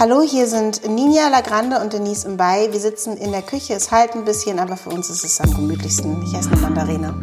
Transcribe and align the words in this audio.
Hallo, 0.00 0.22
hier 0.22 0.46
sind 0.46 0.88
Ninja 0.88 1.26
Lagrande 1.28 1.80
und 1.80 1.92
Denise 1.92 2.28
Mbay. 2.28 2.72
Wir 2.72 2.78
sitzen 2.78 3.16
in 3.16 3.32
der 3.32 3.42
Küche. 3.42 3.74
Es 3.74 3.90
halt 3.90 4.14
ein 4.14 4.24
bisschen, 4.24 4.60
aber 4.60 4.76
für 4.76 4.90
uns 4.90 5.10
ist 5.10 5.24
es 5.24 5.40
am 5.40 5.52
gemütlichsten. 5.52 6.22
Ich 6.22 6.34
esse 6.38 6.52
eine 6.52 6.60
Mandarine. 6.60 7.20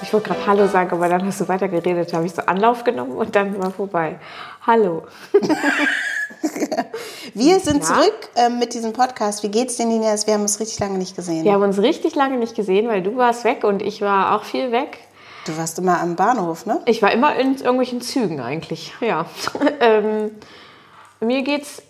Ich 0.00 0.12
wollte 0.12 0.28
gerade 0.28 0.46
Hallo 0.46 0.68
sagen, 0.68 0.92
aber 0.92 1.08
dann 1.08 1.26
hast 1.26 1.40
du 1.40 1.48
weitergeredet. 1.48 2.12
Da 2.12 2.18
habe 2.18 2.26
ich 2.26 2.32
so 2.32 2.42
Anlauf 2.42 2.84
genommen 2.84 3.16
und 3.16 3.34
dann 3.34 3.60
war 3.60 3.72
vorbei. 3.72 4.20
Hallo. 4.64 5.02
Wir 7.34 7.58
sind 7.58 7.78
ja. 7.78 7.82
zurück 7.82 8.28
äh, 8.36 8.48
mit 8.48 8.74
diesem 8.74 8.92
Podcast. 8.92 9.42
Wie 9.42 9.50
geht's 9.50 9.74
dir, 9.76 9.86
Ninja? 9.86 10.14
Wir 10.24 10.34
haben 10.34 10.42
uns 10.42 10.60
richtig 10.60 10.78
lange 10.78 10.98
nicht 10.98 11.16
gesehen. 11.16 11.42
Wir 11.44 11.54
haben 11.54 11.64
uns 11.64 11.80
richtig 11.80 12.14
lange 12.14 12.36
nicht 12.36 12.54
gesehen, 12.54 12.86
weil 12.86 13.02
du 13.02 13.16
warst 13.16 13.42
weg 13.42 13.64
und 13.64 13.82
ich 13.82 14.02
war 14.02 14.36
auch 14.36 14.44
viel 14.44 14.70
weg. 14.70 14.98
Du 15.48 15.58
warst 15.58 15.80
immer 15.80 16.00
am 16.00 16.14
Bahnhof, 16.14 16.64
ne? 16.64 16.80
Ich 16.86 17.02
war 17.02 17.10
immer 17.10 17.34
in 17.34 17.56
irgendwelchen 17.56 18.00
Zügen 18.02 18.38
eigentlich, 18.38 18.94
ja. 19.00 19.26
ähm, 19.80 20.30
mir 21.18 21.42
geht's, 21.42 21.82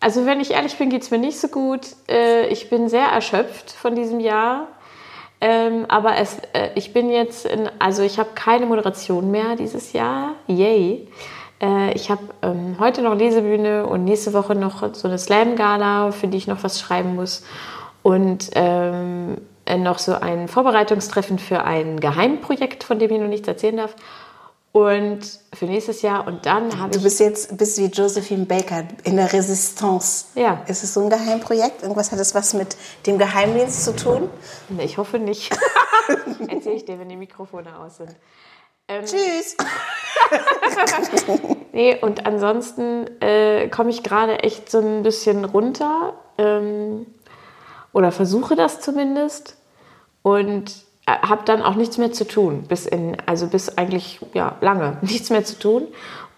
also 0.00 0.26
wenn 0.26 0.40
ich 0.40 0.52
ehrlich 0.52 0.76
bin, 0.76 0.90
geht's 0.90 1.10
mir 1.10 1.18
nicht 1.18 1.38
so 1.38 1.48
gut. 1.48 1.80
Äh, 2.08 2.46
ich 2.48 2.70
bin 2.70 2.88
sehr 2.88 3.06
erschöpft 3.06 3.70
von 3.72 3.94
diesem 3.94 4.20
Jahr. 4.20 4.68
Ähm, 5.40 5.84
aber 5.88 6.16
es, 6.16 6.38
äh, 6.52 6.70
ich 6.74 6.92
bin 6.92 7.10
jetzt, 7.10 7.46
in, 7.46 7.68
also 7.78 8.02
ich 8.02 8.18
habe 8.18 8.30
keine 8.34 8.66
Moderation 8.66 9.30
mehr 9.30 9.56
dieses 9.56 9.92
Jahr. 9.92 10.34
Yay. 10.46 11.08
Äh, 11.60 11.92
ich 11.94 12.10
habe 12.10 12.22
ähm, 12.42 12.76
heute 12.78 13.02
noch 13.02 13.14
Lesebühne 13.14 13.86
und 13.86 14.04
nächste 14.04 14.32
Woche 14.32 14.54
noch 14.54 14.94
so 14.94 15.08
eine 15.08 15.18
Slam-Gala, 15.18 16.12
für 16.12 16.28
die 16.28 16.38
ich 16.38 16.46
noch 16.46 16.62
was 16.62 16.80
schreiben 16.80 17.14
muss. 17.14 17.44
Und 18.02 18.50
ähm, 18.54 19.38
äh, 19.66 19.76
noch 19.76 19.98
so 19.98 20.14
ein 20.14 20.48
Vorbereitungstreffen 20.48 21.38
für 21.38 21.64
ein 21.64 22.00
Geheimprojekt, 22.00 22.84
von 22.84 22.98
dem 22.98 23.10
ich 23.10 23.20
noch 23.20 23.28
nichts 23.28 23.48
erzählen 23.48 23.76
darf. 23.78 23.94
Und 24.76 25.20
für 25.54 25.64
nächstes 25.64 26.02
Jahr 26.02 26.26
und 26.26 26.44
dann 26.44 26.78
habe 26.78 26.90
ich. 26.90 26.98
Du 26.98 27.02
bist 27.02 27.18
jetzt 27.18 27.56
bist 27.56 27.78
wie 27.78 27.86
Josephine 27.86 28.44
Baker 28.44 28.84
in 29.04 29.16
der 29.16 29.32
Resistance. 29.32 30.26
Ja. 30.34 30.64
Ist 30.66 30.84
es 30.84 30.92
so 30.92 31.00
ein 31.00 31.08
Geheimprojekt? 31.08 31.80
Irgendwas 31.80 32.12
hat 32.12 32.18
es 32.18 32.34
was 32.34 32.52
mit 32.52 32.76
dem 33.06 33.16
Geheimdienst 33.16 33.84
zu 33.84 33.96
tun? 33.96 34.28
Nee, 34.68 34.84
ich 34.84 34.98
hoffe 34.98 35.18
nicht. 35.18 35.58
Erzähle 36.48 36.74
ich 36.74 36.84
dir, 36.84 36.98
wenn 36.98 37.08
die 37.08 37.16
Mikrofone 37.16 37.74
aus 37.78 37.96
sind. 37.96 38.16
Ähm, 38.86 39.06
Tschüss. 39.06 39.56
nee, 41.72 41.98
und 41.98 42.26
ansonsten 42.26 43.06
äh, 43.22 43.68
komme 43.68 43.88
ich 43.88 44.02
gerade 44.02 44.40
echt 44.40 44.70
so 44.70 44.80
ein 44.80 45.02
bisschen 45.02 45.46
runter. 45.46 46.12
Ähm, 46.36 47.06
oder 47.94 48.12
versuche 48.12 48.56
das 48.56 48.82
zumindest. 48.82 49.56
Und 50.20 50.85
habe 51.06 51.42
dann 51.44 51.62
auch 51.62 51.76
nichts 51.76 51.98
mehr 51.98 52.12
zu 52.12 52.26
tun, 52.26 52.64
bis 52.68 52.86
in, 52.86 53.16
also 53.26 53.46
bis 53.46 53.78
eigentlich 53.78 54.20
ja, 54.34 54.56
lange 54.60 54.98
nichts 55.02 55.30
mehr 55.30 55.44
zu 55.44 55.58
tun. 55.58 55.88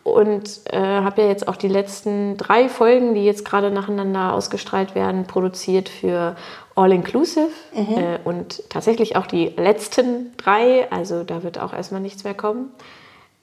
Und 0.04 0.60
äh, 0.72 0.78
habe 0.78 1.22
ja 1.22 1.28
jetzt 1.28 1.48
auch 1.48 1.56
die 1.56 1.68
letzten 1.68 2.38
drei 2.38 2.70
Folgen, 2.70 3.14
die 3.14 3.24
jetzt 3.24 3.44
gerade 3.44 3.70
nacheinander 3.70 4.32
ausgestrahlt 4.32 4.94
werden, 4.94 5.26
produziert 5.26 5.90
für 5.90 6.34
All 6.76 6.92
Inclusive 6.92 7.50
mhm. 7.74 7.98
äh, 7.98 8.18
und 8.24 8.62
tatsächlich 8.70 9.16
auch 9.16 9.26
die 9.26 9.48
letzten 9.56 10.34
drei. 10.38 10.90
Also 10.90 11.24
da 11.24 11.42
wird 11.42 11.58
auch 11.58 11.74
erstmal 11.74 12.00
nichts 12.00 12.24
mehr 12.24 12.32
kommen. 12.32 12.70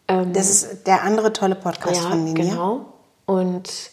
Ähm, 0.07 0.33
das 0.33 0.49
ist 0.49 0.87
der 0.87 1.03
andere 1.03 1.33
tolle 1.33 1.55
Podcast 1.55 2.03
ja, 2.03 2.09
von 2.09 2.23
Nina. 2.23 2.41
Genau. 2.41 2.85
Und 3.27 3.91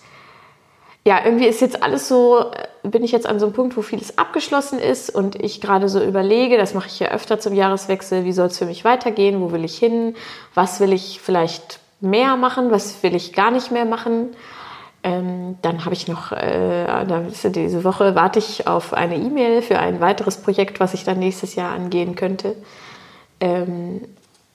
ja, 1.04 1.24
irgendwie 1.24 1.46
ist 1.46 1.60
jetzt 1.60 1.82
alles 1.82 2.08
so, 2.08 2.52
äh, 2.52 2.68
bin 2.82 3.04
ich 3.04 3.12
jetzt 3.12 3.26
an 3.26 3.38
so 3.38 3.46
einem 3.46 3.54
Punkt, 3.54 3.76
wo 3.76 3.82
vieles 3.82 4.18
abgeschlossen 4.18 4.78
ist 4.78 5.14
und 5.14 5.36
ich 5.36 5.60
gerade 5.60 5.88
so 5.88 6.02
überlege, 6.02 6.56
das 6.56 6.74
mache 6.74 6.88
ich 6.88 6.98
ja 6.98 7.08
öfter 7.08 7.38
zum 7.38 7.54
Jahreswechsel, 7.54 8.24
wie 8.24 8.32
soll 8.32 8.46
es 8.46 8.58
für 8.58 8.66
mich 8.66 8.84
weitergehen, 8.84 9.40
wo 9.40 9.52
will 9.52 9.64
ich 9.64 9.78
hin, 9.78 10.16
was 10.54 10.80
will 10.80 10.92
ich 10.92 11.20
vielleicht 11.20 11.78
mehr 12.00 12.36
machen, 12.36 12.70
was 12.70 13.02
will 13.02 13.14
ich 13.14 13.32
gar 13.32 13.52
nicht 13.52 13.70
mehr 13.70 13.84
machen. 13.84 14.30
Ähm, 15.04 15.58
dann 15.62 15.84
habe 15.84 15.94
ich 15.94 16.08
noch, 16.08 16.32
äh, 16.32 16.86
diese 17.44 17.84
Woche 17.84 18.14
warte 18.14 18.38
ich 18.38 18.66
auf 18.66 18.92
eine 18.92 19.16
E-Mail 19.16 19.62
für 19.62 19.78
ein 19.78 20.00
weiteres 20.00 20.36
Projekt, 20.36 20.80
was 20.80 20.94
ich 20.94 21.04
dann 21.04 21.18
nächstes 21.18 21.54
Jahr 21.54 21.72
angehen 21.72 22.14
könnte. 22.14 22.56
Ähm, 23.40 24.02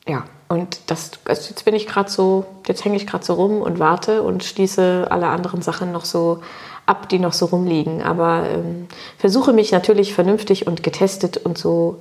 ja, 0.07 0.23
und 0.47 0.79
das, 0.87 1.11
also 1.25 1.49
jetzt 1.49 1.65
bin 1.65 1.75
ich 1.75 1.87
gerade 1.87 2.09
so, 2.09 2.45
jetzt 2.65 2.85
hänge 2.85 2.95
ich 2.95 3.07
gerade 3.07 3.25
so 3.25 3.33
rum 3.33 3.61
und 3.61 3.79
warte 3.79 4.23
und 4.23 4.43
schließe 4.43 5.07
alle 5.09 5.27
anderen 5.27 5.61
Sachen 5.61 5.91
noch 5.91 6.05
so 6.05 6.41
ab, 6.87 7.09
die 7.09 7.19
noch 7.19 7.33
so 7.33 7.45
rumliegen. 7.45 8.01
Aber 8.01 8.49
ähm, 8.49 8.87
versuche 9.19 9.53
mich 9.53 9.71
natürlich 9.71 10.15
vernünftig 10.15 10.65
und 10.65 10.81
getestet 10.81 11.37
und 11.37 11.57
so 11.57 11.99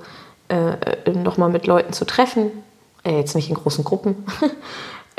äh, 0.49 1.11
nochmal 1.11 1.49
mit 1.49 1.67
Leuten 1.67 1.93
zu 1.93 2.05
treffen. 2.05 2.51
Äh, 3.03 3.19
jetzt 3.19 3.35
nicht 3.35 3.49
in 3.49 3.55
großen 3.55 3.83
Gruppen. 3.83 4.25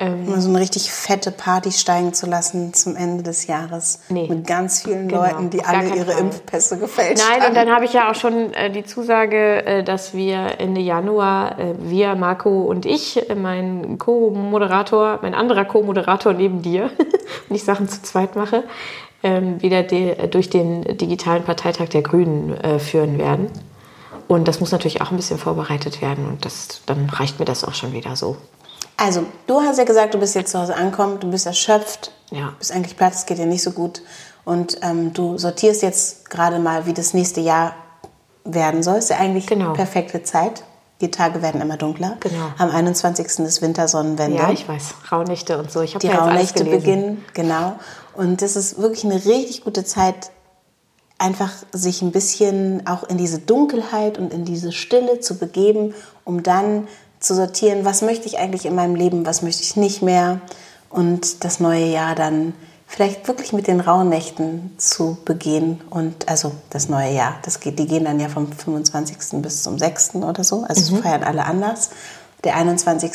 Ähm, 0.00 0.30
Mal 0.30 0.40
so 0.40 0.48
eine 0.48 0.60
richtig 0.60 0.92
fette 0.92 1.32
Party 1.32 1.72
steigen 1.72 2.14
zu 2.14 2.26
lassen 2.26 2.72
zum 2.72 2.94
Ende 2.94 3.24
des 3.24 3.48
Jahres. 3.48 4.02
Nee. 4.10 4.28
Mit 4.28 4.46
ganz 4.46 4.82
vielen 4.82 5.08
genau, 5.08 5.22
Leuten, 5.22 5.50
die 5.50 5.64
alle 5.64 5.88
ihre 5.88 6.12
Fall. 6.12 6.20
Impfpässe 6.20 6.78
gefälscht 6.78 7.18
Nein, 7.18 7.32
haben. 7.32 7.38
Nein, 7.40 7.48
und 7.48 7.54
dann 7.56 7.74
habe 7.74 7.84
ich 7.84 7.94
ja 7.94 8.08
auch 8.08 8.14
schon 8.14 8.54
äh, 8.54 8.70
die 8.70 8.84
Zusage, 8.84 9.66
äh, 9.66 9.82
dass 9.82 10.14
wir 10.14 10.60
Ende 10.60 10.80
Januar, 10.80 11.58
äh, 11.58 11.74
wir, 11.80 12.14
Marco 12.14 12.62
und 12.62 12.86
ich, 12.86 13.28
äh, 13.28 13.34
mein 13.34 13.98
Co-Moderator, 13.98 15.18
mein 15.22 15.34
anderer 15.34 15.64
Co-Moderator 15.64 16.32
neben 16.32 16.62
dir, 16.62 16.92
und 17.48 17.56
ich 17.56 17.64
Sachen 17.64 17.88
zu 17.88 18.00
zweit 18.00 18.36
mache, 18.36 18.62
wieder 19.22 19.82
de, 19.82 20.28
durch 20.28 20.48
den 20.48 20.96
digitalen 20.96 21.42
Parteitag 21.42 21.88
der 21.88 22.02
Grünen 22.02 22.56
äh, 22.56 22.78
führen 22.78 23.18
werden. 23.18 23.50
Und 24.28 24.46
das 24.46 24.60
muss 24.60 24.70
natürlich 24.72 25.00
auch 25.00 25.10
ein 25.10 25.16
bisschen 25.16 25.38
vorbereitet 25.38 26.02
werden 26.02 26.26
und 26.28 26.44
das, 26.44 26.82
dann 26.86 27.08
reicht 27.08 27.38
mir 27.38 27.46
das 27.46 27.64
auch 27.64 27.74
schon 27.74 27.92
wieder 27.92 28.14
so. 28.14 28.36
Also, 28.96 29.24
du 29.46 29.60
hast 29.60 29.78
ja 29.78 29.84
gesagt, 29.84 30.14
du 30.14 30.18
bist 30.18 30.34
jetzt 30.34 30.52
zu 30.52 30.58
Hause 30.58 30.76
angekommen, 30.76 31.18
du 31.20 31.30
bist 31.30 31.46
erschöpft, 31.46 32.12
ja. 32.30 32.52
bist 32.58 32.72
eigentlich 32.72 32.96
platt, 32.96 33.14
es 33.14 33.26
geht 33.26 33.38
dir 33.38 33.46
nicht 33.46 33.62
so 33.62 33.70
gut. 33.70 34.02
Und 34.44 34.78
ähm, 34.82 35.12
du 35.12 35.38
sortierst 35.38 35.82
jetzt 35.82 36.30
gerade 36.30 36.58
mal, 36.58 36.86
wie 36.86 36.94
das 36.94 37.14
nächste 37.14 37.40
Jahr 37.40 37.74
werden 38.44 38.82
soll. 38.82 38.96
Ist 38.96 39.10
ja 39.10 39.18
eigentlich 39.18 39.46
genau. 39.46 39.72
perfekte 39.72 40.22
Zeit. 40.22 40.64
Die 41.00 41.10
Tage 41.10 41.42
werden 41.42 41.60
immer 41.60 41.76
dunkler. 41.76 42.16
Genau. 42.20 42.46
Am 42.58 42.70
21. 42.70 43.26
ist 43.40 43.62
Wintersonnenwende. 43.62 44.38
Ja, 44.38 44.50
ich 44.50 44.68
weiß. 44.68 44.94
Rauhnächte 45.12 45.58
und 45.58 45.70
so. 45.70 45.80
Ich 45.82 45.94
Die 45.94 46.08
Rauhnächte 46.08 46.64
beginnen, 46.64 47.24
genau. 47.34 47.78
Und 48.18 48.42
das 48.42 48.56
ist 48.56 48.78
wirklich 48.78 49.04
eine 49.04 49.24
richtig 49.26 49.62
gute 49.62 49.84
Zeit, 49.84 50.32
einfach 51.18 51.52
sich 51.72 52.02
ein 52.02 52.10
bisschen 52.10 52.84
auch 52.84 53.04
in 53.04 53.16
diese 53.16 53.38
Dunkelheit 53.38 54.18
und 54.18 54.32
in 54.32 54.44
diese 54.44 54.72
Stille 54.72 55.20
zu 55.20 55.38
begeben, 55.38 55.94
um 56.24 56.42
dann 56.42 56.88
zu 57.20 57.36
sortieren, 57.36 57.84
was 57.84 58.02
möchte 58.02 58.26
ich 58.26 58.40
eigentlich 58.40 58.66
in 58.66 58.74
meinem 58.74 58.96
Leben, 58.96 59.24
was 59.24 59.42
möchte 59.42 59.62
ich 59.62 59.76
nicht 59.76 60.02
mehr 60.02 60.40
und 60.90 61.44
das 61.44 61.60
neue 61.60 61.84
Jahr 61.84 62.16
dann 62.16 62.54
vielleicht 62.88 63.28
wirklich 63.28 63.52
mit 63.52 63.68
den 63.68 63.78
rauen 63.78 64.08
Nächten 64.08 64.72
zu 64.78 65.18
begehen 65.24 65.80
und 65.88 66.28
also 66.28 66.50
das 66.70 66.88
neue 66.88 67.14
Jahr, 67.14 67.36
das 67.42 67.60
geht, 67.60 67.78
die 67.78 67.86
gehen 67.86 68.04
dann 68.04 68.18
ja 68.18 68.28
vom 68.28 68.50
25. 68.50 69.40
bis 69.40 69.62
zum 69.62 69.78
6. 69.78 70.16
oder 70.16 70.42
so, 70.42 70.64
also 70.68 70.96
mhm. 70.96 71.02
feiern 71.02 71.22
alle 71.22 71.44
anders. 71.44 71.90
Der 72.42 72.56
21. 72.56 73.12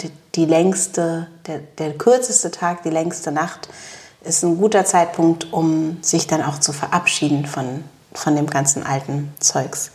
Die, 0.00 0.10
die 0.34 0.44
längste, 0.46 1.26
der, 1.46 1.58
der 1.76 1.98
kürzeste 1.98 2.50
Tag, 2.50 2.82
die 2.82 2.90
längste 2.90 3.30
Nacht 3.30 3.68
ist 4.28 4.44
ein 4.44 4.58
guter 4.58 4.84
Zeitpunkt, 4.84 5.52
um 5.52 5.98
sich 6.02 6.26
dann 6.26 6.42
auch 6.42 6.58
zu 6.58 6.72
verabschieden 6.72 7.46
von, 7.46 7.84
von 8.12 8.36
dem 8.36 8.46
ganzen 8.46 8.84
alten 8.84 9.32
Zeugs. 9.40 9.90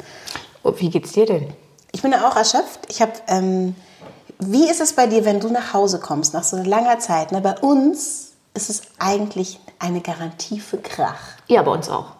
Oh, 0.63 0.73
wie 0.77 0.89
geht's 0.89 1.13
dir 1.13 1.25
denn? 1.25 1.53
Ich 1.91 2.01
bin 2.01 2.13
auch 2.13 2.35
erschöpft. 2.35 2.79
Ich 2.89 3.01
habe. 3.01 3.13
Ähm, 3.27 3.75
wie 4.39 4.69
ist 4.69 4.81
es 4.81 4.93
bei 4.93 5.07
dir, 5.07 5.25
wenn 5.25 5.39
du 5.39 5.49
nach 5.49 5.73
Hause 5.73 5.99
kommst 5.99 6.33
nach 6.33 6.43
so 6.43 6.57
langer 6.57 6.99
Zeit? 6.99 7.31
Ne? 7.31 7.39
Bei 7.39 7.57
uns 7.59 8.31
ist 8.53 8.69
es 8.69 8.81
eigentlich 8.99 9.59
eine 9.79 10.01
Garantie 10.01 10.59
für 10.59 10.77
Krach. 10.77 11.19
Ja, 11.47 11.61
bei 11.61 11.71
uns 11.71 11.89
auch. 11.89 12.13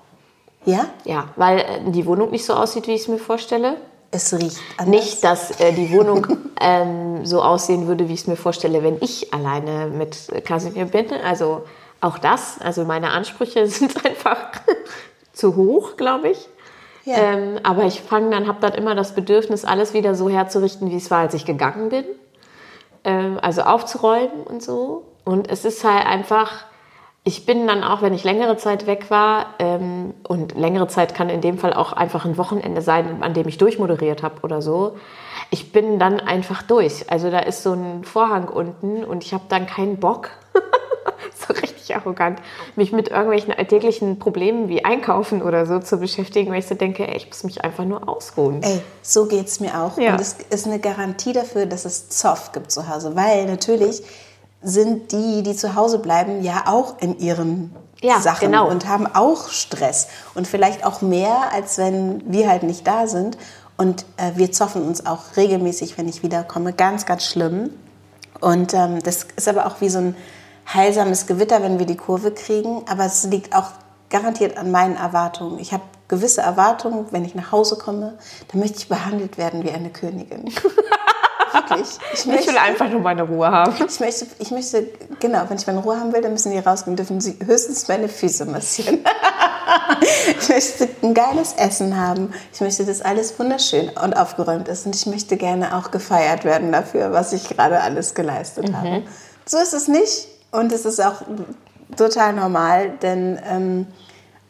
Ja? 0.65 0.87
Ja, 1.03 1.29
weil 1.35 1.59
äh, 1.59 1.91
die 1.91 2.05
Wohnung 2.05 2.31
nicht 2.31 2.45
so 2.45 2.53
aussieht, 2.53 2.87
wie 2.87 2.93
ich 2.93 3.01
es 3.01 3.07
mir 3.07 3.17
vorstelle. 3.17 3.77
Es 4.11 4.31
riecht 4.33 4.59
anders. 4.77 4.87
Nicht, 4.87 5.23
dass 5.23 5.59
äh, 5.59 5.73
die 5.73 5.91
Wohnung 5.91 6.27
ähm, 6.61 7.25
so 7.25 7.41
aussehen 7.41 7.87
würde, 7.87 8.07
wie 8.07 8.13
ich 8.13 8.21
es 8.21 8.27
mir 8.27 8.35
vorstelle, 8.35 8.83
wenn 8.83 8.97
ich 9.01 9.33
alleine 9.33 9.87
mit 9.87 10.31
Kasimir 10.45 10.85
bin. 10.85 11.11
Also 11.25 11.63
auch 12.03 12.17
das. 12.17 12.59
Also 12.61 12.85
meine 12.85 13.11
Ansprüche 13.11 13.67
sind 13.67 14.05
einfach 14.05 14.51
zu 15.31 15.55
hoch, 15.55 15.97
glaube 15.97 16.29
ich. 16.29 16.49
Ja. 17.05 17.17
Ähm, 17.17 17.59
aber 17.63 17.83
ich 17.83 18.01
fange 18.01 18.29
dann, 18.29 18.47
habe 18.47 18.59
dann 18.61 18.73
immer 18.73 18.95
das 18.95 19.13
Bedürfnis, 19.13 19.65
alles 19.65 19.93
wieder 19.93 20.15
so 20.15 20.29
herzurichten, 20.29 20.89
wie 20.89 20.95
es 20.95 21.11
war, 21.11 21.19
als 21.19 21.33
ich 21.33 21.45
gegangen 21.45 21.89
bin. 21.89 22.05
Ähm, 23.03 23.39
also 23.41 23.63
aufzuräumen 23.63 24.43
und 24.45 24.63
so. 24.63 25.03
Und 25.25 25.49
es 25.51 25.65
ist 25.65 25.83
halt 25.83 26.05
einfach, 26.05 26.65
ich 27.25 27.45
bin 27.45 27.67
dann 27.67 27.83
auch, 27.83 28.01
wenn 28.01 28.13
ich 28.13 28.23
längere 28.23 28.55
Zeit 28.55 28.87
weg 28.87 29.09
war, 29.09 29.47
ähm, 29.59 30.13
und 30.25 30.57
längere 30.57 30.87
Zeit 30.87 31.13
kann 31.13 31.29
in 31.29 31.41
dem 31.41 31.57
Fall 31.57 31.73
auch 31.73 31.91
einfach 31.91 32.23
ein 32.23 32.37
Wochenende 32.37 32.81
sein, 32.81 33.21
an 33.21 33.33
dem 33.33 33.47
ich 33.49 33.57
durchmoderiert 33.57 34.23
habe 34.23 34.41
oder 34.43 34.61
so. 34.61 34.95
Ich 35.49 35.73
bin 35.73 35.99
dann 35.99 36.21
einfach 36.21 36.61
durch. 36.61 37.09
Also 37.11 37.29
da 37.31 37.39
ist 37.39 37.63
so 37.63 37.73
ein 37.73 38.05
Vorhang 38.05 38.47
unten 38.47 39.03
und 39.03 39.25
ich 39.25 39.33
habe 39.33 39.43
dann 39.49 39.67
keinen 39.67 39.97
Bock. 39.97 40.29
so 41.47 41.53
richtig 41.53 41.95
arrogant, 41.95 42.39
mich 42.75 42.91
mit 42.91 43.09
irgendwelchen 43.09 43.53
alltäglichen 43.53 44.19
Problemen 44.19 44.69
wie 44.69 44.85
Einkaufen 44.85 45.41
oder 45.41 45.65
so 45.65 45.79
zu 45.79 45.97
beschäftigen, 45.97 46.51
weil 46.51 46.59
ich 46.59 46.67
so 46.67 46.75
denke, 46.75 47.07
ey, 47.07 47.17
ich 47.17 47.27
muss 47.27 47.43
mich 47.43 47.63
einfach 47.63 47.85
nur 47.85 48.07
ausruhen. 48.07 48.61
Ey, 48.63 48.81
so 49.01 49.25
geht 49.25 49.47
es 49.47 49.59
mir 49.59 49.81
auch. 49.81 49.97
Ja. 49.97 50.13
Und 50.13 50.21
es 50.21 50.37
ist 50.49 50.65
eine 50.65 50.79
Garantie 50.79 51.33
dafür, 51.33 51.65
dass 51.65 51.85
es 51.85 52.09
Zoff 52.09 52.51
gibt 52.51 52.71
zu 52.71 52.87
Hause, 52.87 53.15
weil 53.15 53.45
natürlich 53.45 54.03
sind 54.61 55.11
die, 55.11 55.43
die 55.43 55.55
zu 55.55 55.75
Hause 55.75 55.99
bleiben, 55.99 56.41
ja 56.41 56.63
auch 56.67 56.99
in 56.99 57.19
ihren 57.19 57.75
Ja, 58.01 58.19
Sachen 58.21 58.51
genau. 58.51 58.69
und 58.69 58.87
haben 58.87 59.07
auch 59.07 59.49
Stress 59.49 60.07
und 60.35 60.47
vielleicht 60.47 60.85
auch 60.85 61.01
mehr, 61.01 61.51
als 61.53 61.77
wenn 61.77 62.23
wir 62.31 62.49
halt 62.49 62.63
nicht 62.63 62.87
da 62.87 63.07
sind. 63.07 63.37
Und 63.75 64.05
äh, 64.17 64.31
wir 64.35 64.51
zoffen 64.51 64.83
uns 64.83 65.05
auch 65.05 65.35
regelmäßig, 65.35 65.97
wenn 65.97 66.07
ich 66.07 66.23
wiederkomme. 66.23 66.73
Ganz, 66.73 67.05
ganz 67.05 67.25
schlimm. 67.25 67.71
Und 68.39 68.73
ähm, 68.73 69.01
das 69.03 69.27
ist 69.35 69.47
aber 69.47 69.65
auch 69.65 69.81
wie 69.81 69.89
so 69.89 69.99
ein 69.99 70.15
heilsames 70.71 71.27
Gewitter, 71.27 71.61
wenn 71.61 71.79
wir 71.79 71.85
die 71.85 71.97
Kurve 71.97 72.31
kriegen. 72.31 72.83
Aber 72.89 73.05
es 73.05 73.23
liegt 73.25 73.55
auch 73.55 73.71
garantiert 74.09 74.57
an 74.57 74.71
meinen 74.71 74.95
Erwartungen. 74.95 75.59
Ich 75.59 75.73
habe 75.73 75.83
gewisse 76.07 76.41
Erwartungen, 76.41 77.07
wenn 77.11 77.25
ich 77.25 77.35
nach 77.35 77.51
Hause 77.51 77.77
komme, 77.77 78.17
dann 78.49 78.59
möchte 78.59 78.77
ich 78.77 78.87
behandelt 78.87 79.37
werden 79.37 79.63
wie 79.63 79.71
eine 79.71 79.89
Königin. 79.89 80.53
Wirklich. 81.53 81.87
Ich 82.13 82.25
Ich 82.25 82.47
will 82.47 82.57
einfach 82.57 82.89
nur 82.89 83.01
meine 83.01 83.23
Ruhe 83.23 83.49
haben. 83.49 83.73
ich 83.87 83.99
möchte, 83.99 84.25
ich 84.39 84.51
möchte, 84.51 84.87
genau, 85.19 85.43
wenn 85.47 85.57
ich 85.57 85.67
meine 85.67 85.79
Ruhe 85.79 85.99
haben 85.99 86.11
will, 86.11 86.21
dann 86.21 86.31
müssen 86.31 86.51
die 86.51 86.57
rausgehen, 86.57 86.95
dürfen 86.95 87.21
sie 87.21 87.37
höchstens 87.43 87.87
meine 87.87 88.09
Füße 88.09 88.45
massieren. 88.45 89.03
ich 90.39 90.49
möchte 90.49 90.89
ein 91.03 91.13
geiles 91.13 91.53
Essen 91.53 91.95
haben. 91.99 92.33
Ich 92.51 92.61
möchte, 92.61 92.85
dass 92.85 93.01
alles 93.01 93.37
wunderschön 93.37 93.89
und 93.89 94.13
aufgeräumt 94.15 94.67
ist. 94.67 94.85
Und 94.85 94.95
ich 94.95 95.05
möchte 95.05 95.37
gerne 95.37 95.77
auch 95.77 95.91
gefeiert 95.91 96.43
werden 96.43 96.71
dafür, 96.71 97.13
was 97.13 97.33
ich 97.33 97.47
gerade 97.47 97.81
alles 97.81 98.15
geleistet 98.15 98.73
habe. 98.73 99.03
So 99.45 99.57
ist 99.57 99.73
es 99.73 99.87
nicht. 99.87 100.27
Und 100.53 100.71
es 100.71 100.85
ist 100.85 101.03
auch 101.03 101.23
total 101.97 102.33
normal, 102.33 102.91
denn 103.01 103.39
ähm, 103.43 103.87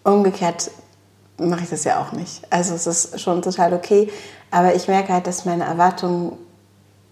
umgekehrt 0.03 0.69
mache 1.37 1.63
ich 1.63 1.69
das 1.69 1.85
ja 1.85 2.01
auch 2.01 2.11
nicht. 2.11 2.41
Also 2.51 2.75
es 2.75 2.85
ist 2.85 3.21
schon 3.21 3.41
total 3.41 3.73
okay. 3.73 4.11
Aber 4.51 4.75
ich 4.75 4.89
merke 4.89 5.13
halt, 5.13 5.27
dass 5.27 5.45
meine 5.45 5.63
Erwartungen 5.63 6.37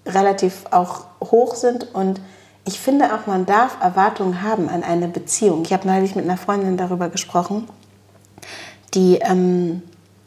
relativ 0.06 0.66
auch 0.72 1.06
hoch 1.24 1.56
sind 1.56 1.96
und 1.96 2.20
ich 2.66 2.80
finde 2.80 3.16
auch, 3.16 3.28
man 3.28 3.46
darf 3.46 3.78
Erwartungen 3.82 4.44
haben 4.44 4.70
an 4.70 4.84
eine 4.84 5.08
Beziehung. 5.08 5.64
Ich 5.64 5.74
habe 5.74 5.88
neulich 5.88 6.16
mit 6.16 6.26
einer 6.26 6.38
Freundin 6.38 6.76
darüber 6.76 7.08
gesprochen, 7.08 7.68
die, 8.94 9.20
ähm, 9.22 9.84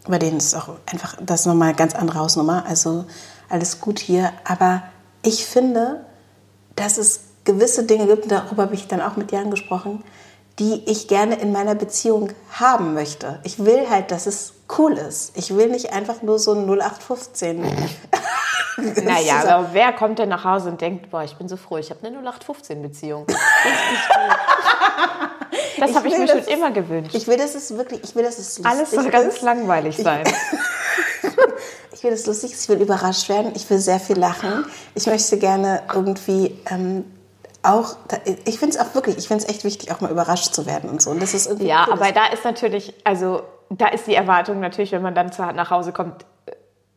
bei 0.07 0.19
denen 0.19 0.39
ist 0.39 0.55
auch 0.55 0.71
einfach, 0.91 1.17
das 1.21 1.41
ist 1.41 1.47
nochmal 1.47 1.69
eine 1.69 1.77
ganz 1.77 1.95
andere 1.95 2.19
Hausnummer, 2.19 2.65
also 2.67 3.05
alles 3.51 3.81
gut 3.81 3.99
hier, 3.99 4.33
aber 4.45 4.83
ich 5.23 5.45
finde, 5.45 6.05
dass 6.77 6.99
es 6.99 7.21
gewisse 7.45 7.85
Dinge 7.85 8.07
gibt, 8.07 8.31
darüber 8.31 8.65
habe 8.65 8.75
ich 8.75 8.89
dann 8.89 9.01
auch 9.01 9.17
mit 9.17 9.33
Jan 9.33 9.51
gesprochen, 9.51 10.03
die 10.59 10.83
ich 10.87 11.09
gerne 11.09 11.37
in 11.37 11.53
meiner 11.53 11.75
Beziehung 11.75 12.31
haben 12.53 12.95
möchte. 12.95 13.41
Ich 13.43 13.65
will 13.65 13.89
halt, 13.91 14.11
dass 14.11 14.27
es 14.27 14.55
cool 14.79 14.93
ist. 14.93 15.37
Ich 15.37 15.57
will 15.57 15.69
nicht 15.69 15.93
einfach 15.93 16.23
nur 16.23 16.39
so 16.39 16.53
ein 16.53 16.69
0815. 16.69 17.65
Naja, 19.05 19.45
aber 19.47 19.69
wer 19.73 19.93
kommt 19.93 20.19
denn 20.19 20.29
nach 20.29 20.45
Hause 20.45 20.69
und 20.69 20.81
denkt, 20.81 21.09
boah, 21.11 21.23
ich 21.23 21.37
bin 21.37 21.49
so 21.49 21.57
froh, 21.57 21.79
ich 21.79 21.91
habe 21.91 22.05
eine 22.05 22.19
0815-Beziehung. 22.19 23.25
Richtig 23.29 24.09
gut. 24.09 24.37
Das 25.79 25.95
habe 25.95 26.09
ich 26.09 26.19
mir 26.19 26.27
schon 26.27 26.45
immer 26.45 26.73
gewünscht. 26.73 27.15
Ich 27.15 27.29
will, 27.29 27.37
dass 27.37 27.55
es 27.55 27.77
wirklich, 27.77 28.03
ich 28.03 28.17
will, 28.17 28.25
dass 28.25 28.39
es 28.39 28.59
lustig 28.59 28.67
Alles 28.67 28.91
soll 28.91 29.11
ganz 29.11 29.37
ist. 29.37 29.43
langweilig 29.43 29.97
sein. 29.97 30.25
Ich 31.93 32.03
will, 32.03 32.11
dass 32.11 32.21
es 32.21 32.27
lustig 32.27 32.53
ist. 32.53 32.65
Ich 32.65 32.69
will 32.69 32.83
überrascht 32.83 33.31
werden. 33.31 33.53
Ich 33.55 33.71
will 33.71 33.79
sehr 33.79 33.99
viel 33.99 34.19
lachen. 34.19 34.67
Ich 34.95 35.07
möchte 35.07 35.39
gerne 35.39 35.85
irgendwie 35.95 36.55
ähm, 36.69 37.05
auch, 37.65 37.97
ich 38.45 38.59
finde 38.59 38.77
es 38.77 38.81
auch 38.83 38.95
wirklich, 38.95 39.17
ich 39.19 39.29
finde 39.29 39.45
es 39.45 39.51
echt 39.51 39.65
wichtig, 39.65 39.93
auch 39.93 40.01
mal 40.01 40.11
überrascht 40.11 40.55
zu 40.55 40.67
werden 40.67 40.91
und 40.91 41.01
so. 41.03 41.11
Und 41.11 41.23
das 41.23 41.35
ist 41.35 41.47
irgendwie 41.47 41.67
Ja, 41.69 41.85
cool, 41.87 41.95
aber 41.95 42.13
da 42.13 42.27
ist 42.27 42.45
natürlich, 42.45 42.95
also 43.05 43.43
da 43.71 43.89
ist 43.89 44.07
die 44.07 44.15
Erwartung 44.15 44.61
natürlich, 44.61 44.93
wenn 44.93 45.03
man 45.03 45.15
dann 45.15 45.33
zu, 45.33 45.43
nach 45.43 45.71
Hause 45.71 45.93
kommt, 45.93 46.25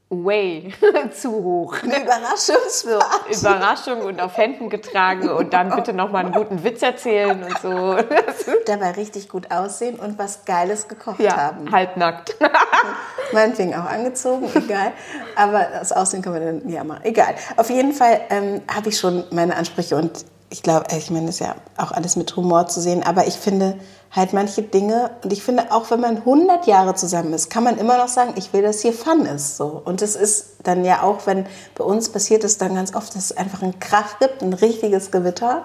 way 0.09 0.73
zu 1.19 1.31
hoch. 1.31 1.75
eine 1.83 2.01
Überraschungsfahrt. 2.01 3.03
Überraschung 3.29 4.01
und 4.03 4.21
auf 4.21 4.37
Händen 4.37 4.69
getragen 4.69 5.27
und 5.29 5.51
dann 5.53 5.75
bitte 5.75 5.91
nochmal 5.91 6.23
einen 6.23 6.33
guten 6.33 6.63
Witz 6.63 6.81
erzählen 6.81 7.43
und 7.43 7.57
so. 7.59 7.97
Dabei 8.65 8.91
richtig 8.91 9.27
gut 9.27 9.51
aussehen 9.51 9.99
und 9.99 10.17
was 10.17 10.45
Geiles 10.45 10.87
gekocht 10.87 11.19
Ja, 11.19 11.35
haben. 11.35 11.69
halbnackt. 11.73 12.37
Meinetwegen 13.33 13.75
auch 13.75 13.83
angezogen, 13.85 14.49
egal. 14.55 14.93
Aber 15.35 15.65
das 15.73 15.91
Aussehen 15.91 16.21
können 16.21 16.35
wir 16.35 16.45
dann 16.61 16.69
ja 16.69 16.85
mal. 16.85 17.01
Egal. 17.03 17.35
Auf 17.57 17.69
jeden 17.69 17.91
Fall 17.91 18.21
ähm, 18.29 18.61
habe 18.73 18.87
ich 18.87 18.97
schon 18.99 19.25
meine 19.31 19.57
Ansprüche 19.57 19.97
und 19.97 20.23
ich 20.49 20.63
glaube, 20.63 20.85
ich 20.95 21.11
meine, 21.11 21.25
das 21.25 21.35
ist 21.35 21.39
ja 21.41 21.55
auch 21.77 21.91
alles 21.91 22.15
mit 22.15 22.35
Humor 22.35 22.67
zu 22.67 22.79
sehen, 22.79 23.03
aber 23.03 23.27
ich 23.27 23.35
finde 23.35 23.77
halt 24.11 24.31
manche 24.31 24.61
Dinge 24.61 25.11
und 25.23 25.33
ich 25.33 25.43
finde 25.43 25.71
auch, 25.71 25.91
wenn 25.91 25.99
man 25.99 26.17
100 26.17 26.65
Jahre 26.67 26.95
zusammen 26.95 27.33
ist, 27.33 27.49
kann 27.49 27.63
man 27.63 27.77
immer 27.77 27.97
noch 27.97 28.07
sagen, 28.07 28.33
ich 28.37 28.53
will, 28.53 28.61
dass 28.61 28.81
hier 28.81 28.93
Fun 28.93 29.25
ist. 29.25 29.57
So. 29.57 29.81
Und 29.83 30.01
das 30.01 30.15
ist 30.15 30.55
dann 30.63 30.85
ja 30.85 31.03
auch, 31.03 31.25
wenn 31.25 31.45
bei 31.75 31.83
uns 31.83 32.09
passiert 32.09 32.45
es 32.45 32.57
dann 32.57 32.75
ganz 32.75 32.95
oft, 32.95 33.13
dass 33.15 33.25
es 33.31 33.37
einfach 33.37 33.61
einen 33.61 33.79
Krach 33.79 34.19
gibt, 34.19 34.41
ein 34.41 34.53
richtiges 34.53 35.11
Gewitter 35.11 35.63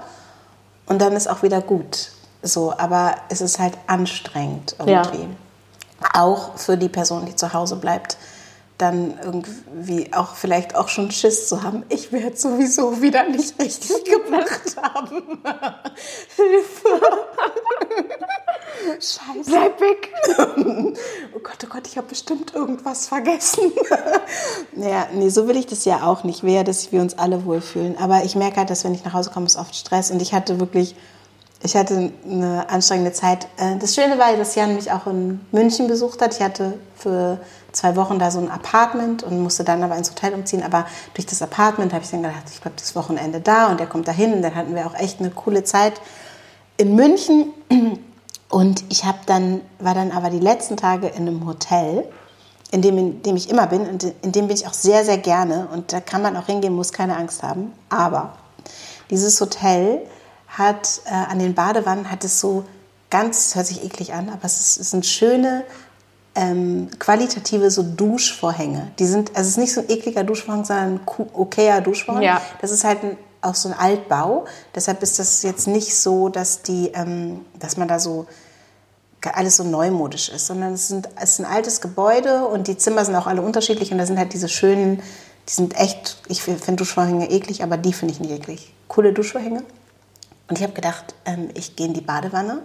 und 0.87 1.00
dann 1.00 1.12
ist 1.12 1.29
auch 1.29 1.43
wieder 1.44 1.61
gut. 1.61 2.11
So, 2.43 2.75
aber 2.76 3.14
es 3.29 3.40
ist 3.40 3.61
halt 3.61 3.75
anstrengend 3.87 4.75
Ja. 4.84 5.05
irgendwie 5.05 5.29
auch 6.14 6.56
für 6.56 6.76
die 6.76 6.88
Person, 6.88 7.26
die 7.26 7.37
zu 7.37 7.52
Hause 7.52 7.76
bleibt, 7.76 8.17
dann 8.82 9.19
irgendwie 9.23 10.12
auch 10.12 10.34
vielleicht 10.34 10.75
auch 10.76 10.88
schon 10.88 11.11
Schiss 11.11 11.49
zu 11.49 11.62
haben, 11.62 11.84
ich 11.88 12.12
werde 12.12 12.37
sowieso 12.37 13.00
wieder 13.00 13.29
nicht 13.29 13.58
richtig 13.62 14.05
gemacht 14.05 14.76
haben. 14.82 15.43
Hilfe. 16.37 17.00
Scheiße. 18.94 19.46
Bleib 19.50 19.81
weg. 19.81 20.12
Oh 21.34 21.38
Gott, 21.43 21.56
oh 21.64 21.67
Gott, 21.73 21.87
ich 21.87 21.96
habe 21.96 22.06
bestimmt 22.08 22.55
irgendwas 22.55 23.06
vergessen. 23.08 23.73
naja, 24.76 25.06
nee, 25.14 25.29
so 25.31 25.49
will 25.49 25.56
ich 25.56 25.67
das 25.67 25.84
ja 25.87 26.02
auch 26.06 26.25
nicht. 26.25 26.38
Ich 26.38 26.43
will 26.44 26.52
ja, 26.52 26.62
dass 26.62 26.93
wir 26.93 27.00
uns 27.00 27.19
alle 27.19 27.44
wohlfühlen. 27.46 27.96
Aber 27.99 28.23
ich 28.25 28.37
merke 28.37 28.58
halt, 28.58 28.70
dass 28.70 28.84
wenn 28.84 28.94
ich 28.94 29.05
nach 29.05 29.14
Hause 29.14 29.31
komme, 29.31 29.46
ist 29.46 29.56
oft 29.56 29.75
Stress. 29.75 30.11
Und 30.11 30.20
ich 30.20 30.34
hatte 30.34 30.61
wirklich, 30.61 30.94
ich 31.62 31.75
hatte 31.75 32.12
eine 32.25 32.69
anstrengende 32.69 33.12
Zeit. 33.12 33.46
Äh, 33.56 33.76
Das 33.79 33.94
Schöne 33.94 34.19
war, 34.19 34.37
dass 34.37 34.55
Jan 34.55 34.75
mich 34.75 34.93
auch 34.93 35.06
in 35.06 35.40
München 35.52 35.88
besucht 35.88 36.20
hat. 36.20 36.34
Ich 36.34 36.43
hatte 36.43 36.75
für 36.96 37.40
zwei 37.73 37.97
Wochen 37.97 38.19
da 38.19 38.31
so 38.31 38.39
ein 38.39 38.51
Apartment 38.51 39.23
und 39.23 39.41
musste 39.41 39.65
dann 39.65 39.83
aber 39.83 39.97
ins 39.97 40.11
Hotel 40.11 40.35
umziehen. 40.35 40.63
Aber 40.63 40.87
durch 41.15 41.27
das 41.27 41.43
Apartment 41.43 41.93
habe 41.93 42.05
ich 42.05 42.11
dann 42.11 42.23
gedacht, 42.23 42.45
ich 42.53 42.61
bleibe 42.61 42.77
das 42.79 42.94
Wochenende 42.94 43.41
da 43.41 43.69
und 43.69 43.81
er 43.81 43.87
kommt 43.87 44.08
dahin. 44.08 44.35
Und 44.35 44.43
dann 44.43 44.55
hatten 44.55 44.75
wir 44.75 44.87
auch 44.87 44.94
echt 44.94 45.20
eine 45.20 45.31
coole 45.31 45.65
Zeit 45.65 46.01
in 46.77 46.94
München. 46.94 47.53
Und 48.49 48.85
ich 48.91 49.06
habe 49.06 49.19
dann, 49.25 49.63
war 49.79 49.94
dann 49.94 50.13
aber 50.13 50.29
die 50.29 50.39
letzten 50.39 50.77
Tage 50.77 51.08
in 51.08 51.27
einem 51.27 51.46
Hotel, 51.46 52.06
in 52.70 52.82
dem, 52.82 52.99
in 52.99 53.23
dem 53.23 53.37
ich 53.37 53.49
immer 53.49 53.67
bin, 53.67 53.89
und 53.89 54.05
in 54.20 54.32
dem 54.32 54.46
bin 54.46 54.56
ich 54.56 54.67
auch 54.67 54.75
sehr, 54.75 55.06
sehr 55.06 55.17
gerne. 55.19 55.69
Und 55.73 55.93
da 55.93 56.01
kann 56.01 56.20
man 56.20 56.37
auch 56.37 56.46
hingehen, 56.46 56.75
muss 56.75 56.93
keine 56.93 57.17
Angst 57.17 57.43
haben. 57.43 57.73
Aber 57.89 58.35
dieses 59.08 59.41
Hotel 59.41 60.03
hat 60.49 61.01
äh, 61.06 61.15
an 61.15 61.39
den 61.39 61.55
Badewannen 61.55 62.11
hat 62.11 62.25
es 62.25 62.41
so 62.41 62.65
ganz, 63.13 63.55
hört 63.55 63.67
sich 63.67 63.85
eklig 63.85 64.15
an, 64.15 64.31
aber 64.31 64.44
es, 64.44 64.61
ist, 64.61 64.81
es 64.81 64.91
sind 64.91 65.05
schöne 65.05 65.65
ähm, 66.34 66.89
qualitative 66.98 67.70
so 67.70 67.82
Duschvorhänge. 67.82 68.93
Die 68.98 69.06
sind, 69.06 69.31
also 69.31 69.43
es 69.43 69.48
ist 69.48 69.58
nicht 69.58 69.72
so 69.72 69.81
ein 69.81 69.91
ekliger 69.91 70.24
Duschvorhang, 70.24 70.65
sondern 70.65 70.94
ein 70.94 71.01
okayer 71.06 71.81
Duschvorhang. 71.81 72.22
Ja. 72.22 72.41
Das 72.60 72.70
ist 72.70 72.84
halt 72.84 73.03
ein, 73.03 73.17
auch 73.43 73.55
so 73.55 73.69
ein 73.69 73.79
Altbau. 73.79 74.46
Deshalb 74.74 75.03
ist 75.03 75.19
das 75.19 75.43
jetzt 75.43 75.67
nicht 75.67 75.94
so, 75.94 76.29
dass 76.29 76.62
die, 76.62 76.89
ähm, 76.94 77.44
dass 77.58 77.77
man 77.77 77.89
da 77.89 77.98
so 77.98 78.27
alles 79.34 79.56
so 79.56 79.65
neumodisch 79.65 80.31
ist, 80.31 80.46
sondern 80.46 80.72
es, 80.72 80.89
sind, 80.89 81.08
es 81.20 81.32
ist 81.32 81.41
ein 81.41 81.46
altes 81.46 81.81
Gebäude 81.81 82.44
und 82.44 82.67
die 82.67 82.77
Zimmer 82.77 83.05
sind 83.05 83.15
auch 83.15 83.29
alle 83.29 83.43
unterschiedlich 83.43 83.93
und 83.93 83.98
da 83.98 84.06
sind 84.06 84.19
halt 84.19 84.32
diese 84.32 84.48
schönen, 84.48 85.01
die 85.48 85.53
sind 85.53 85.79
echt, 85.79 86.19
ich 86.29 86.43
finde 86.43 86.72
Duschvorhänge 86.72 87.31
eklig, 87.31 87.62
aber 87.62 87.77
die 87.77 87.93
finde 87.93 88.15
ich 88.15 88.20
nicht 88.20 88.32
eklig. 88.32 88.74
Coole 88.89 89.12
Duschvorhänge. 89.12 89.62
Und 90.48 90.58
ich 90.58 90.65
habe 90.65 90.72
gedacht, 90.72 91.15
ähm, 91.24 91.51
ich 91.55 91.77
gehe 91.77 91.86
in 91.86 91.94
die 91.94 92.01
Badewanne, 92.01 92.62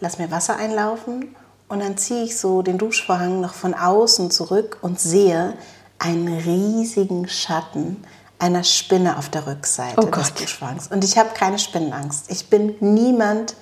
lass 0.00 0.18
mir 0.18 0.30
Wasser 0.30 0.56
einlaufen 0.56 1.34
und 1.68 1.80
dann 1.80 1.96
ziehe 1.96 2.24
ich 2.24 2.38
so 2.38 2.62
den 2.62 2.78
Duschvorhang 2.78 3.40
noch 3.40 3.54
von 3.54 3.74
außen 3.74 4.30
zurück 4.30 4.78
und 4.82 5.00
sehe 5.00 5.54
einen 5.98 6.28
riesigen 6.28 7.28
Schatten 7.28 8.04
einer 8.38 8.64
Spinne 8.64 9.16
auf 9.18 9.28
der 9.30 9.46
Rückseite 9.46 10.00
Oh 10.00 10.06
des. 10.06 10.34
Duschvorhangs. 10.34 10.88
Und 10.88 11.04
ich 11.04 11.16
habe 11.16 11.30
keine 11.34 11.58
Spinnenangst. 11.58 12.30
Ich 12.30 12.48
bin 12.50 12.76
niemand, 12.80 13.54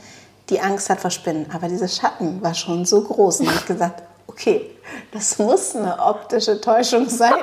die 0.50 0.60
Angst 0.60 0.90
hat 0.90 1.00
vor 1.00 1.10
Spinnen. 1.10 1.46
Aber 1.52 1.68
dieser 1.68 1.88
Schatten 1.88 2.42
war 2.42 2.54
schon 2.54 2.84
so 2.84 3.02
groß. 3.02 3.40
Und 3.40 3.46
ich 3.46 3.54
habe 3.54 3.66
gesagt, 3.66 4.02
okay, 4.26 4.70
das 5.12 5.38
muss 5.38 5.76
eine 5.76 5.98
optische 5.98 6.60
Täuschung 6.60 7.08
sein. 7.08 7.34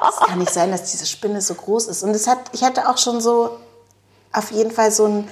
Das 0.00 0.16
kann 0.26 0.38
nicht 0.38 0.52
sein, 0.52 0.70
dass 0.70 0.90
diese 0.90 1.06
Spinne 1.06 1.40
so 1.42 1.54
groß 1.54 1.86
ist. 1.88 2.02
Und 2.02 2.10
es 2.10 2.26
hat, 2.26 2.38
ich 2.52 2.64
hatte 2.64 2.88
auch 2.88 2.98
schon 2.98 3.20
so 3.20 3.58
auf 4.32 4.50
jeden 4.50 4.70
Fall 4.70 4.90
so 4.90 5.06
ein, 5.06 5.28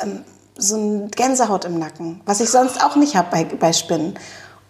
ähm, 0.00 0.24
so 0.58 0.76
ein 0.76 1.10
Gänsehaut 1.10 1.64
im 1.64 1.78
Nacken, 1.78 2.20
was 2.26 2.40
ich 2.40 2.50
sonst 2.50 2.84
auch 2.84 2.96
nicht 2.96 3.16
habe 3.16 3.28
bei, 3.30 3.44
bei 3.44 3.72
Spinnen. 3.72 4.18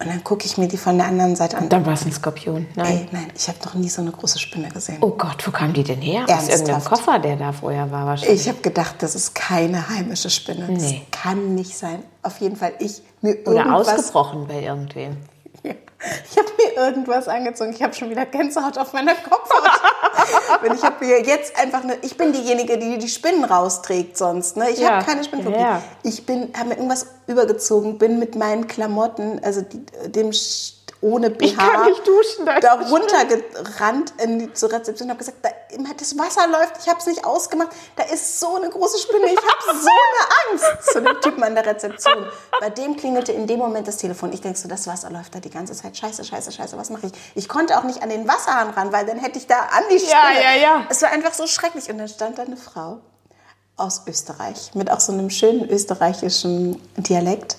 Und 0.00 0.06
dann 0.06 0.22
gucke 0.22 0.46
ich 0.46 0.56
mir 0.56 0.68
die 0.68 0.76
von 0.76 0.96
der 0.96 1.08
anderen 1.08 1.34
Seite 1.34 1.58
an. 1.58 1.68
Dann 1.68 1.84
war 1.84 1.94
es 1.94 2.04
ein 2.04 2.12
Skorpion. 2.12 2.68
Nein. 2.76 2.86
Ey, 2.86 3.08
nein, 3.10 3.32
ich 3.34 3.48
habe 3.48 3.58
noch 3.64 3.74
nie 3.74 3.88
so 3.88 4.00
eine 4.00 4.12
große 4.12 4.38
Spinne 4.38 4.68
gesehen. 4.68 4.98
Oh 5.00 5.10
Gott, 5.10 5.44
wo 5.44 5.50
kam 5.50 5.72
die 5.72 5.82
denn 5.82 6.00
her? 6.00 6.22
Aus 6.22 6.30
Ernsthaft? 6.30 6.60
irgendeinem 6.60 6.84
Koffer, 6.84 7.18
der 7.18 7.36
da 7.36 7.52
vorher 7.52 7.90
war 7.90 8.06
wahrscheinlich. 8.06 8.42
Ich 8.42 8.48
habe 8.48 8.60
gedacht, 8.60 8.96
das 9.00 9.16
ist 9.16 9.34
keine 9.34 9.88
heimische 9.88 10.30
Spinne. 10.30 10.68
Nee. 10.68 11.02
Das 11.10 11.20
kann 11.20 11.56
nicht 11.56 11.76
sein. 11.76 12.04
Auf 12.22 12.38
jeden 12.38 12.54
Fall 12.54 12.74
ich 12.78 13.02
mir 13.22 13.38
Oder 13.44 13.66
irgendwas 13.66 13.88
ausgebrochen 13.88 14.46
bei 14.46 14.62
irgendwem. 14.62 15.16
Ich 16.30 16.38
habe 16.38 16.48
mir 16.56 16.72
irgendwas 16.86 17.26
angezogen. 17.26 17.72
Ich 17.72 17.82
habe 17.82 17.92
schon 17.92 18.08
wieder 18.10 18.24
Gänsehaut 18.26 18.78
auf 18.78 18.92
meiner 18.92 19.14
Kopfhaut. 19.14 19.62
Ich 20.74 20.82
habe 20.82 21.04
mir 21.04 21.22
jetzt 21.22 21.56
einfach 21.58 21.82
eine, 21.82 21.96
ich 22.02 22.16
bin 22.16 22.32
diejenige, 22.32 22.78
die 22.78 22.98
die 22.98 23.08
Spinnen 23.08 23.44
rausträgt 23.44 24.16
sonst. 24.18 24.56
Ne? 24.56 24.70
Ich 24.70 24.78
Ja. 24.78 24.96
habe 24.96 25.04
keine 25.04 25.24
Spinnenphobie. 25.24 25.58
Ja. 25.58 25.82
Ich 26.02 26.26
bin, 26.26 26.52
habe 26.56 26.70
mir 26.70 26.74
irgendwas 26.76 27.06
übergezogen, 27.26 27.98
bin 27.98 28.18
mit 28.18 28.34
meinen 28.34 28.66
Klamotten, 28.66 29.40
also 29.42 29.62
die, 29.62 29.84
dem 30.10 30.30
Sch- 30.30 30.74
ohne 31.00 31.30
BH, 31.30 31.46
Ich 31.46 31.56
kann 31.56 31.84
nicht 31.84 32.06
duschen, 32.06 32.44
da 32.44 32.58
da 32.58 32.74
runtergerannt 32.74 34.14
in 34.18 34.38
die, 34.38 34.52
zur 34.52 34.72
Rezeption 34.72 35.06
und 35.06 35.10
habe 35.10 35.18
gesagt, 35.18 35.38
da, 35.42 35.50
das 35.96 36.18
Wasser 36.18 36.48
läuft, 36.48 36.78
ich 36.80 36.88
habe 36.88 36.98
es 36.98 37.06
nicht 37.06 37.24
ausgemacht, 37.24 37.68
da 37.96 38.02
ist 38.04 38.40
so 38.40 38.56
eine 38.56 38.68
große 38.68 38.98
Spinne, 38.98 39.26
ich 39.26 39.36
habe 39.36 39.78
so 39.78 39.88
eine 40.52 40.52
Angst. 40.52 40.92
Zu 40.92 41.00
dem 41.00 41.20
Typen 41.20 41.42
an 41.44 41.54
der 41.54 41.66
Rezeption. 41.66 42.26
Bei 42.60 42.70
dem 42.70 42.96
klingelte 42.96 43.32
in 43.32 43.46
dem 43.46 43.58
Moment 43.58 43.86
das 43.86 43.98
Telefon. 43.98 44.32
Ich 44.32 44.40
denke 44.40 44.58
so, 44.58 44.68
das 44.68 44.86
Wasser 44.86 45.10
läuft 45.10 45.34
da 45.34 45.40
die 45.40 45.50
ganze 45.50 45.74
Zeit. 45.74 45.96
Scheiße, 45.96 46.24
scheiße, 46.24 46.50
scheiße, 46.50 46.76
was 46.76 46.90
mache 46.90 47.06
ich? 47.06 47.12
Ich 47.34 47.48
konnte 47.48 47.78
auch 47.78 47.84
nicht 47.84 48.02
an 48.02 48.08
den 48.08 48.26
Wasserhahn 48.26 48.70
ran, 48.70 48.92
weil 48.92 49.06
dann 49.06 49.18
hätte 49.18 49.38
ich 49.38 49.46
da 49.46 49.60
an 49.60 49.84
die 49.90 49.98
Spinne. 49.98 50.12
Ja, 50.12 50.54
ja, 50.54 50.60
ja. 50.60 50.86
Es 50.88 51.00
war 51.02 51.10
einfach 51.10 51.34
so 51.34 51.46
schrecklich. 51.46 51.88
Und 51.88 51.98
dann 51.98 52.08
stand 52.08 52.38
da 52.38 52.42
eine 52.42 52.56
Frau 52.56 52.98
aus 53.76 54.02
Österreich 54.06 54.72
mit 54.74 54.90
auch 54.90 55.00
so 55.00 55.12
einem 55.12 55.30
schönen 55.30 55.68
österreichischen 55.68 56.82
Dialekt 56.96 57.56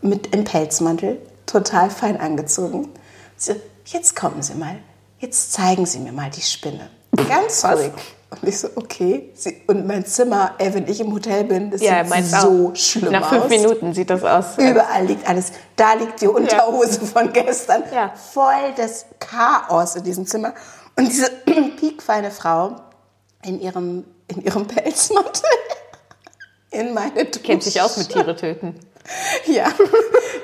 mit 0.00 0.32
im 0.34 0.44
Pelzmantel, 0.44 1.20
total 1.48 1.90
fein 1.90 2.20
angezogen. 2.20 2.88
Sie, 3.36 3.54
jetzt 3.86 4.14
kommen 4.16 4.42
Sie 4.42 4.54
mal, 4.54 4.76
jetzt 5.18 5.52
zeigen 5.52 5.86
Sie 5.86 5.98
mir 5.98 6.12
mal 6.12 6.30
die 6.30 6.42
Spinne. 6.42 6.90
Ganz 7.28 7.64
ruhig. 7.64 7.92
Und 8.30 8.46
ich 8.46 8.58
so, 8.58 8.68
okay. 8.76 9.30
Sie, 9.34 9.62
und 9.66 9.86
mein 9.86 10.04
Zimmer, 10.04 10.54
ey, 10.58 10.74
wenn 10.74 10.86
ich 10.86 11.00
im 11.00 11.12
Hotel 11.14 11.44
bin, 11.44 11.70
das 11.70 11.80
Ja, 11.80 12.04
sieht 12.04 12.26
so 12.26 12.70
auch. 12.72 12.76
schlimm 12.76 13.10
Nach 13.12 13.22
aus. 13.22 13.28
fünf 13.30 13.48
Minuten 13.48 13.94
sieht 13.94 14.10
das 14.10 14.22
aus. 14.22 14.58
Überall 14.58 15.06
liegt 15.06 15.26
alles. 15.26 15.50
Da 15.76 15.94
liegt 15.94 16.20
die 16.20 16.26
Unterhose 16.28 17.00
von 17.06 17.32
gestern. 17.32 17.84
Ja. 17.92 18.12
Voll 18.14 18.74
das 18.76 19.06
Chaos 19.18 19.96
in 19.96 20.04
diesem 20.04 20.26
Zimmer. 20.26 20.52
Und 20.96 21.08
diese 21.08 21.30
piekfeine 21.80 22.30
Frau 22.30 22.76
in 23.42 23.60
ihrem, 23.60 24.04
in 24.26 24.42
ihrem 24.44 24.66
Pelzmantel 24.66 25.44
in 26.70 26.92
meine 26.92 27.24
Dusche. 27.24 27.40
Kennt 27.44 27.62
sich 27.62 27.80
aus 27.80 27.96
mit 27.96 28.10
Tiere 28.10 28.36
töten. 28.36 28.78
Ja. 29.46 29.68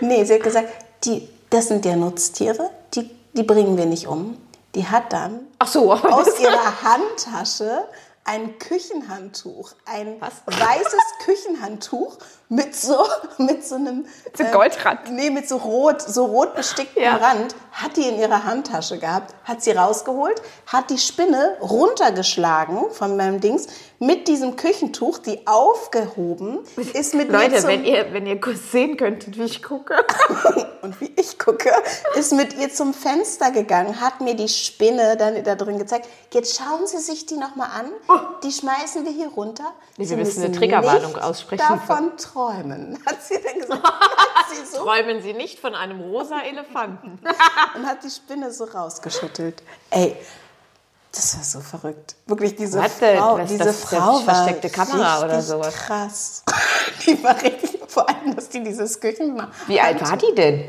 Nee, 0.00 0.25
sie 0.25 0.34
hat 0.34 0.42
gesagt, 0.42 0.68
die, 1.04 1.28
das 1.50 1.68
sind 1.68 1.84
ja 1.84 1.96
Nutztiere, 1.96 2.70
die, 2.94 3.11
die 3.32 3.42
bringen 3.42 3.76
wir 3.76 3.87
nicht 3.87 4.06
um. 4.06 4.37
Die 4.75 4.87
hat 4.87 5.12
dann 5.12 5.40
so. 5.64 5.92
aus 5.92 6.40
ihrer 6.40 6.82
Handtasche 6.82 7.84
ein 8.25 8.58
Küchenhandtuch, 8.58 9.73
ein 9.84 10.16
Was? 10.20 10.42
weißes 10.46 11.02
Küchenhandtuch 11.25 12.16
mit 12.48 12.74
so 12.76 13.04
mit 13.38 13.64
so 13.64 13.76
einem 13.76 14.06
So 14.36 14.44
Goldrand. 14.44 15.10
nee, 15.12 15.30
mit 15.30 15.48
so 15.48 15.56
rot, 15.56 16.02
so 16.02 16.24
rot 16.26 16.54
besticktem 16.54 17.02
Ja. 17.02 17.16
Rand, 17.16 17.54
hat 17.72 17.96
die 17.96 18.02
in 18.08 18.18
ihrer 18.18 18.44
Handtasche 18.44 18.98
gehabt, 18.98 19.34
hat 19.44 19.62
sie 19.62 19.72
rausgeholt, 19.72 20.40
hat 20.66 20.90
die 20.90 20.98
Spinne 20.98 21.56
runtergeschlagen 21.60 22.90
von 22.90 23.16
meinem 23.16 23.40
Dings 23.40 23.66
mit 23.98 24.28
diesem 24.28 24.56
Küchentuch, 24.56 25.18
die 25.18 25.46
aufgehoben, 25.46 26.58
ist 26.92 27.14
mit 27.14 27.30
mir 27.30 27.38
Leute, 27.38 27.56
zum, 27.56 27.70
wenn 27.70 27.84
ihr, 27.84 28.12
wenn 28.12 28.26
ihr 28.26 28.40
kurz 28.40 28.70
sehen 28.70 28.96
könntet, 28.96 29.38
wie 29.38 29.44
ich 29.44 29.62
gucke. 29.62 29.94
und 30.82 31.00
wie 31.00 31.10
ich 31.16 31.38
gucke, 31.38 31.70
ist 32.14 32.32
mit 32.32 32.54
ihr 32.58 32.70
zum 32.72 32.92
Fenster 32.92 33.50
gegangen, 33.50 34.00
hat 34.00 34.20
mir 34.20 34.34
die 34.34 34.48
Spinne 34.48 35.16
dann 35.16 35.42
da 35.44 35.54
drin 35.54 35.78
gezeigt. 35.78 36.08
Jetzt 36.32 36.58
schauen 36.58 36.86
Sie 36.86 36.98
sich 36.98 37.26
die 37.26 37.36
nochmal 37.36 37.68
an. 37.78 38.20
Die 38.42 38.52
schmeißen 38.52 39.04
wir 39.04 39.12
hier 39.12 39.28
runter. 39.28 39.72
Nee, 39.96 40.04
Sie 40.04 40.10
wir 40.10 40.18
müssen 40.18 40.40
eine 40.40 40.48
müssen 40.48 40.60
Triggerwarnung 40.60 41.12
nicht 41.14 41.22
aussprechen. 41.22 41.64
davon 41.66 42.12
träumen, 42.34 42.98
hat 43.06 43.22
sie 43.22 43.40
dann 43.42 43.60
gesagt. 43.60 43.82
Sie 44.50 44.76
so 44.76 44.84
Träumen 44.84 45.22
Sie 45.22 45.32
nicht 45.32 45.58
von 45.58 45.74
einem 45.74 46.00
rosa 46.00 46.40
Elefanten. 46.40 47.18
und 47.74 47.86
hat 47.86 48.04
die 48.04 48.10
Spinne 48.10 48.52
so 48.52 48.64
rausgeschüttelt. 48.64 49.62
Ey, 49.90 50.16
das 51.12 51.36
war 51.36 51.44
so 51.44 51.60
verrückt. 51.60 52.16
Wirklich 52.26 52.54
diese 52.56 52.80
denn? 53.00 53.18
Frau, 53.18 53.38
Was 53.38 53.48
diese 53.48 53.64
das? 53.64 53.80
Das 53.80 53.90
Frau 53.90 54.26
war 54.26 54.34
versteckte 54.34 54.68
Kamera 54.68 55.24
oder 55.24 55.40
sowas? 55.40 55.74
Krass. 55.74 56.42
Die 57.06 57.22
war 57.22 57.40
richtig, 57.40 57.80
vor 57.86 58.08
allem, 58.08 58.34
dass 58.34 58.48
die 58.48 58.62
dieses 58.62 59.00
Küchen 59.00 59.40
Wie 59.66 59.80
alt 59.80 60.00
war 60.02 60.16
die 60.16 60.34
denn? 60.34 60.64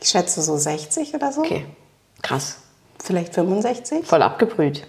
Ich 0.00 0.08
schätze 0.08 0.42
so 0.42 0.56
60 0.56 1.14
oder 1.14 1.32
so. 1.32 1.42
Okay, 1.42 1.66
krass. 2.22 2.56
Vielleicht 2.98 3.34
65. 3.34 4.06
Voll 4.06 4.22
abgebrüht. 4.22 4.86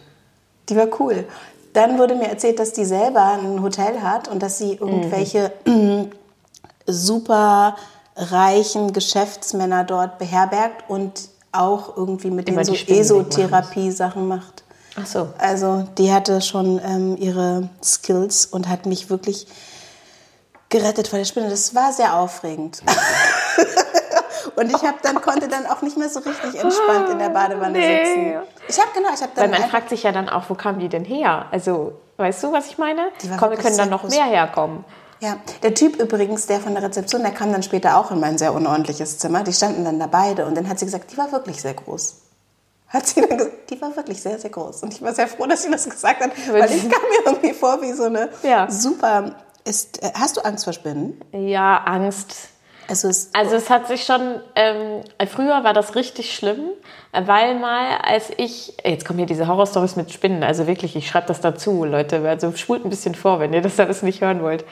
Die 0.70 0.76
war 0.76 0.88
cool. 1.00 1.28
Dann 1.74 1.98
wurde 1.98 2.16
mir 2.16 2.28
erzählt, 2.28 2.60
dass 2.60 2.74
die 2.74 2.86
selber 2.86 3.34
ein 3.34 3.62
Hotel 3.62 4.02
hat 4.02 4.28
und 4.28 4.42
dass 4.42 4.58
sie 4.58 4.74
irgendwelche 4.74 5.52
super 6.88 7.76
reichen 8.16 8.94
Geschäftsmänner 8.94 9.84
dort 9.84 10.20
beherbergt 10.20 10.90
und 10.90 11.30
auch 11.52 11.98
irgendwie 11.98 12.32
mit 12.32 12.48
Immer 12.50 12.64
denen 12.64 12.76
so. 12.76 12.94
Esotherapie-Sachen 12.94 14.28
macht. 14.28 14.64
Ach 14.96 15.06
so. 15.06 15.30
Also 15.38 15.88
die 15.98 16.12
hatte 16.12 16.42
schon 16.42 16.80
ähm, 16.84 17.18
ihre 17.18 17.70
Skills 17.84 18.46
und 18.46 18.68
hat 18.68 18.86
mich 18.86 19.10
wirklich 19.10 19.48
gerettet 20.70 21.08
vor 21.08 21.20
der 21.20 21.26
Spinne. 21.26 21.50
Das 21.50 21.74
war 21.74 21.92
sehr 21.92 22.16
aufregend. 22.16 22.82
und 24.56 24.70
ich 24.70 24.82
hab 24.84 25.02
dann 25.02 25.22
konnte 25.22 25.48
dann 25.48 25.66
auch 25.66 25.82
nicht 25.82 25.98
mehr 25.98 26.10
so 26.10 26.20
richtig 26.20 26.62
entspannt 26.62 27.10
in 27.10 27.20
der 27.20 27.30
Badewanne 27.38 27.78
Nee. 27.78 28.06
sitzen. 28.06 28.34
Ich 28.68 28.80
habe 28.80 28.90
genau, 28.94 29.10
ich 29.14 29.22
habe 29.22 29.32
Weil 29.36 29.44
dann 29.44 29.52
man 29.52 29.54
einfach- 29.62 29.70
fragt 29.72 29.90
sich 29.90 30.04
ja 30.04 30.12
dann 30.12 30.30
auch, 30.30 30.44
wo 30.50 30.56
kamen 30.56 30.80
die 30.80 30.90
denn 30.90 31.06
her? 31.06 31.46
Also, 31.52 31.94
weißt 32.18 32.44
du, 32.44 32.52
was 32.52 32.68
ich 32.68 32.78
meine? 32.78 33.10
Komm, 33.40 33.56
können 33.56 33.78
dann 33.78 33.90
noch 33.90 34.04
mehr 34.04 34.26
herkommen. 34.26 34.86
Ja, 35.20 35.38
der 35.62 35.74
Typ 35.74 36.02
übrigens, 36.02 36.48
der 36.48 36.60
von 36.60 36.74
der 36.74 36.84
Rezeption, 36.84 37.22
der 37.22 37.32
kam 37.32 37.52
dann 37.52 37.64
später 37.64 37.98
auch 37.98 38.12
in 38.12 38.20
mein 38.20 38.38
sehr 38.38 38.54
unordentliches 38.54 39.18
Zimmer. 39.20 39.44
Die 39.44 39.54
standen 39.54 39.86
dann 39.86 39.98
da 40.00 40.08
beide 40.08 40.46
und 40.46 40.56
dann 40.58 40.68
hat 40.68 40.80
sie 40.80 40.86
gesagt, 40.86 41.12
die 41.14 41.18
war 41.18 41.32
wirklich 41.32 41.62
sehr 41.62 41.74
groß. 41.74 42.18
Hat 42.90 43.08
sie 43.08 43.22
dann 43.22 43.38
gesagt, 43.38 43.70
die 43.72 43.82
war 43.82 43.96
wirklich 43.96 44.22
sehr, 44.22 44.38
sehr 44.38 44.50
groß. 44.50 44.84
Und 44.84 44.94
ich 44.94 45.02
war 45.02 45.14
sehr 45.14 45.28
froh, 45.28 45.46
dass 45.48 45.64
sie 45.64 45.72
das 45.72 45.90
gesagt 45.90 46.22
hat, 46.22 46.32
weil 46.52 46.70
ich 46.72 46.82
kam 46.90 47.02
mir 47.02 47.26
irgendwie 47.26 47.54
vor 47.54 47.82
wie 47.82 47.94
so 47.94 48.04
eine 48.04 48.30
Ja. 48.44 48.70
super. 48.70 49.36
Ist, 49.66 50.04
äh, 50.04 50.12
hast 50.14 50.36
du 50.36 50.42
Angst 50.42 50.66
vor 50.66 50.74
Spinnen? 50.74 51.22
Ja, 51.32 51.78
Angst. 51.86 52.36
Also 52.88 53.08
ist, 53.08 53.36
Also 53.36 53.56
es 53.56 53.70
hat 53.70 53.88
sich 53.88 54.04
schon, 54.04 54.40
ähm, 54.56 55.02
früher 55.28 55.64
war 55.64 55.74
das 55.74 55.96
richtig 55.96 56.36
schlimm, 56.36 56.60
weil 57.12 57.58
mal 57.60 57.98
als 58.04 58.32
ich, 58.38 58.74
jetzt 58.84 59.06
kommen 59.06 59.20
hier 59.20 59.26
diese 59.26 59.48
Horrorstories 59.48 59.96
mit 59.96 60.12
Spinnen, 60.12 60.44
also 60.44 60.68
wirklich, 60.68 60.96
ich 60.96 61.08
schreibe 61.08 61.28
das 61.28 61.42
dazu, 61.42 61.86
Leute, 61.86 62.28
also 62.28 62.52
spult 62.54 62.86
ein 62.86 62.90
bisschen 62.90 63.16
vor, 63.16 63.40
wenn 63.40 63.54
ihr 63.54 63.62
das 63.62 63.80
alles 63.80 64.02
nicht 64.02 64.22
hören 64.22 64.42
wollt. 64.42 64.66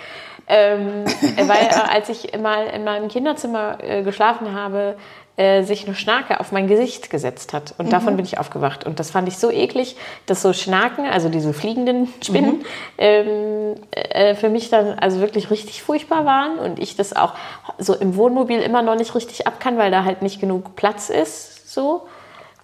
Ähm, 0.53 1.05
weil 1.48 1.67
äh, 1.67 1.93
als 1.93 2.10
ich 2.10 2.38
mal 2.38 2.65
in 2.67 2.84
meinem 2.84 3.08
Kinderzimmer 3.08 3.77
äh, 3.81 4.03
geschlafen 4.03 4.53
habe, 4.53 4.98
äh, 5.38 5.63
sich 5.63 5.88
eine 5.88 5.96
Schnake 5.96 6.41
auf 6.41 6.51
mein 6.51 6.67
Gesicht 6.67 7.10
gesetzt 7.10 7.53
hat. 7.53 7.74
Und 7.77 7.93
davon 7.93 8.17
bin 8.17 8.25
ich 8.25 8.38
aufgewacht. 8.38 8.86
Und 8.86 9.00
das 9.00 9.12
fand 9.12 9.29
ich 9.29 9.38
so 9.38 9.50
eklig, 9.50 9.96
dass 10.25 10.41
so 10.41 10.51
Schnaken, 10.51 11.05
also 11.05 11.29
diese 11.29 11.53
fliegenden 11.53 12.10
Spinnen, 12.22 12.65
ähm, 12.98 13.75
äh, 13.91 14.36
für 14.36 14.50
mich 14.50 14.70
dann 14.70 15.00
also 15.00 15.22
wirklich 15.22 15.50
richtig 15.50 15.84
furchtbar 15.84 16.25
waren. 16.25 16.60
Und 16.60 16.79
ich 16.79 16.98
das 16.98 17.15
auch 17.15 17.34
so 17.77 17.96
im 17.96 18.17
Wohnmobil 18.17 18.60
immer 18.60 18.81
noch 18.81 18.96
nicht 18.96 19.15
richtig 19.15 19.48
ab 19.48 19.62
kann, 19.62 19.77
weil 19.77 19.89
da 19.89 20.03
halt 20.03 20.22
nicht 20.22 20.41
genug 20.41 20.75
Platz 20.75 21.10
ist. 21.10 21.74
So. 21.74 22.01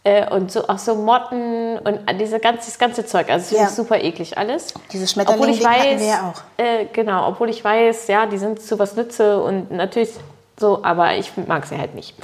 Äh, 0.07 0.29
Und 0.33 0.51
so 0.51 0.67
auch 0.69 0.77
so 0.77 0.95
Motten 0.95 1.77
und 1.79 1.99
diese 2.19 2.39
ganze, 2.39 2.61
dieses 2.61 2.79
ganze 2.79 3.05
Zeug. 3.05 3.29
Also 3.29 3.53
es 3.55 3.61
Ja. 3.61 3.67
ist 3.67 3.75
super 3.75 3.99
eklig 4.01 4.37
alles. 4.37 4.73
Diese 4.93 5.05
Schmetterlinge, 5.07 5.43
obwohl 5.49 5.55
ich 5.55 5.63
weiß, 5.63 5.99
wir 5.99 6.07
ja 6.07 6.33
auch. 6.33 6.41
Äh, 6.63 6.85
genau, 6.93 7.27
obwohl 7.27 7.49
ich 7.49 7.63
weiß, 7.63 8.07
ja, 8.07 8.25
die 8.25 8.37
sind 8.37 8.61
zu 8.61 8.79
was 8.79 8.95
nütze 8.95 9.41
und 9.41 9.71
natürlich 9.71 10.11
so, 10.59 10.83
aber 10.83 11.15
ich 11.15 11.31
mag 11.47 11.65
sie 11.65 11.77
halt 11.77 11.93
nicht. 11.93 12.15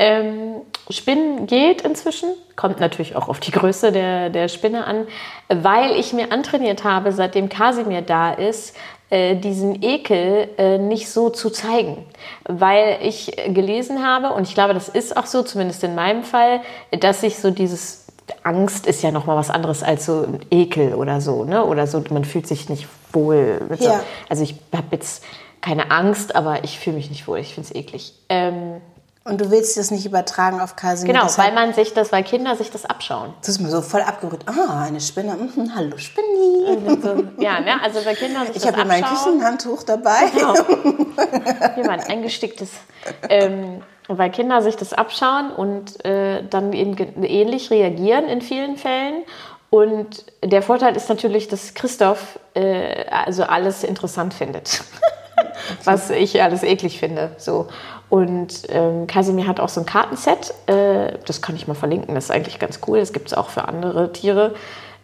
Ähm, 0.00 0.62
Spinnen 0.90 1.46
geht 1.46 1.82
inzwischen, 1.82 2.30
kommt 2.54 2.78
natürlich 2.78 3.16
auch 3.16 3.28
auf 3.28 3.40
die 3.40 3.50
Größe 3.50 3.90
der, 3.90 4.30
der 4.30 4.46
Spinne 4.48 4.86
an, 4.86 5.06
weil 5.48 5.90
ich 5.96 6.12
mir 6.12 6.30
antrainiert 6.30 6.84
habe, 6.84 7.10
seitdem 7.12 7.48
Kasimir 7.48 8.02
da 8.02 8.32
ist, 8.32 8.76
äh, 9.10 9.36
diesen 9.36 9.82
Ekel 9.82 10.48
äh, 10.58 10.78
nicht 10.78 11.10
so 11.10 11.30
zu 11.30 11.50
zeigen. 11.50 12.04
Weil 12.44 12.98
ich 13.02 13.36
gelesen 13.48 14.04
habe, 14.04 14.34
und 14.34 14.46
ich 14.46 14.54
glaube, 14.54 14.74
das 14.74 14.88
ist 14.88 15.16
auch 15.16 15.26
so, 15.26 15.42
zumindest 15.42 15.82
in 15.84 15.94
meinem 15.94 16.24
Fall, 16.24 16.60
dass 17.00 17.20
sich 17.22 17.38
so 17.38 17.50
dieses 17.50 18.06
Angst 18.42 18.86
ist 18.86 19.02
ja 19.02 19.10
noch 19.10 19.26
mal 19.26 19.36
was 19.36 19.50
anderes 19.50 19.82
als 19.82 20.06
so 20.06 20.22
ein 20.22 20.40
Ekel 20.50 20.94
oder 20.94 21.20
so, 21.20 21.44
ne? 21.44 21.64
Oder 21.64 21.86
so, 21.86 22.02
man 22.10 22.24
fühlt 22.24 22.46
sich 22.46 22.68
nicht 22.68 22.86
wohl. 23.12 23.60
Mit 23.68 23.80
so. 23.80 23.88
Ja. 23.88 24.00
Also 24.28 24.42
ich 24.42 24.56
habe 24.74 24.88
jetzt 24.92 25.24
keine 25.60 25.90
Angst, 25.90 26.36
aber 26.36 26.64
ich 26.64 26.78
fühle 26.78 26.96
mich 26.96 27.10
nicht 27.10 27.26
wohl. 27.26 27.38
Ich 27.38 27.54
finde 27.54 27.68
es 27.68 27.74
eklig. 27.74 28.14
Ähm, 28.28 28.80
und 29.28 29.40
du 29.40 29.50
willst 29.50 29.76
das 29.76 29.90
nicht 29.90 30.06
übertragen 30.06 30.60
auf 30.60 30.76
Kasimir. 30.76 31.14
genau, 31.14 31.26
weil 31.36 31.52
man 31.52 31.74
sich 31.74 31.94
das, 31.94 32.12
weil 32.12 32.22
Kinder 32.24 32.56
sich 32.56 32.70
das 32.70 32.84
abschauen. 32.84 33.34
Das 33.40 33.50
ist 33.50 33.60
mir 33.60 33.70
so 33.70 33.82
voll 33.82 34.00
abgerührt. 34.00 34.44
Ah, 34.46 34.84
eine 34.84 35.00
Spinne. 35.00 35.34
Mhm, 35.34 35.74
hallo 35.74 35.96
Spinni. 35.98 37.00
So, 37.02 37.24
ja, 37.42 37.60
ne? 37.60 37.82
Also 37.82 38.04
weil 38.04 38.16
Kinder 38.16 38.40
sich 38.46 38.56
Ich 38.56 38.62
das 38.62 38.66
habe 38.72 38.78
ja 38.78 38.84
mein 38.84 39.04
abschauen. 39.04 39.34
Küchenhandtuch 39.34 39.82
dabei. 39.82 40.30
Genau. 40.34 40.54
Hier 41.74 41.84
mal 41.86 42.00
ein 42.00 42.06
eingesticktes. 42.06 42.70
Ähm, 43.28 43.82
weil 44.08 44.30
Kinder 44.30 44.62
sich 44.62 44.76
das 44.76 44.92
abschauen 44.92 45.50
und 45.52 46.04
äh, 46.04 46.42
dann 46.48 46.72
eben 46.72 46.96
ähnlich 47.22 47.70
reagieren 47.70 48.24
in 48.26 48.40
vielen 48.40 48.76
Fällen. 48.76 49.24
Und 49.70 50.24
der 50.42 50.62
Vorteil 50.62 50.96
ist 50.96 51.08
natürlich, 51.10 51.48
dass 51.48 51.74
Christoph 51.74 52.38
äh, 52.54 53.04
also 53.10 53.42
alles 53.44 53.84
interessant 53.84 54.32
findet. 54.32 54.82
was 55.84 56.10
ich 56.10 56.42
alles 56.42 56.62
eklig 56.62 56.98
finde. 56.98 57.30
So. 57.36 57.68
Und 58.08 58.62
ähm, 58.70 59.06
Casimir 59.06 59.46
hat 59.46 59.60
auch 59.60 59.68
so 59.68 59.80
ein 59.80 59.86
Kartenset, 59.86 60.54
äh, 60.66 61.18
das 61.26 61.42
kann 61.42 61.56
ich 61.56 61.68
mal 61.68 61.74
verlinken, 61.74 62.14
das 62.14 62.24
ist 62.24 62.30
eigentlich 62.30 62.58
ganz 62.58 62.80
cool, 62.86 63.00
das 63.00 63.12
gibt 63.12 63.28
es 63.28 63.34
auch 63.34 63.50
für 63.50 63.68
andere 63.68 64.12
Tiere. 64.12 64.54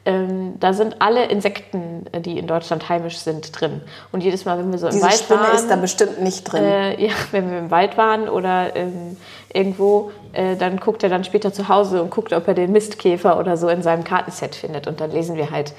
Ähm, 0.06 0.60
da 0.60 0.74
sind 0.74 1.00
alle 1.00 1.24
Insekten, 1.26 2.04
äh, 2.12 2.20
die 2.20 2.38
in 2.38 2.46
Deutschland 2.46 2.88
heimisch 2.90 3.18
sind, 3.18 3.58
drin. 3.58 3.80
Und 4.12 4.22
jedes 4.22 4.44
Mal, 4.44 4.58
wenn 4.58 4.70
wir 4.70 4.78
so 4.78 4.86
im 4.86 4.92
Diese 4.92 5.04
Wald 5.04 5.14
Spinne 5.14 5.40
waren, 5.40 5.54
ist 5.56 5.70
da 5.70 5.76
bestimmt 5.76 6.20
nicht 6.20 6.44
drin. 6.44 6.62
äh, 6.62 7.06
ja, 7.06 7.12
wenn 7.30 7.50
wir 7.50 7.58
im 7.58 7.70
Wald 7.70 7.96
waren 7.96 8.28
oder 8.28 8.76
ähm, 8.76 9.16
irgendwo, 9.52 10.10
äh, 10.34 10.56
dann 10.56 10.78
guckt 10.78 11.02
er 11.02 11.08
dann 11.08 11.24
später 11.24 11.54
zu 11.54 11.68
Hause 11.68 12.02
und 12.02 12.10
guckt, 12.10 12.34
ob 12.34 12.46
er 12.46 12.54
den 12.54 12.72
Mistkäfer 12.72 13.38
oder 13.38 13.56
so 13.56 13.68
in 13.68 13.82
seinem 13.82 14.04
Kartenset 14.04 14.54
findet. 14.54 14.86
Und 14.86 15.00
dann 15.00 15.10
lesen 15.10 15.36
wir 15.36 15.50
halt 15.50 15.72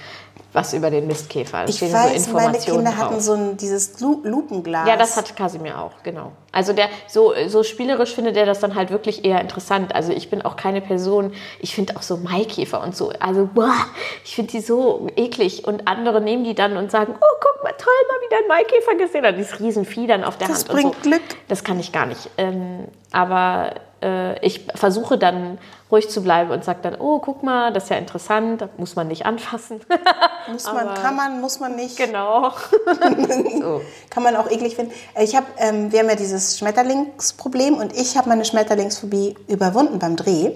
was 0.56 0.74
über 0.74 0.90
den 0.90 1.06
Mistkäfer. 1.06 1.64
Da 1.64 1.66
ich 1.68 1.82
weiß, 1.82 2.26
so 2.26 2.32
meine 2.32 2.58
Kinder 2.58 2.96
hatten 2.96 3.16
drauf. 3.16 3.22
so 3.22 3.34
ein, 3.34 3.58
dieses 3.58 4.00
Lu 4.00 4.22
Lupenglas. 4.24 4.88
Ja, 4.88 4.96
das 4.96 5.18
hat 5.18 5.36
Kasimir 5.36 5.78
auch, 5.78 5.92
genau. 6.02 6.32
Also 6.52 6.72
der 6.72 6.88
so, 7.08 7.34
so 7.48 7.64
spielerisch 7.64 8.16
findet 8.16 8.38
er 8.38 8.46
das 8.46 8.62
dann 8.62 8.76
halt 8.76 8.90
wirklich 8.90 9.26
eher 9.26 9.42
interessant. 9.42 9.94
Also 9.94 10.14
ich 10.14 10.30
bin 10.30 10.42
auch 10.42 10.56
keine 10.56 10.80
Person, 10.82 11.34
ich 11.60 11.76
finde 11.76 11.98
auch 11.98 12.02
so 12.02 12.18
Maikäfer 12.18 12.82
und 12.82 12.96
so, 12.96 13.12
also 13.20 13.50
boah, 13.54 13.76
ich 14.24 14.36
finde 14.36 14.52
die 14.52 14.62
so 14.62 15.08
eklig. 15.18 15.68
Und 15.68 15.88
andere 15.88 16.22
nehmen 16.22 16.46
die 16.46 16.56
dann 16.56 16.78
und 16.78 16.90
sagen, 16.90 17.14
oh, 17.16 17.38
guck 17.42 17.64
mal, 17.64 17.74
toll, 17.74 17.94
mal 18.10 18.26
wieder 18.26 18.38
ein 18.38 18.48
Maikäfer 18.48 18.96
gesehen. 18.96 19.26
Und 19.26 19.38
dieses 19.38 19.60
Riesenvieh 19.60 20.08
dann 20.08 20.24
auf 20.24 20.38
der 20.38 20.48
Das 20.48 20.60
Hand 20.60 20.68
bringt 20.70 20.96
und 20.96 21.04
so. 21.04 21.10
Glück. 21.10 21.24
Das 21.50 21.64
kann 21.66 21.80
ich 21.80 21.92
gar 21.92 22.06
nicht. 22.06 22.30
Ähm, 22.38 22.86
aber 23.12 23.74
äh, 24.02 24.40
ich 24.46 24.68
versuche 24.74 25.18
dann 25.18 25.58
ruhig 25.92 26.10
zu 26.10 26.22
bleiben 26.24 26.52
und 26.52 26.64
sage 26.64 26.80
dann, 26.82 26.96
oh, 27.00 27.20
guck 27.20 27.44
mal, 27.44 27.72
das 27.72 27.84
ist 27.86 27.90
ja 27.90 27.98
interessant, 27.98 28.68
muss 28.78 28.96
man 28.96 29.08
nicht 29.08 29.26
anfassen. 29.26 29.82
Muss 30.52 30.66
man, 30.66 30.94
kann 30.94 31.16
man, 31.16 31.42
muss 31.42 31.60
man 31.60 31.76
nicht. 31.76 31.98
genau. 31.98 32.52
so. 33.60 33.82
Kann 34.12 34.22
man 34.22 34.36
auch 34.36 34.48
eklig 34.48 34.76
finden. 34.76 34.94
Ich 35.20 35.36
habe, 35.36 35.48
ähm, 35.58 35.92
wir 35.92 36.00
haben 36.02 36.10
ja 36.10 36.16
dieses 36.16 36.60
Schmetterlingsproblem 36.60 37.78
und 37.78 37.94
ich 37.98 38.16
habe 38.16 38.30
meine 38.30 38.46
Schmetterlingsphobie 38.46 39.36
überwunden 39.48 39.98
beim 39.98 40.16
Dreh. 40.16 40.52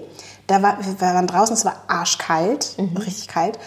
Da 0.46 0.62
war, 0.62 0.78
wir 0.80 1.00
waren 1.00 1.26
draußen, 1.26 1.54
es 1.54 1.64
war 1.64 1.82
arschkalt, 1.88 2.76
richtig 2.98 3.26
kalt. 3.26 3.58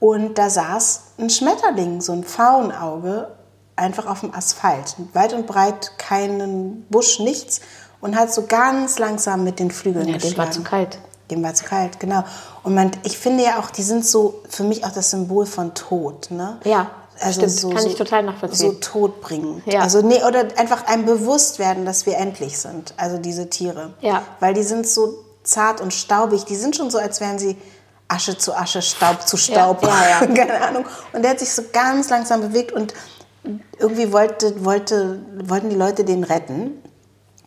Und 0.00 0.36
da 0.36 0.50
saß 0.50 1.14
ein 1.18 1.30
Schmetterling, 1.30 2.02
so 2.02 2.12
ein 2.12 2.24
Faunauge, 2.24 3.28
einfach 3.76 4.06
auf 4.06 4.20
dem 4.20 4.34
Asphalt. 4.34 4.96
Weit 5.14 5.32
und 5.32 5.46
breit 5.46 5.92
keinen 5.96 6.82
Busch, 6.90 7.20
nichts. 7.20 7.60
Und 8.02 8.16
hat 8.16 8.32
so 8.32 8.46
ganz 8.46 8.98
langsam 8.98 9.44
mit 9.44 9.58
den 9.58 9.70
Flügeln 9.70 10.06
Ja, 10.08 10.14
dem 10.16 10.20
geschlagen. 10.20 10.38
war 10.38 10.50
zu 10.50 10.62
kalt. 10.62 10.98
Dem 11.30 11.42
war 11.42 11.54
zu 11.54 11.64
kalt, 11.64 12.00
genau. 12.00 12.24
Und 12.62 12.74
man, 12.74 12.90
ich 13.04 13.18
finde 13.18 13.44
ja 13.44 13.58
auch, 13.58 13.70
die 13.70 13.82
sind 13.82 14.04
so 14.04 14.42
für 14.48 14.64
mich 14.64 14.84
auch 14.84 14.92
das 14.92 15.10
Symbol 15.10 15.46
von 15.46 15.74
Tod, 15.74 16.30
ne? 16.30 16.58
Ja, 16.64 16.90
stimmt. 17.30 17.74
Kann 17.74 17.86
ich 17.86 17.96
total 17.96 18.22
nachvollziehen. 18.24 18.72
So 18.72 18.76
Tod 18.78 19.20
bringen. 19.20 19.62
Ja. 19.66 19.80
Also 19.80 20.02
nee, 20.02 20.22
oder 20.22 20.48
einfach 20.56 20.86
ein 20.86 21.06
Bewusstwerden, 21.06 21.84
dass 21.84 22.06
wir 22.06 22.16
endlich 22.16 22.58
sind. 22.58 22.94
Also 22.96 23.18
diese 23.18 23.48
Tiere. 23.50 23.94
Ja. 24.00 24.22
Weil 24.40 24.54
die 24.54 24.62
sind 24.62 24.86
so 24.86 25.14
zart 25.42 25.80
und 25.80 25.92
staubig. 25.92 26.44
Die 26.44 26.56
sind 26.56 26.76
schon 26.76 26.90
so, 26.90 26.98
als 26.98 27.20
wären 27.20 27.38
sie 27.38 27.56
Asche 28.08 28.36
zu 28.36 28.54
Asche, 28.54 28.82
Staub 28.82 29.26
zu 29.26 29.36
Staub. 29.36 29.82
Ja, 29.82 29.88
ja, 29.88 30.26
ja. 30.26 30.26
Keine 30.34 30.60
Ahnung. 30.60 30.84
Und 31.12 31.22
der 31.22 31.32
hat 31.32 31.38
sich 31.38 31.52
so 31.52 31.62
ganz 31.72 32.10
langsam 32.10 32.40
bewegt 32.40 32.72
und 32.72 32.94
irgendwie 33.78 34.12
wollte, 34.12 34.64
wollte, 34.64 35.20
wollten 35.44 35.70
die 35.70 35.76
Leute 35.76 36.04
den 36.04 36.24
retten. 36.24 36.82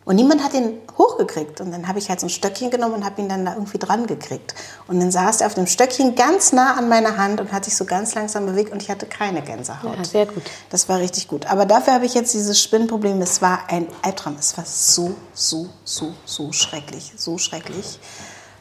Und 0.04 0.16
niemand 0.16 0.44
hat 0.44 0.52
ihn 0.52 0.78
hochgekriegt. 0.98 1.60
Und 1.60 1.72
dann 1.72 1.88
habe 1.88 1.98
ich 1.98 2.10
halt 2.10 2.20
so 2.20 2.26
ein 2.26 2.30
Stöckchen 2.30 2.70
genommen 2.70 2.94
und 2.94 3.04
habe 3.04 3.20
ihn 3.22 3.28
dann 3.28 3.44
da 3.44 3.54
irgendwie 3.54 3.78
dran 3.78 4.06
gekriegt. 4.06 4.54
Und 4.86 5.00
dann 5.00 5.10
saß 5.10 5.40
er 5.40 5.46
auf 5.46 5.54
dem 5.54 5.66
Stöckchen 5.66 6.14
ganz 6.14 6.52
nah 6.52 6.76
an 6.76 6.88
meiner 6.88 7.16
Hand 7.16 7.40
und 7.40 7.52
hat 7.52 7.64
sich 7.64 7.74
so 7.76 7.86
ganz 7.86 8.14
langsam 8.14 8.44
bewegt 8.44 8.70
und 8.72 8.82
ich 8.82 8.90
hatte 8.90 9.06
keine 9.06 9.40
Gänsehaut. 9.40 9.96
Ja, 9.96 10.04
sehr 10.04 10.26
gut. 10.26 10.42
Das 10.68 10.88
war 10.88 10.98
richtig 10.98 11.28
gut. 11.28 11.46
Aber 11.46 11.64
dafür 11.64 11.94
habe 11.94 12.04
ich 12.04 12.14
jetzt 12.14 12.34
dieses 12.34 12.60
Spinnenproblem. 12.62 13.20
Es 13.22 13.40
war 13.40 13.60
ein 13.68 13.86
Albtraum. 14.02 14.36
Es 14.38 14.56
war 14.58 14.64
so, 14.66 15.14
so, 15.32 15.68
so, 15.84 16.12
so 16.26 16.52
schrecklich. 16.52 17.12
So 17.16 17.38
schrecklich. 17.38 17.98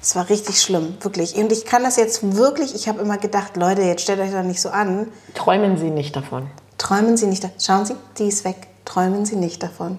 Es 0.02 0.16
war 0.16 0.30
richtig 0.30 0.62
schlimm, 0.62 0.98
wirklich. 1.00 1.36
Und 1.36 1.52
ich 1.52 1.66
kann 1.66 1.84
das 1.84 1.96
jetzt 1.96 2.36
wirklich, 2.36 2.76
ich 2.76 2.90
habe 2.90 3.02
immer 3.02 3.18
gedacht, 3.18 3.56
Leute, 3.56 3.84
jetzt 3.84 4.02
stellt 4.02 4.20
euch 4.20 4.32
doch 4.32 4.44
nicht 4.44 4.60
so 4.60 4.70
an. 4.70 5.08
Träumen 5.34 5.78
Sie 5.78 5.90
nicht 5.90 6.16
davon. 6.16 6.50
Träumen 6.78 7.16
Sie 7.16 7.26
nicht 7.28 7.44
davon. 7.44 7.58
Schauen 7.60 7.86
Sie, 7.86 7.96
die 8.18 8.28
ist 8.28 8.44
weg. 8.44 8.68
Träumen 8.84 9.26
Sie 9.26 9.38
nicht 9.38 9.64
davon. 9.64 9.98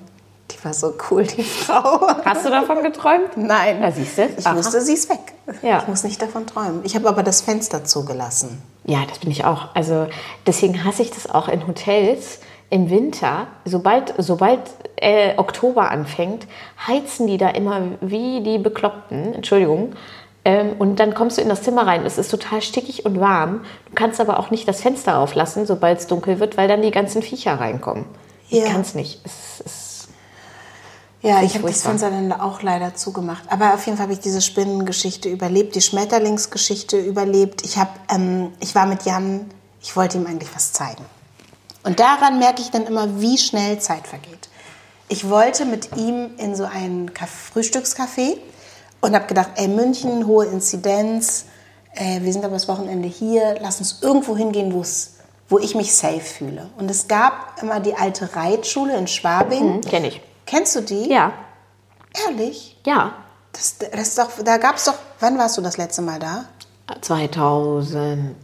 Die 0.54 0.64
war 0.64 0.72
so 0.72 0.94
cool, 1.10 1.24
die 1.24 1.42
Frau. 1.42 2.06
Hast 2.24 2.44
du 2.46 2.50
davon 2.50 2.82
geträumt? 2.82 3.36
Nein. 3.36 3.82
Ja, 3.82 3.90
siehst 3.90 4.18
du? 4.18 4.26
Ich 4.38 4.46
Aha. 4.46 4.56
wusste, 4.56 4.80
sie 4.80 4.94
ist 4.94 5.08
weg. 5.10 5.34
Ja. 5.62 5.78
Ich 5.82 5.88
muss 5.88 6.04
nicht 6.04 6.20
davon 6.22 6.46
träumen. 6.46 6.80
Ich 6.84 6.94
habe 6.94 7.08
aber 7.08 7.22
das 7.22 7.40
Fenster 7.40 7.84
zugelassen. 7.84 8.62
Ja, 8.84 9.00
das 9.08 9.18
bin 9.18 9.30
ich 9.30 9.44
auch. 9.44 9.74
Also 9.74 10.06
deswegen 10.46 10.84
hasse 10.84 11.02
ich 11.02 11.10
das 11.10 11.28
auch 11.28 11.48
in 11.48 11.66
Hotels 11.66 12.38
im 12.70 12.88
Winter. 12.90 13.46
Sobald, 13.64 14.14
sobald 14.18 14.60
äh, 14.96 15.36
Oktober 15.38 15.90
anfängt, 15.90 16.46
heizen 16.86 17.26
die 17.26 17.36
da 17.38 17.48
immer 17.50 17.80
wie 18.00 18.42
die 18.42 18.58
Bekloppten. 18.58 19.34
Entschuldigung. 19.34 19.94
Ähm, 20.46 20.74
und 20.78 20.96
dann 21.00 21.14
kommst 21.14 21.38
du 21.38 21.42
in 21.42 21.48
das 21.48 21.62
Zimmer 21.62 21.86
rein. 21.86 22.04
Es 22.06 22.18
ist 22.18 22.30
total 22.30 22.62
stickig 22.62 23.04
und 23.06 23.18
warm. 23.18 23.62
Du 23.88 23.94
kannst 23.94 24.20
aber 24.20 24.38
auch 24.38 24.50
nicht 24.50 24.68
das 24.68 24.80
Fenster 24.82 25.18
auflassen, 25.18 25.66
sobald 25.66 25.98
es 26.00 26.06
dunkel 26.06 26.38
wird, 26.40 26.56
weil 26.56 26.68
dann 26.68 26.82
die 26.82 26.90
ganzen 26.90 27.22
Viecher 27.22 27.58
reinkommen. 27.58 28.04
Ich 28.50 28.58
Ja. 28.62 28.68
kann 28.70 28.82
es 28.82 28.94
nicht. 28.94 29.20
Es 29.24 29.60
ist 29.64 29.83
Ja, 31.24 31.42
ich 31.42 31.54
habe 31.54 31.66
das. 31.66 31.82
Fenster 31.82 32.10
dann 32.10 32.32
auch 32.32 32.60
leider 32.60 32.94
zugemacht. 32.94 33.44
Aber 33.48 33.72
auf 33.72 33.84
jeden 33.86 33.96
Fall 33.96 34.04
habe 34.04 34.12
ich 34.12 34.20
diese 34.20 34.42
Spinnengeschichte 34.42 35.30
überlebt, 35.30 35.74
die 35.74 35.80
Schmetterlingsgeschichte 35.80 36.98
überlebt. 36.98 37.64
Ich, 37.64 37.78
hab, 37.78 37.98
ähm, 38.12 38.52
ich 38.60 38.74
war 38.74 38.84
mit 38.84 39.04
Jan, 39.04 39.46
ich 39.80 39.96
wollte 39.96 40.18
ihm 40.18 40.26
eigentlich 40.26 40.54
was 40.54 40.72
zeigen. 40.72 41.04
Und 41.82 41.98
daran 41.98 42.38
merke 42.38 42.60
ich 42.60 42.70
dann 42.70 42.86
immer, 42.86 43.20
wie 43.20 43.38
schnell 43.38 43.78
Zeit 43.78 44.06
vergeht. 44.06 44.50
Ich 45.08 45.28
wollte 45.30 45.64
mit 45.64 45.96
ihm 45.96 46.30
in 46.36 46.54
so 46.54 46.64
ein 46.64 47.10
Frühstückscafé 47.54 48.36
und 49.00 49.14
habe 49.14 49.26
gedacht, 49.26 49.50
ey, 49.56 49.68
München, 49.68 50.26
hohe 50.26 50.44
Inzidenz, 50.46 51.46
äh, 51.94 52.20
wir 52.20 52.32
sind 52.34 52.44
aber 52.44 52.54
das 52.54 52.68
Wochenende 52.68 53.08
hier, 53.08 53.56
lass 53.60 53.78
uns 53.78 54.00
irgendwo 54.02 54.36
hingehen, 54.36 54.74
wo 54.74 54.82
es 54.82 55.14
wo 55.48 55.58
ich 55.58 55.74
mich 55.74 55.94
safe 55.94 56.20
fühle. 56.20 56.70
Und 56.78 56.90
es 56.90 57.06
gab 57.06 57.62
immer 57.62 57.78
die 57.78 57.94
alte 57.94 58.34
Reitschule 58.34 58.96
in 58.96 59.06
Schwabing. 59.06 59.76
Mhm, 59.76 59.80
kenn 59.82 60.04
ich. 60.04 60.22
Kennst 60.46 60.76
du 60.76 60.80
die? 60.82 61.08
ja, 61.10 61.32
Ehrlich? 62.26 62.80
ja. 62.86 63.14
Das, 63.52 63.78
das 63.78 64.00
ist 64.08 64.18
doch, 64.18 64.30
da 64.44 64.56
gab 64.56 64.76
es 64.76 64.84
doch, 64.84 64.96
wann 65.20 65.38
warst 65.38 65.56
du 65.56 65.60
das 65.62 65.76
letzte 65.76 66.02
Mal 66.02 66.18
da? 66.18 66.46
2007 67.00 68.34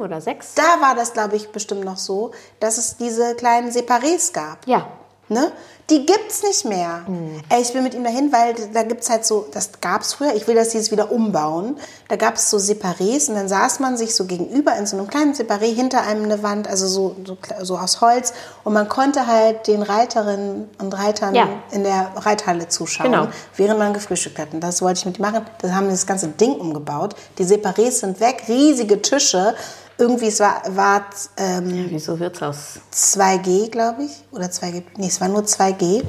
oder 0.00 0.20
6? 0.22 0.54
Da 0.54 0.80
war 0.80 0.94
das, 0.94 1.12
glaube 1.12 1.36
ich, 1.36 1.52
bestimmt 1.52 1.84
noch 1.84 1.98
so, 1.98 2.30
dass 2.60 2.78
es 2.78 2.96
diese 2.96 3.34
kleinen 3.34 3.70
Separés 3.70 4.32
gab. 4.32 4.66
Ja. 4.66 4.86
Ne? 5.32 5.52
Die 5.90 6.06
gibt's 6.06 6.42
nicht 6.42 6.64
mehr. 6.64 7.02
Hm. 7.06 7.40
Ey, 7.48 7.62
ich 7.62 7.72
bin 7.72 7.84
mit 7.84 7.94
ihm 7.94 8.02
dahin, 8.04 8.32
weil 8.32 8.54
da 8.72 8.82
gibt's 8.82 9.08
halt 9.10 9.24
so, 9.24 9.46
das 9.52 9.70
gab's 9.80 10.12
früher, 10.12 10.34
ich 10.34 10.46
will, 10.48 10.54
dass 10.56 10.70
die 10.70 10.78
es 10.78 10.90
wieder 10.90 11.10
umbauen. 11.12 11.76
Da 12.08 12.16
gab's 12.16 12.50
so 12.50 12.56
Separés 12.58 13.28
und 13.28 13.36
dann 13.36 13.48
saß 13.48 13.78
man 13.80 13.96
sich 13.96 14.14
so 14.16 14.24
gegenüber 14.24 14.76
in 14.76 14.86
so 14.86 14.96
einem 14.96 15.06
kleinen 15.08 15.34
Separé, 15.34 15.72
hinter 15.72 16.02
einem 16.02 16.24
eine 16.24 16.42
Wand, 16.42 16.66
also 16.68 16.86
so, 16.88 17.16
so, 17.24 17.36
so 17.62 17.78
aus 17.78 18.00
Holz. 18.00 18.32
Und 18.64 18.72
man 18.72 18.88
konnte 18.88 19.26
halt 19.28 19.66
den 19.68 19.82
Reiterinnen 19.82 20.68
und 20.80 20.92
Reitern 20.98 21.34
Ja. 21.34 21.48
in 21.70 21.84
der 21.84 22.10
Reithalle 22.16 22.68
zuschauen, 22.68 23.10
Genau. 23.12 23.28
während 23.56 23.78
man 23.78 23.94
gefrühstückt 23.94 24.38
hat. 24.40 24.52
Und 24.52 24.60
das 24.60 24.82
wollte 24.82 24.98
ich 24.98 25.06
mit 25.06 25.18
ihm 25.18 25.22
machen. 25.22 25.46
Da 25.62 25.72
haben 25.72 25.86
wir 25.86 25.92
das 25.92 26.06
ganze 26.06 26.26
Ding 26.28 26.54
umgebaut. 26.54 27.14
Die 27.38 27.44
Separés 27.44 27.92
sind 28.00 28.18
weg, 28.20 28.44
riesige 28.48 29.00
Tische. 29.00 29.54
Irgendwie, 30.00 30.26
es 30.28 30.40
war, 30.40 30.62
war 30.68 31.04
ähm, 31.36 31.86
Wieso 31.90 32.18
wird's 32.18 32.42
aus? 32.42 32.80
2G, 32.92 33.70
glaube 33.70 34.04
ich. 34.04 34.12
Oder 34.32 34.46
2G. 34.46 34.82
Nee, 34.96 35.06
es 35.08 35.20
war 35.20 35.28
nur 35.28 35.42
2G. 35.42 36.02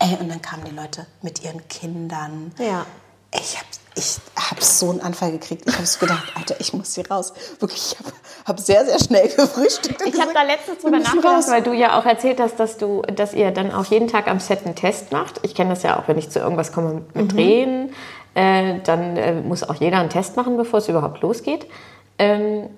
Ey, 0.00 0.16
und 0.20 0.28
dann 0.28 0.40
kamen 0.40 0.62
die 0.64 0.74
Leute 0.74 1.06
mit 1.22 1.42
ihren 1.42 1.66
Kindern. 1.68 2.52
Ja. 2.58 2.86
Ich 3.34 3.56
habe 3.56 3.66
ich 3.96 4.18
hab 4.36 4.62
so 4.62 4.90
einen 4.90 5.00
Anfall 5.00 5.32
gekriegt. 5.32 5.64
Ich 5.66 5.74
habe 5.74 5.84
so 5.86 5.98
gedacht, 5.98 6.32
Alter, 6.36 6.54
ich 6.60 6.72
muss 6.72 6.94
hier 6.94 7.10
raus. 7.10 7.32
Wirklich, 7.58 7.92
ich 7.92 7.98
habe 7.98 8.12
hab 8.46 8.60
sehr, 8.60 8.84
sehr 8.86 8.98
schnell 9.00 9.28
gefrühstückt. 9.36 10.00
Ich 10.06 10.20
habe 10.20 10.32
da 10.32 10.42
letztens 10.44 10.78
drüber 10.82 10.98
nachgedacht, 11.00 11.24
raus. 11.38 11.48
weil 11.48 11.62
du 11.62 11.72
ja 11.72 11.98
auch 11.98 12.06
erzählt 12.06 12.38
hast, 12.40 12.60
dass 12.60 12.76
du, 12.78 13.02
dass 13.02 13.34
ihr 13.34 13.50
dann 13.50 13.72
auch 13.72 13.86
jeden 13.86 14.06
Tag 14.06 14.28
am 14.28 14.38
Set 14.38 14.64
einen 14.64 14.76
Test 14.76 15.10
macht. 15.10 15.40
Ich 15.42 15.54
kenne 15.56 15.70
das 15.70 15.82
ja 15.82 15.98
auch, 15.98 16.06
wenn 16.06 16.16
ich 16.16 16.30
zu 16.30 16.38
irgendwas 16.38 16.72
komme 16.72 16.94
mit, 16.94 17.14
Mhm. 17.16 17.22
mit 17.22 17.32
Drehen, 17.32 17.94
äh, 18.34 18.78
dann 18.84 19.16
äh, 19.16 19.34
muss 19.34 19.64
auch 19.68 19.74
jeder 19.74 19.98
einen 19.98 20.10
Test 20.10 20.36
machen, 20.36 20.56
bevor 20.56 20.78
es 20.78 20.88
überhaupt 20.88 21.20
losgeht. 21.20 21.66
Ähm, 22.18 22.68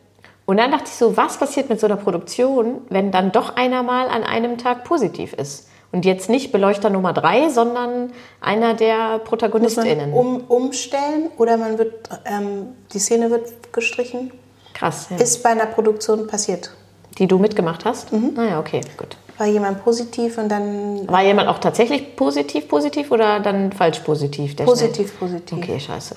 und 0.47 0.57
dann 0.57 0.71
dachte 0.73 0.87
ich 0.87 0.95
so, 0.95 1.17
was 1.17 1.39
passiert 1.39 1.69
mit 1.69 1.79
so 1.79 1.87
einer 1.87 1.97
Produktion, 1.97 2.83
wenn 2.89 3.11
dann 3.13 3.31
doch 3.31 3.57
einer 3.57 3.83
mal 3.83 4.09
an 4.09 4.25
einem 4.25 4.59
Tag 4.59 4.85
positiv 4.85 5.33
ist? 5.35 5.69
Und 5.93 6.05
jetzt 6.05 6.29
nicht 6.31 6.53
Beleuchter 6.53 6.89
Nummer 6.89 7.13
drei, 7.13 7.49
sondern 7.49 8.13
einer 8.41 8.75
der 8.75 8.95
Muss 8.97 9.11
man 9.11 9.25
ProtagonistInnen. 9.25 10.13
um, 10.13 10.45
umstellen 10.47 11.31
oder 11.37 11.57
man 11.57 11.79
wird, 11.79 12.09
ähm, 12.25 12.69
die 12.93 12.99
Szene 13.01 13.31
wird 13.31 13.73
gestrichen. 13.73 14.33
Krass, 14.75 15.09
ja. 15.11 15.17
Ist 15.17 15.43
bei 15.43 15.51
einer 15.51 15.67
Produktion 15.67 16.27
passiert. 16.27 16.71
die 17.19 17.27
du 17.27 17.39
mitgemacht 17.39 17.85
hast? 17.85 18.13
Mhm. 18.13 18.33
Naja, 18.35 18.61
okay, 18.61 18.81
gut. 18.97 19.17
War 19.37 19.47
jemand 19.47 19.83
positiv 19.83 20.39
und 20.39 20.49
dann 20.49 21.09
War 21.09 21.23
jemand 21.23 21.49
auch 21.49 21.59
tatsächlich 21.59 22.15
positiv 22.15 22.69
positiv 22.69 23.11
oder 23.11 23.41
dann 23.41 23.73
falsch 23.73 23.99
positiv? 24.01 24.55
Der 24.57 24.65
positiv, 24.65 25.19
positiv. 25.19 25.49
Schnell? 25.49 25.63
Okay, 25.63 25.81
scheiße. 25.81 26.15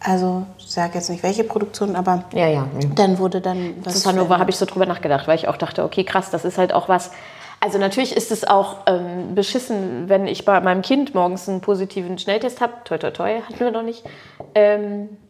Also 0.00 0.46
ich 0.58 0.66
sage 0.70 0.94
jetzt 0.94 1.10
nicht 1.10 1.22
welche 1.22 1.44
Produktion, 1.44 1.96
aber 1.96 2.24
Ja, 2.32 2.46
ja. 2.48 2.66
nee. 2.74 2.88
dann 2.94 3.18
wurde 3.18 3.40
dann 3.40 3.74
was 3.82 3.94
Das 3.94 4.06
war 4.06 4.12
nur, 4.12 4.28
habe 4.28 4.50
ich 4.50 4.56
so 4.56 4.66
drüber 4.66 4.86
nachgedacht, 4.86 5.26
weil 5.26 5.36
ich 5.36 5.48
auch 5.48 5.56
dachte, 5.56 5.82
okay, 5.84 6.04
krass, 6.04 6.30
das 6.30 6.44
ist 6.44 6.58
halt 6.58 6.72
auch 6.72 6.88
was. 6.88 7.10
Also 7.60 7.78
natürlich 7.78 8.14
ist 8.14 8.30
es 8.30 8.44
auch 8.46 8.78
ähm, 8.86 9.34
beschissen, 9.34 10.08
wenn 10.08 10.26
ich 10.26 10.44
bei 10.44 10.60
meinem 10.60 10.82
Kind 10.82 11.14
morgens 11.14 11.48
einen 11.48 11.62
positiven 11.62 12.18
Schnelltest 12.18 12.60
habe. 12.60 12.74
Toi, 12.84 12.98
toi, 12.98 13.10
toi, 13.10 13.40
hatten 13.40 13.58
wir 13.58 13.70
noch 13.70 13.82
nicht. 13.82 14.04
Ähm, 14.54 15.04
äh, 15.04 15.25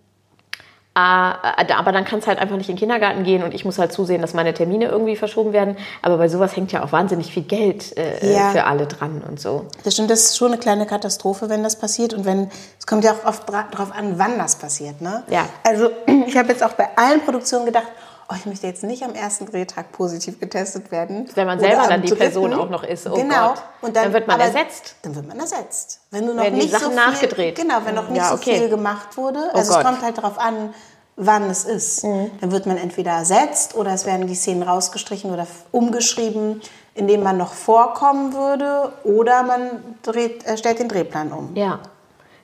aber 0.98 1.92
dann 1.92 2.04
kann 2.04 2.20
es 2.20 2.26
halt 2.26 2.38
einfach 2.38 2.56
nicht 2.56 2.68
in 2.70 2.76
den 2.76 2.80
Kindergarten 2.80 3.22
gehen 3.22 3.42
und 3.42 3.52
ich 3.54 3.64
muss 3.64 3.78
halt 3.78 3.92
zusehen, 3.92 4.22
dass 4.22 4.32
meine 4.35 4.54
Termine 4.54 4.87
irgendwie 4.87 5.16
verschoben 5.16 5.52
werden. 5.52 5.76
Aber 6.02 6.16
bei 6.16 6.28
sowas 6.28 6.56
hängt 6.56 6.72
ja 6.72 6.82
auch 6.82 6.92
wahnsinnig 6.92 7.32
viel 7.32 7.42
Geld 7.42 7.96
äh, 7.98 8.35
Ja. 8.35 8.50
für 8.50 8.64
alle 8.64 8.87
dran 8.87 9.22
und 9.28 9.38
so. 9.38 9.66
Das 9.85 9.92
stimmt, 9.94 10.11
das 10.11 10.20
ist 10.20 10.37
schon 10.38 10.48
eine 10.52 10.59
kleine 10.59 10.87
Katastrophe, 10.87 11.48
wenn 11.50 11.62
das 11.62 11.76
passiert. 11.76 12.14
Und 12.14 12.24
wenn, 12.24 12.50
es 12.78 12.87
kommt 12.87 13.04
ja 13.04 13.12
auch 13.12 13.26
oft 13.28 13.48
drauf 13.48 13.92
an, 13.96 14.18
wann 14.18 14.38
das 14.38 14.56
passiert. 14.56 15.00
Ne? 15.02 15.22
Ja. 15.28 15.46
Also 15.64 15.90
ich 16.26 16.37
habe 16.37 16.48
jetzt 16.48 16.62
auch 16.64 16.72
bei 16.72 16.88
allen 16.96 17.20
Produktionen 17.22 17.66
gedacht, 17.66 17.88
oh, 18.28 18.34
ich 18.36 18.46
möchte 18.46 18.66
jetzt 18.66 18.82
nicht 18.82 19.02
am 19.02 19.14
ersten 19.14 19.46
Drehtag 19.46 19.92
positiv 19.92 20.40
getestet 20.40 20.90
werden. 20.90 21.28
Wenn 21.34 21.46
man 21.46 21.58
selber 21.60 21.86
dann 21.88 22.02
die 22.02 22.08
dritten. 22.08 22.20
Person 22.20 22.54
auch 22.54 22.68
noch 22.70 22.82
ist, 22.82 23.06
oh 23.06 23.14
genau. 23.14 23.48
Gott. 23.50 23.62
Und 23.82 23.96
dann, 23.96 24.04
Dann 24.04 24.12
wird 24.14 24.26
man 24.26 24.40
ersetzt. 24.40 24.96
Dann 25.02 25.14
wird 25.14 25.26
man 25.28 25.38
ersetzt. 25.38 26.00
Wenn 26.10 26.26
du 26.26 26.34
noch 26.34 26.42
Werden 26.42 26.58
nicht 26.58 26.72
so 26.72 26.86
viel, 26.88 26.94
nachgedreht. 26.96 27.56
Genau, 27.56 27.76
wenn 27.84 27.94
noch 27.94 28.08
nicht 28.08 28.18
Ja, 28.18 28.28
so 28.28 28.34
okay. 28.34 28.58
viel 28.58 28.68
gemacht 28.68 29.16
wurde. 29.16 29.50
Oh 29.52 29.56
Also 29.56 29.72
Gott. 29.72 29.80
es 29.82 29.86
kommt 29.88 30.02
halt 30.02 30.18
darauf 30.18 30.38
an, 30.38 30.74
wann 31.16 31.44
es 31.50 31.64
ist. 31.64 32.04
Mhm. 32.04 32.30
Dann 32.40 32.50
wird 32.52 32.66
man 32.66 32.76
entweder 32.76 33.12
ersetzt 33.12 33.74
oder 33.74 33.92
es 33.92 34.04
werden 34.06 34.26
die 34.26 34.34
Szenen 34.34 34.62
rausgestrichen 34.62 35.30
oder 35.32 35.46
umgeschrieben, 35.72 36.60
in 36.94 37.06
denen 37.06 37.22
man 37.22 37.36
noch 37.36 37.52
vorkommen 37.54 38.32
würde, 38.34 38.92
oder 39.04 39.42
man 39.42 39.96
dreht, 40.02 40.44
äh, 40.46 40.56
stellt 40.56 40.78
den 40.78 40.88
Drehplan 40.88 41.32
um. 41.32 41.54
Ja. 41.54 41.80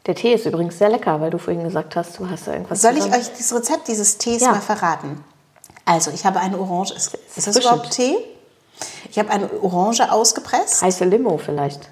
Der 0.06 0.14
Tee 0.14 0.34
ist 0.34 0.46
übrigens 0.46 0.78
sehr 0.78 0.88
lecker, 0.88 1.20
weil 1.20 1.30
du 1.30 1.38
vorhin 1.38 1.62
gesagt 1.64 1.94
hast, 1.96 2.18
du 2.18 2.28
hast 2.28 2.46
da 2.48 2.52
irgendwas 2.54 2.80
Soll 2.82 2.92
ich 2.96 3.04
zusammen- 3.04 3.20
euch 3.20 3.30
das 3.38 3.54
Rezept 3.54 3.88
dieses 3.88 4.18
Tees 4.18 4.42
Ja. 4.42 4.50
mal 4.52 4.60
verraten? 4.60 5.22
Also, 5.84 6.10
ich 6.10 6.24
habe 6.24 6.40
eine 6.40 6.58
Orange. 6.58 6.92
Ist, 6.94 7.18
ist 7.36 7.46
das 7.46 7.56
überhaupt 7.56 7.90
Tee? 7.90 8.16
Ich 9.10 9.18
habe 9.18 9.30
eine 9.30 9.50
Orange 9.62 10.10
ausgepresst. 10.10 10.82
Heiße 10.82 11.04
Limo 11.04 11.38
vielleicht. 11.38 11.88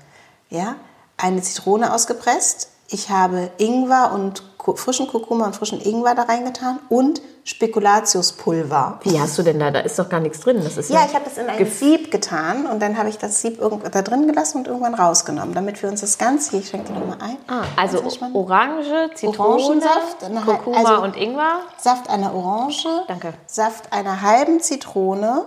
Ja, 0.48 0.76
eine 1.16 1.42
Zitrone 1.42 1.92
ausgepresst. 1.92 2.68
Ich 2.88 3.10
habe 3.10 3.50
Ingwer 3.58 4.12
und 4.12 4.58
frischen 4.78 5.06
Kurkuma 5.06 5.46
und 5.46 5.56
frischen 5.56 5.80
Ingwer 5.80 6.14
da 6.14 6.22
reingetan 6.22 6.78
und 6.88 7.20
Spekulatiuspulver. 7.44 9.00
Wie 9.02 9.20
hast 9.20 9.38
du 9.38 9.42
denn 9.42 9.58
da? 9.58 9.70
Da 9.70 9.80
ist 9.80 9.98
doch 9.98 10.08
gar 10.08 10.20
nichts 10.20 10.40
drin. 10.40 10.60
Das 10.62 10.76
ist 10.76 10.90
Ja, 10.90 11.00
ich 11.06 11.14
habe 11.14 11.24
das 11.24 11.38
in 11.38 11.48
ein 11.48 11.66
Sieb 11.66 12.10
getan 12.10 12.66
und 12.66 12.80
dann 12.80 12.96
habe 12.98 13.08
ich 13.08 13.18
das 13.18 13.40
Sieb 13.40 13.60
da 13.60 14.02
drin 14.02 14.26
gelassen 14.26 14.58
und 14.58 14.66
irgendwann 14.68 14.94
rausgenommen, 14.94 15.54
damit 15.54 15.82
wir 15.82 15.88
uns 15.88 16.00
das 16.00 16.18
Ganze, 16.18 16.50
hier, 16.52 16.60
ich 16.60 16.68
schenke 16.68 16.92
dir 16.92 16.98
nochmal 16.98 17.18
ein. 17.20 17.36
Ah, 17.48 17.62
also. 17.76 18.02
Orange, 18.34 19.10
Zitrone, 19.14 19.62
Orangensaft, 19.62 20.16
na, 20.30 20.40
Kurkuma 20.42 20.76
also- 20.78 21.02
und 21.02 21.16
Ingwer. 21.16 21.60
Saft 21.78 22.08
einer 22.10 22.34
Orange, 22.34 22.86
Danke. 23.08 23.34
Saft 23.46 23.92
einer 23.92 24.20
halben 24.22 24.60
Zitrone, 24.60 25.44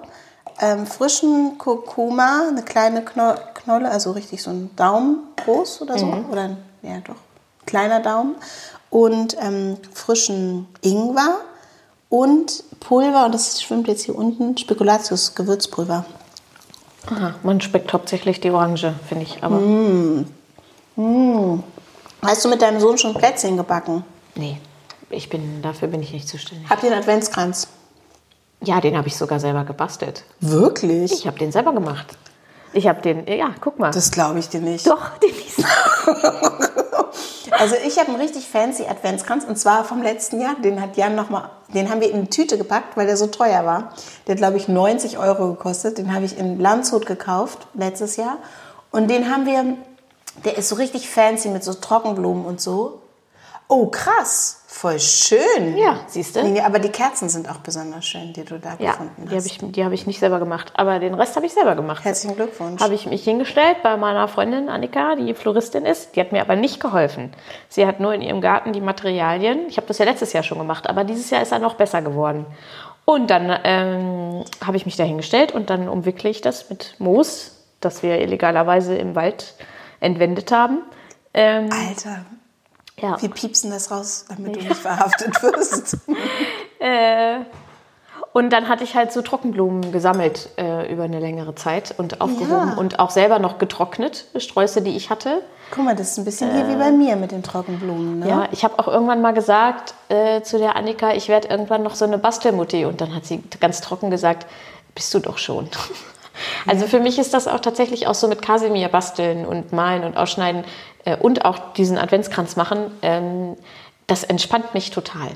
ähm, 0.60 0.86
frischen 0.86 1.58
Kurkuma, 1.58 2.48
eine 2.50 2.64
kleine 2.64 3.04
Kno 3.04 3.34
Knolle, 3.56 3.90
also 3.90 4.12
richtig 4.12 4.44
so 4.44 4.50
ein 4.50 4.76
Daumen 4.76 5.20
groß 5.46 5.82
oder 5.84 5.98
so, 5.98 6.06
Mhm. 6.06 6.30
oder 6.30 6.42
ein, 6.42 6.58
ja 6.82 6.98
doch, 7.06 7.16
kleiner 7.66 8.02
Daumen 8.02 8.36
und 8.94 9.36
ähm, 9.42 9.78
frischen 9.92 10.68
Ingwer 10.82 11.40
und 12.10 12.64
Pulver, 12.80 13.26
und 13.26 13.34
das 13.34 13.60
schwimmt 13.60 13.88
jetzt 13.88 14.04
hier 14.04 14.16
unten, 14.16 14.56
Spekulatius 14.56 15.34
Gewürzpulver. 15.34 16.06
Aha, 17.08 17.34
man 17.42 17.60
schmeckt 17.60 17.92
hauptsächlich 17.92 18.40
die 18.40 18.52
Orange, 18.52 18.94
finde 19.10 19.24
ich. 19.24 19.44
Aber 19.44 19.60
Hast 22.22 22.46
du 22.46 22.50
mit 22.50 22.62
deinem 22.62 22.80
Sohn 22.80 23.00
schon 23.00 23.16
Plätzchen 23.16 23.58
gebacken? 23.58 24.04
nee, 24.36 24.58
ich 25.10 25.28
bin, 25.28 25.64
dafür 25.64 25.88
bin 25.88 26.04
ich 26.04 26.14
nicht 26.14 26.28
zuständig. 26.28 26.70
Habt 26.70 26.84
ihr 26.84 26.92
einen 26.92 27.02
Adventskranz? 27.02 27.68
Ja, 28.62 28.80
den 28.80 28.96
habe 28.96 29.08
ich 29.08 29.18
sogar 29.18 29.40
selber 29.40 29.64
gebastelt. 29.64 30.24
Wirklich? 30.40 31.12
Ich 31.12 31.26
habe 31.26 31.40
den 31.40 31.52
selber 31.52 31.74
gemacht. 31.74 32.16
Ich 32.74 32.88
habe 32.88 33.02
den, 33.02 33.28
ja, 33.28 33.56
guck 33.60 33.80
mal. 33.80 33.92
Das 33.92 34.12
glaube 34.12 34.38
ich 34.38 34.50
dir 34.50 34.62
nicht. 34.62 34.86
doch, 34.86 35.18
den 35.18 35.32
ist. 35.32 35.64
Also 37.52 37.76
ich 37.86 38.00
habe 38.00 38.10
einen 38.10 38.20
richtig 38.20 38.48
fancy 38.48 38.86
Adventskranz 38.86 39.44
und 39.44 39.58
zwar 39.58 39.84
vom 39.84 40.02
letzten 40.02 40.42
Jahr. 40.42 40.56
Den 40.56 40.82
hat 40.82 40.98
Jan 40.98 41.16
noch 41.16 41.30
mal, 41.30 41.52
den 41.74 41.90
haben 41.90 42.02
wir 42.02 42.10
in 42.10 42.18
eine 42.18 42.30
Tüte 42.30 42.58
gepackt, 42.58 42.98
weil 42.98 43.06
der 43.06 43.18
so 43.18 43.28
teuer 43.28 43.66
war. 43.66 43.94
Der 44.28 44.34
hat 44.34 44.40
glaube 44.40 44.58
ich 44.58 44.68
90 44.68 45.18
Euro 45.18 45.50
gekostet. 45.50 45.98
Den 45.98 46.14
habe 46.14 46.26
ich 46.26 46.38
in 46.38 46.60
Landshut 46.60 47.06
gekauft 47.06 47.68
letztes 47.74 48.16
Jahr 48.16 48.38
und 48.92 49.10
den 49.10 49.32
haben 49.32 49.46
wir. 49.46 49.78
Der 50.46 50.58
ist 50.58 50.70
so 50.70 50.76
richtig 50.76 51.10
fancy 51.10 51.50
mit 51.50 51.64
so 51.64 51.76
Trockenblumen 51.76 52.46
und 52.46 52.60
so. 52.60 53.03
Oh 53.70 53.88
krass, 53.88 54.64
voll 54.68 55.00
schön. 55.00 55.78
Ja, 55.78 56.02
siehst 56.08 56.36
du? 56.36 56.44
Nee, 56.44 56.62
aber 56.62 56.80
die 56.80 56.90
Kerzen 56.90 57.30
sind 57.30 57.50
auch 57.50 57.58
besonders 57.58 58.06
schön, 58.06 58.34
die 58.34 58.44
du 58.44 58.60
da 58.60 58.76
Ja, 58.78 58.92
gefunden 58.92 59.26
die 59.26 59.36
hast. 59.36 59.38
habe 59.38 59.48
ich, 59.48 59.72
die 59.72 59.86
hab 59.86 59.92
ich 59.94 60.06
nicht 60.06 60.20
selber 60.20 60.40
gemacht. 60.40 60.74
Aber 60.76 61.00
den 61.00 61.14
Rest 61.14 61.36
habe 61.36 61.46
ich 61.46 61.54
selber 61.54 61.76
gemacht. 61.76 62.04
Herzlichen 62.06 62.36
Glückwunsch. 62.36 62.82
Habe 62.82 62.94
ich 62.94 63.06
mich 63.08 63.24
hingestellt 63.24 63.78
bei 63.82 63.98
meiner 63.98 64.28
Freundin 64.28 64.70
Annika, 64.70 65.16
die 65.16 65.34
Floristin 65.34 65.86
ist. 65.86 66.16
Die 66.16 66.20
hat 66.20 66.32
mir 66.32 66.42
aber 66.42 66.56
nicht 66.56 66.80
geholfen. 66.80 67.34
Sie 67.70 67.88
hat 67.88 68.00
nur 68.00 68.14
in 68.14 68.22
ihrem 68.22 68.42
Garten 68.42 68.74
die 68.74 68.82
Materialien. 68.82 69.68
Ich 69.70 69.78
habe 69.78 69.88
das 69.88 69.98
ja 69.98 70.06
letztes 70.06 70.34
Jahr 70.34 70.44
schon 70.44 70.60
gemacht, 70.60 70.88
aber 70.88 71.04
dieses 71.04 71.30
Jahr 71.30 71.42
ist 71.42 71.52
er 71.52 71.60
noch 71.60 71.76
besser 71.76 72.02
geworden. 72.02 72.46
Und 73.06 73.30
dann 73.30 73.58
ähm, 73.64 74.44
habe 74.66 74.78
ich 74.78 74.86
mich 74.86 74.96
da 74.98 75.04
hingestellt 75.04 75.52
und 75.52 75.70
dann 75.70 75.90
umwickle 75.90 76.30
ich 76.30 76.42
das 76.42 76.70
mit 76.70 76.96
Moos, 77.00 77.58
das 77.82 78.04
wir 78.04 78.20
illegalerweise 78.20 78.96
im 78.96 79.16
Wald 79.16 79.56
entwendet 80.00 80.52
haben. 80.52 80.80
Ähm, 81.34 81.70
Alter, 81.72 82.26
ja. 83.04 83.22
wir 83.22 83.30
piepsen 83.30 83.70
das 83.70 83.92
raus, 83.92 84.26
damit 84.30 84.56
du 84.56 84.62
nicht 84.62 84.76
verhaftet 84.76 85.42
wirst. 85.44 85.98
Und 88.34 88.50
dann 88.50 88.68
hatte 88.68 88.84
ich 88.84 88.96
halt 88.96 89.14
so 89.14 89.22
Trockenblumen 89.22 89.92
gesammelt 89.92 90.50
äh, 90.58 90.92
über 90.92 91.04
eine 91.04 91.20
längere 91.20 91.54
Zeit 91.54 91.94
und 91.98 92.20
aufgehoben 92.20 92.70
Ja. 92.70 92.78
und 92.78 92.98
auch 92.98 93.12
selber 93.12 93.38
noch 93.38 93.60
getrocknet, 93.60 94.26
Sträuße, 94.36 94.82
die 94.82 94.98
ich 94.98 95.12
hatte. 95.12 95.44
Guck 95.70 95.86
mal, 95.86 95.96
das 95.96 96.12
ist 96.12 96.18
ein 96.18 96.26
bisschen 96.26 96.52
hier 96.52 96.68
wie 96.68 96.76
bei 96.76 96.92
mir 96.92 97.16
mit 97.16 97.32
den 97.32 97.44
Trockenblumen. 97.44 98.20
Ne? 98.20 98.28
Ja, 98.28 98.48
ich 98.52 98.64
habe 98.64 98.80
auch 98.80 98.88
irgendwann 98.88 99.22
mal 99.22 99.34
gesagt 99.34 99.94
äh, 100.10 100.42
zu 100.42 100.58
der 100.58 100.76
Annika, 100.76 101.14
ich 101.14 101.30
werde 101.30 101.48
irgendwann 101.48 101.84
noch 101.84 101.94
so 101.94 102.06
eine 102.06 102.18
Bastelmutti. 102.18 102.86
Und 102.86 103.02
dann 103.02 103.14
hat 103.14 103.26
sie 103.26 103.44
ganz 103.60 103.82
trocken 103.82 104.10
gesagt, 104.10 104.48
bist 104.96 105.14
du 105.14 105.20
doch 105.20 105.38
schon. 105.38 105.70
Also 106.68 106.88
für 106.88 107.00
mich 107.00 107.20
ist 107.20 107.34
das 107.34 107.48
auch 107.48 107.60
tatsächlich 107.60 108.08
auch 108.08 108.16
so 108.16 108.28
mit 108.28 108.42
Kasimir 108.42 108.88
basteln 108.90 109.46
und 109.46 109.72
malen 109.72 110.04
und 110.04 110.18
ausschneiden 110.18 110.64
äh, 111.06 111.18
und 111.18 111.46
auch 111.46 111.74
diesen 111.74 111.98
Adventskranz 111.98 112.56
machen. 112.56 112.92
Ähm, 113.02 113.56
das 114.08 114.24
entspannt 114.24 114.74
mich 114.74 114.92
total. 114.92 115.30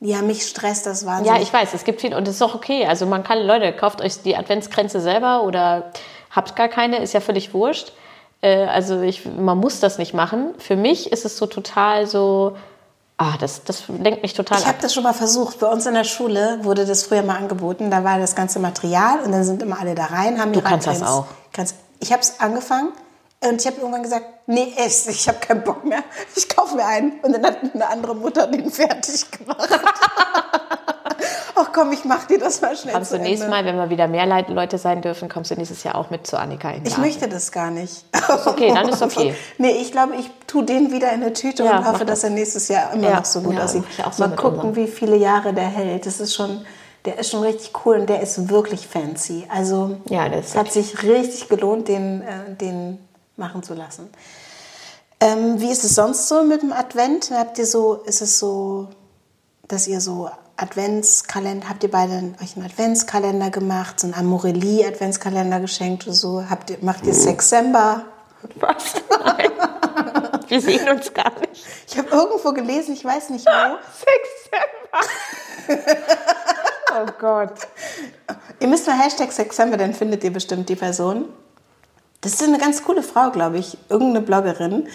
Ja, 0.00 0.22
mich 0.22 0.46
stresst 0.46 0.86
das 0.86 1.04
wahnsinnig. 1.06 1.36
Ja, 1.36 1.42
ich 1.42 1.52
weiß, 1.52 1.74
es 1.74 1.84
gibt 1.84 2.00
viel 2.00 2.14
und 2.14 2.28
es 2.28 2.36
ist 2.36 2.42
auch 2.42 2.54
okay. 2.54 2.86
Also 2.86 3.06
man 3.06 3.24
kann, 3.24 3.44
Leute, 3.44 3.72
kauft 3.72 4.00
euch 4.00 4.22
die 4.22 4.36
Adventskränze 4.36 5.00
selber 5.00 5.42
oder 5.42 5.90
habt 6.30 6.54
gar 6.54 6.68
keine, 6.68 6.98
ist 6.98 7.14
ja 7.14 7.20
völlig 7.20 7.52
wurscht. 7.52 7.92
Äh, 8.40 8.66
also 8.66 9.00
ich, 9.00 9.26
man 9.26 9.58
muss 9.58 9.80
das 9.80 9.98
nicht 9.98 10.14
machen. 10.14 10.54
Für 10.58 10.76
mich 10.76 11.10
ist 11.10 11.24
es 11.24 11.36
so 11.36 11.46
total 11.46 12.06
so, 12.06 12.56
ah, 13.18 13.34
das, 13.38 13.62
das 13.64 13.84
lenkt 13.88 14.22
mich 14.22 14.32
total 14.32 14.58
Ich 14.58 14.64
ab. 14.64 14.72
habe 14.74 14.82
das 14.82 14.94
schon 14.94 15.02
mal 15.02 15.12
versucht. 15.12 15.58
Bei 15.60 15.66
uns 15.66 15.84
in 15.86 15.94
der 15.94 16.04
Schule 16.04 16.60
wurde 16.62 16.86
das 16.86 17.02
früher 17.02 17.22
mal 17.22 17.36
angeboten. 17.36 17.90
Da 17.90 18.02
war 18.04 18.18
das 18.18 18.34
ganze 18.34 18.58
Material 18.58 19.20
und 19.20 19.32
dann 19.32 19.44
sind 19.44 19.62
immer 19.62 19.78
alle 19.78 19.94
da 19.94 20.06
rein. 20.06 20.40
Haben 20.40 20.52
Du 20.52 20.62
kannst 20.62 20.86
das 20.86 21.02
auch. 21.02 21.26
Kannst, 21.52 21.74
ich 22.00 22.12
habe 22.12 22.22
es 22.22 22.40
angefangen 22.40 22.92
und 23.44 23.60
ich 23.60 23.66
habe 23.66 23.76
irgendwann 23.78 24.02
gesagt, 24.02 24.24
nee, 24.46 24.72
ess, 24.76 25.06
ich 25.06 25.28
habe 25.28 25.38
keinen 25.38 25.62
Bock 25.62 25.84
mehr. 25.84 26.02
Ich 26.34 26.48
kaufe 26.48 26.76
mir 26.76 26.86
einen. 26.86 27.20
Und 27.20 27.32
dann 27.32 27.44
hat 27.44 27.58
eine 27.74 27.88
andere 27.88 28.14
Mutter 28.14 28.46
den 28.46 28.70
fertig 28.70 29.30
gemacht. 29.30 29.68
Ach 31.60 31.70
komm, 31.72 31.92
ich 31.92 32.04
mach 32.04 32.24
dir 32.26 32.38
das 32.38 32.60
mal 32.60 32.76
schnell 32.76 32.94
Kommst 32.94 33.12
du 33.12 33.18
nächstes. 33.18 33.48
Mal, 33.50 33.64
wenn 33.64 33.76
wir 33.76 33.90
wieder 33.90 34.06
mehr 34.06 34.26
Leute 34.48 34.78
sein 34.78 35.02
dürfen, 35.02 35.28
kommst 35.28 35.50
du 35.50 35.54
nächstes 35.56 35.82
Jahr 35.82 35.96
auch 35.96 36.10
mit 36.10 36.26
zu 36.26 36.38
Annika 36.38 36.70
in 36.70 36.84
den 36.84 36.86
Ich 36.86 36.98
möchte 36.98 37.28
das 37.28 37.50
gar 37.50 37.70
nicht. 37.70 38.04
okay, 38.46 38.72
dann 38.72 38.88
ist 38.88 39.02
okay. 39.02 39.34
Nee, 39.58 39.72
ich 39.72 39.90
glaube, 39.92 40.14
ich 40.16 40.30
tue 40.46 40.64
den 40.64 40.92
wieder 40.92 41.12
in 41.12 41.22
eine 41.22 41.32
Tüte 41.32 41.64
Ja, 41.64 41.78
und 41.78 41.86
hoffe, 41.86 42.04
dass 42.04 42.22
er 42.24 42.30
nächstes 42.30 42.68
Jahr 42.68 42.92
immer 42.92 43.08
Ja, 43.08 43.16
noch 43.16 43.24
so 43.24 43.40
gut 43.40 43.54
ja, 43.54 43.64
aussieht. 43.64 43.84
so 44.12 44.26
Mal 44.26 44.36
gucken, 44.36 44.76
wie 44.76 44.86
viele 44.86 45.16
Jahre 45.16 45.52
der 45.52 45.66
hält. 45.66 46.06
Das 46.06 46.20
ist 46.20 46.34
schon, 46.34 46.64
der 47.04 47.18
ist 47.18 47.30
schon 47.30 47.42
richtig 47.42 47.72
cool 47.84 47.98
und 48.00 48.08
der 48.08 48.20
ist 48.20 48.48
wirklich 48.48 48.86
fancy. 48.86 49.46
Also 49.52 49.96
Ja, 50.08 50.26
es 50.28 50.54
hat 50.54 50.72
sich 50.72 51.02
richtig 51.02 51.48
gelohnt, 51.48 51.88
den, 51.88 52.22
äh, 52.22 52.54
den 52.54 52.98
machen 53.36 53.62
zu 53.62 53.74
lassen. 53.74 54.08
Ähm, 55.20 55.60
wie 55.60 55.70
ist 55.70 55.82
es 55.84 55.96
sonst 55.96 56.28
so 56.28 56.44
mit 56.44 56.62
dem 56.62 56.72
Advent? 56.72 57.32
Habt 57.32 57.58
ihr 57.58 57.66
so, 57.66 57.94
ist 58.04 58.22
es 58.22 58.38
so, 58.38 58.88
dass 59.66 59.88
ihr 59.88 60.00
so 60.00 60.30
Adventskalender, 60.60 61.68
habt 61.68 61.84
ihr 61.84 61.90
beide 61.90 62.34
euch 62.42 62.56
einen 62.56 62.66
Adventskalender 62.66 63.50
gemacht, 63.50 64.00
so 64.00 64.08
einen 64.08 64.14
Amorelie-Adventskalender 64.14 65.60
geschenkt 65.60 66.04
oder 66.06 66.16
so? 66.16 66.44
Habt 66.50 66.70
ihr, 66.70 66.78
macht 66.80 67.06
ihr 67.06 67.14
Sexember? 67.14 68.04
Was? 68.56 68.94
Nein. 69.24 69.52
wir 70.48 70.60
sehen 70.60 70.88
uns 70.88 71.14
gar 71.14 71.30
nicht. 71.38 71.64
Ich 71.86 71.96
habe 71.96 72.08
irgendwo 72.08 72.52
gelesen, 72.52 72.94
ich 72.94 73.04
weiß 73.04 73.30
nicht 73.30 73.46
wo. 73.46 73.78
Sextember. 75.68 75.94
oh 77.00 77.12
Gott. 77.20 77.54
Ihr 78.58 78.66
müsst 78.66 78.88
mal 78.88 78.98
Hashtag 78.98 79.30
Sexember, 79.30 79.76
dann 79.76 79.94
findet 79.94 80.24
ihr 80.24 80.32
bestimmt 80.32 80.68
die 80.68 80.76
Person. 80.76 81.26
Das 82.20 82.32
ist 82.32 82.42
eine 82.42 82.58
ganz 82.58 82.82
coole 82.82 83.04
Frau, 83.04 83.30
glaube 83.30 83.58
ich. 83.58 83.78
Irgendeine 83.88 84.26
Bloggerin. 84.26 84.88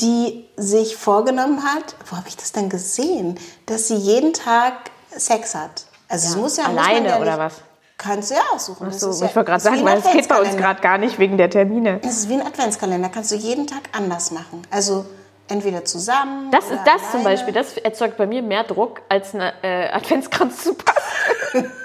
die 0.00 0.46
sich 0.56 0.96
vorgenommen 0.96 1.62
hat, 1.62 1.96
wo 2.08 2.16
habe 2.16 2.28
ich 2.28 2.36
das 2.36 2.52
denn 2.52 2.70
gesehen, 2.70 3.38
dass 3.66 3.88
sie 3.88 3.96
jeden 3.96 4.32
Tag 4.32 4.72
Sex 5.16 5.54
hat. 5.54 5.84
Also 6.08 6.28
es 6.28 6.36
muss 6.36 6.56
ja 6.56 6.68
muss 6.68 6.78
Alleine 6.86 7.08
ja 7.10 7.18
oder 7.20 7.38
was? 7.38 7.54
Kannst 7.98 8.30
du 8.30 8.34
ja 8.34 8.40
aussuchen. 8.52 8.86
Das 8.86 8.98
So, 9.00 9.10
ist 9.10 9.16
ich 9.16 9.28
ja- 9.30 9.36
wollte 9.36 9.44
gerade 9.50 9.56
ist 9.58 9.62
sagen, 9.64 9.84
weil 9.84 9.98
es 9.98 10.10
geht 10.10 10.28
bei 10.28 10.40
uns 10.40 10.56
gerade 10.56 10.80
gar 10.80 10.96
nicht 10.98 11.18
wegen 11.18 11.36
der 11.36 11.50
Termine. 11.50 12.00
Es 12.02 12.16
ist 12.18 12.28
wie 12.28 12.34
ein 12.34 12.46
Adventskalender, 12.46 13.08
kannst 13.10 13.30
du 13.30 13.36
jeden 13.36 13.66
Tag 13.66 13.82
anders 13.92 14.30
machen. 14.30 14.62
Also 14.70 15.04
entweder 15.48 15.84
zusammen. 15.84 16.50
Das, 16.50 16.66
oder 16.66 16.82
das 16.84 17.02
zum 17.10 17.20
alleine. 17.20 17.24
Beispiel, 17.24 17.52
das 17.52 17.76
erzeugt 17.76 18.16
bei 18.16 18.26
mir 18.26 18.40
mehr 18.42 18.64
Druck, 18.64 19.02
als 19.08 19.34
ein 19.34 19.40
äh, 19.62 19.88
Adventskranz 19.92 20.62
zu 20.64 20.74
passen. 20.74 21.70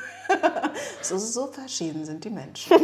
So, 1.01 1.19
so 1.19 1.47
verschieden 1.47 2.03
sind 2.03 2.23
die 2.23 2.31
Menschen. 2.31 2.75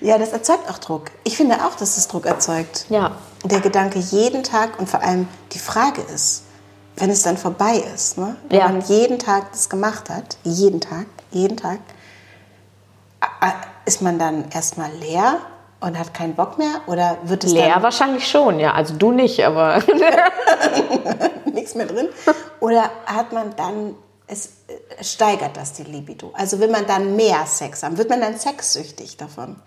ja, 0.00 0.18
das 0.18 0.32
erzeugt 0.32 0.68
auch 0.68 0.78
Druck. 0.78 1.10
Ich 1.24 1.36
finde 1.36 1.64
auch, 1.64 1.76
dass 1.76 1.96
es 1.96 2.08
Druck 2.08 2.26
erzeugt. 2.26 2.86
Ja. 2.88 3.12
Der 3.44 3.60
Gedanke 3.60 3.98
jeden 4.00 4.42
Tag 4.42 4.78
und 4.80 4.88
vor 4.88 5.00
allem 5.02 5.28
die 5.52 5.58
Frage 5.60 6.02
ist, 6.14 6.42
wenn 7.00 7.10
es 7.10 7.22
dann 7.22 7.36
vorbei 7.36 7.82
ist, 7.94 8.18
ne? 8.18 8.36
wenn 8.48 8.58
Ja. 8.60 8.68
man 8.68 8.80
jeden 8.82 9.18
Tag 9.18 9.50
das 9.52 9.68
gemacht 9.68 10.08
hat, 10.10 10.36
jeden 10.44 10.80
Tag, 10.80 11.06
jeden 11.32 11.56
Tag, 11.56 11.78
ist 13.86 14.02
man 14.02 14.18
dann 14.18 14.50
erstmal 14.50 14.90
leer 14.92 15.38
und 15.80 15.98
hat 15.98 16.12
keinen 16.14 16.34
Bock 16.34 16.58
mehr 16.58 16.82
oder 16.86 17.16
wird 17.24 17.42
es 17.44 17.52
Leer 17.52 17.82
wahrscheinlich 17.82 18.28
schon, 18.28 18.60
ja. 18.60 18.72
Also 18.74 18.94
du 18.94 19.12
nicht, 19.12 19.44
aber 19.44 19.82
nichts 21.52 21.74
mehr 21.74 21.86
drin? 21.86 22.08
Oder 22.60 22.90
hat 23.06 23.32
man 23.32 23.56
dann, 23.56 23.94
es 24.26 24.52
äh, 24.68 25.02
steigert 25.02 25.56
das 25.56 25.72
die 25.72 25.84
Libido? 25.84 26.32
Also 26.34 26.60
will 26.60 26.68
man 26.68 26.86
dann 26.86 27.16
mehr 27.16 27.46
Sex 27.46 27.82
haben? 27.82 27.96
Wird 27.96 28.10
man 28.10 28.20
dann 28.20 28.36
sexsüchtig 28.38 29.16
davon? 29.16 29.56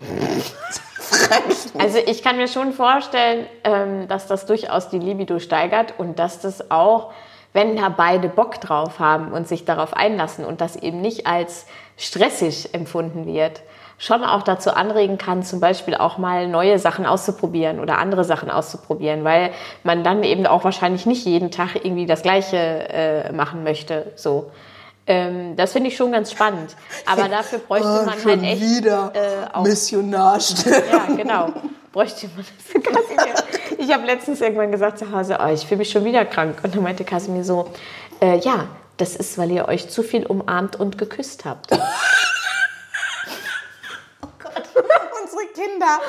Also 1.78 1.98
ich 1.98 2.22
kann 2.22 2.36
mir 2.38 2.48
schon 2.48 2.72
vorstellen, 2.72 3.46
ähm, 3.62 4.08
dass 4.08 4.26
das 4.26 4.46
durchaus 4.46 4.88
die 4.88 4.98
Libido 4.98 5.38
steigert 5.38 5.94
und 5.98 6.18
dass 6.18 6.40
das 6.40 6.70
auch, 6.70 7.12
wenn 7.54 7.76
da 7.76 7.88
beide 7.88 8.28
Bock 8.28 8.60
drauf 8.60 8.98
haben 8.98 9.32
und 9.32 9.48
sich 9.48 9.64
darauf 9.64 9.94
einlassen 9.94 10.44
und 10.44 10.60
das 10.60 10.76
eben 10.76 11.00
nicht 11.00 11.26
als 11.26 11.66
stressig 11.96 12.74
empfunden 12.74 13.24
wird, 13.24 13.62
schon 13.96 14.24
auch 14.24 14.42
dazu 14.42 14.74
anregen 14.74 15.18
kann, 15.18 15.44
zum 15.44 15.60
Beispiel 15.60 15.94
auch 15.94 16.18
mal 16.18 16.48
neue 16.48 16.80
Sachen 16.80 17.06
auszuprobieren 17.06 17.78
oder 17.78 17.98
andere 17.98 18.24
Sachen 18.24 18.50
auszuprobieren, 18.50 19.22
weil 19.22 19.52
man 19.84 20.02
dann 20.02 20.24
eben 20.24 20.46
auch 20.46 20.64
wahrscheinlich 20.64 21.06
nicht 21.06 21.24
jeden 21.24 21.52
Tag 21.52 21.76
irgendwie 21.76 22.06
das 22.06 22.22
Gleiche 22.22 22.56
äh, 22.56 23.32
machen 23.32 23.62
möchte. 23.62 24.12
So. 24.16 24.50
Ähm, 25.06 25.54
das 25.54 25.72
finde 25.72 25.90
ich 25.90 25.96
schon 25.96 26.10
ganz 26.10 26.32
spannend. 26.32 26.74
Aber 27.06 27.28
dafür 27.28 27.60
bräuchte 27.60 27.86
Oh, 28.02 28.06
man 28.06 28.24
halt 28.24 28.42
echt 28.42 28.60
wieder 28.60 29.12
äh, 29.14 29.54
auch 29.56 29.62
Missionarstelle. 29.62 30.82
ja, 30.90 31.14
genau. 31.14 31.52
Bräuchte 31.92 32.28
man 32.34 32.44
das. 32.74 33.44
Ich 33.84 33.92
habe 33.92 34.06
letztens 34.06 34.40
irgendwann 34.40 34.72
gesagt 34.72 34.98
zu 34.98 35.12
Hause, 35.12 35.36
oh, 35.44 35.52
ich 35.52 35.66
fühle 35.66 35.80
mich 35.80 35.90
schon 35.90 36.06
wieder 36.06 36.24
krank. 36.24 36.56
Und 36.62 36.74
dann 36.74 36.82
meinte 36.82 37.04
Kasimir 37.04 37.44
so, 37.44 37.70
äh, 38.22 38.38
ja, 38.38 38.68
das 38.96 39.14
ist, 39.14 39.36
weil 39.36 39.50
ihr 39.50 39.68
euch 39.68 39.90
zu 39.90 40.02
viel 40.02 40.24
umarmt 40.24 40.76
und 40.76 40.96
geküsst 40.96 41.44
habt. 41.44 41.70
Unsere 45.22 45.46
Kinder. 45.52 46.00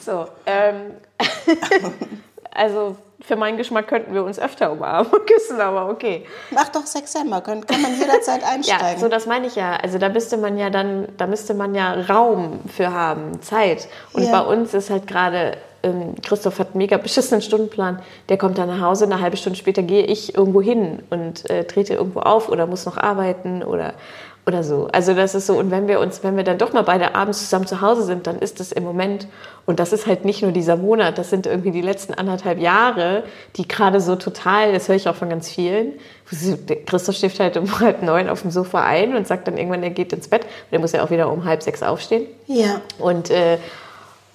So, 0.00 0.28
ähm, 0.46 0.94
also 2.50 2.96
für 3.24 3.36
meinen 3.36 3.56
Geschmack 3.56 3.86
könnten 3.88 4.14
wir 4.14 4.24
uns 4.24 4.38
öfter 4.38 4.72
umarmen 4.72 5.10
und 5.12 5.26
küssen, 5.26 5.60
aber 5.60 5.88
okay. 5.88 6.26
Mach 6.50 6.68
doch 6.70 6.86
Sex 6.86 7.12
selber, 7.12 7.40
kann, 7.40 7.64
kann 7.66 7.80
man 7.82 7.96
jederzeit 7.98 8.40
Ja, 8.42 8.48
einsteigen. 8.48 9.00
so 9.00 9.08
das 9.08 9.26
meine 9.26 9.46
ich 9.46 9.54
ja. 9.56 9.76
Also 9.76 9.98
da 9.98 10.08
müsste 10.08 10.36
man 10.36 10.58
ja 10.58 10.70
dann, 10.70 11.06
da 11.18 11.26
müsste 11.26 11.54
man 11.54 11.74
ja 11.74 11.92
Raum 12.08 12.60
für 12.74 12.92
haben, 12.92 13.40
Zeit. 13.42 13.88
Und 14.12 14.24
Ja. 14.24 14.42
bei 14.42 14.52
uns 14.54 14.74
ist 14.74 14.90
halt 14.90 15.06
gerade, 15.06 15.56
ähm, 15.84 16.14
Christoph 16.22 16.58
hat 16.58 16.68
einen 16.68 16.78
mega 16.78 16.96
beschissenen 16.96 17.42
Stundenplan. 17.42 18.00
Der 18.28 18.38
kommt 18.38 18.58
dann 18.58 18.68
nach 18.68 18.80
Hause, 18.80 19.04
eine 19.04 19.20
halbe 19.20 19.36
Stunde 19.36 19.58
später 19.58 19.82
gehe 19.82 20.04
ich 20.04 20.34
irgendwo 20.36 20.60
hin 20.60 21.02
und 21.10 21.48
äh, 21.50 21.64
trete 21.64 21.94
irgendwo 21.94 22.20
auf 22.20 22.48
oder 22.48 22.66
muss 22.66 22.86
noch 22.86 22.96
arbeiten 22.96 23.62
oder 23.62 23.94
oder 24.44 24.64
so. 24.64 24.88
Also 24.92 25.14
das 25.14 25.34
ist 25.34 25.46
so. 25.46 25.56
Und 25.56 25.70
wenn 25.70 25.86
wir 25.86 26.00
uns, 26.00 26.24
wenn 26.24 26.36
wir 26.36 26.44
dann 26.44 26.58
doch 26.58 26.72
mal 26.72 26.82
beide 26.82 27.14
abends 27.14 27.40
zusammen 27.40 27.66
zu 27.66 27.80
Hause 27.80 28.02
sind, 28.02 28.26
dann 28.26 28.38
ist 28.38 28.58
das 28.58 28.72
im 28.72 28.82
Moment 28.82 29.28
und 29.66 29.78
das 29.78 29.92
ist 29.92 30.06
halt 30.06 30.24
nicht 30.24 30.42
nur 30.42 30.50
dieser 30.50 30.76
Monat, 30.76 31.16
das 31.18 31.30
sind 31.30 31.46
irgendwie 31.46 31.70
die 31.70 31.80
letzten 31.80 32.14
anderthalb 32.14 32.58
Jahre, 32.58 33.22
die 33.56 33.68
gerade 33.68 34.00
so 34.00 34.16
total, 34.16 34.72
das 34.72 34.88
höre 34.88 34.96
ich 34.96 35.08
auch 35.08 35.14
von 35.14 35.28
ganz 35.28 35.48
vielen. 35.48 35.92
Christoph 36.86 37.16
schläft 37.16 37.38
halt 37.38 37.56
um 37.56 37.80
halb 37.80 38.02
neun 38.02 38.28
auf 38.28 38.42
dem 38.42 38.50
Sofa 38.50 38.84
ein 38.84 39.14
und 39.14 39.28
sagt 39.28 39.46
dann 39.46 39.56
irgendwann, 39.56 39.82
er 39.82 39.90
geht 39.90 40.12
ins 40.12 40.26
Bett. 40.26 40.42
Und 40.44 40.72
er 40.72 40.78
muss 40.80 40.92
ja 40.92 41.04
auch 41.04 41.10
wieder 41.10 41.30
um 41.30 41.44
halb 41.44 41.62
sechs 41.62 41.82
aufstehen. 41.82 42.26
ja. 42.46 42.80
Und, 42.98 43.30
äh, 43.30 43.58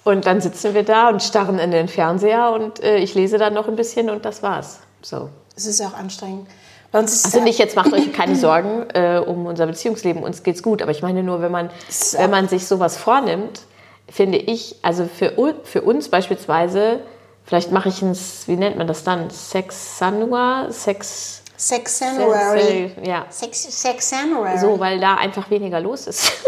und 0.04 0.24
dann 0.24 0.40
sitzen 0.40 0.72
wir 0.72 0.84
da 0.84 1.10
und 1.10 1.22
starren 1.22 1.58
in 1.58 1.70
den 1.70 1.86
Fernseher 1.86 2.52
und 2.52 2.82
äh, 2.82 2.96
ich 2.96 3.14
lese 3.14 3.36
dann 3.36 3.52
noch 3.52 3.68
ein 3.68 3.76
bisschen 3.76 4.08
und 4.08 4.24
das 4.24 4.42
war's. 4.42 4.78
So. 5.02 5.28
Es 5.54 5.66
ist 5.66 5.80
ja 5.80 5.88
auch 5.88 5.94
anstrengend. 5.94 6.46
Also 6.92 7.40
nicht 7.40 7.58
jetzt 7.58 7.76
macht 7.76 7.92
euch 7.92 8.12
keine 8.14 8.36
Sorgen 8.36 8.88
äh, 8.94 9.18
um 9.24 9.46
unser 9.46 9.66
Beziehungsleben, 9.66 10.22
uns 10.22 10.42
geht's 10.42 10.62
gut. 10.62 10.82
Aber 10.82 10.90
ich 10.90 11.02
meine 11.02 11.22
nur, 11.22 11.42
wenn 11.42 11.52
man, 11.52 11.70
wenn 12.12 12.30
man 12.30 12.48
sich 12.48 12.66
sowas 12.66 12.96
vornimmt, 12.96 13.62
finde 14.08 14.38
ich, 14.38 14.76
also 14.82 15.06
für, 15.06 15.34
für 15.64 15.82
uns 15.82 16.08
beispielsweise, 16.08 17.00
vielleicht 17.44 17.72
mache 17.72 17.90
ich 17.90 18.00
ein, 18.02 18.16
wie 18.46 18.56
nennt 18.56 18.78
man 18.78 18.86
das 18.86 19.04
dann? 19.04 19.30
Sexanua? 19.30 20.70
Sex. 20.70 21.42
Sex 21.56 22.00
January. 22.00 22.92
Ja. 23.02 23.26
Sex, 23.30 23.82
Sex 23.82 24.12
January. 24.12 24.58
So, 24.58 24.78
weil 24.78 25.00
da 25.00 25.16
einfach 25.16 25.50
weniger 25.50 25.80
los 25.80 26.06
ist. 26.06 26.32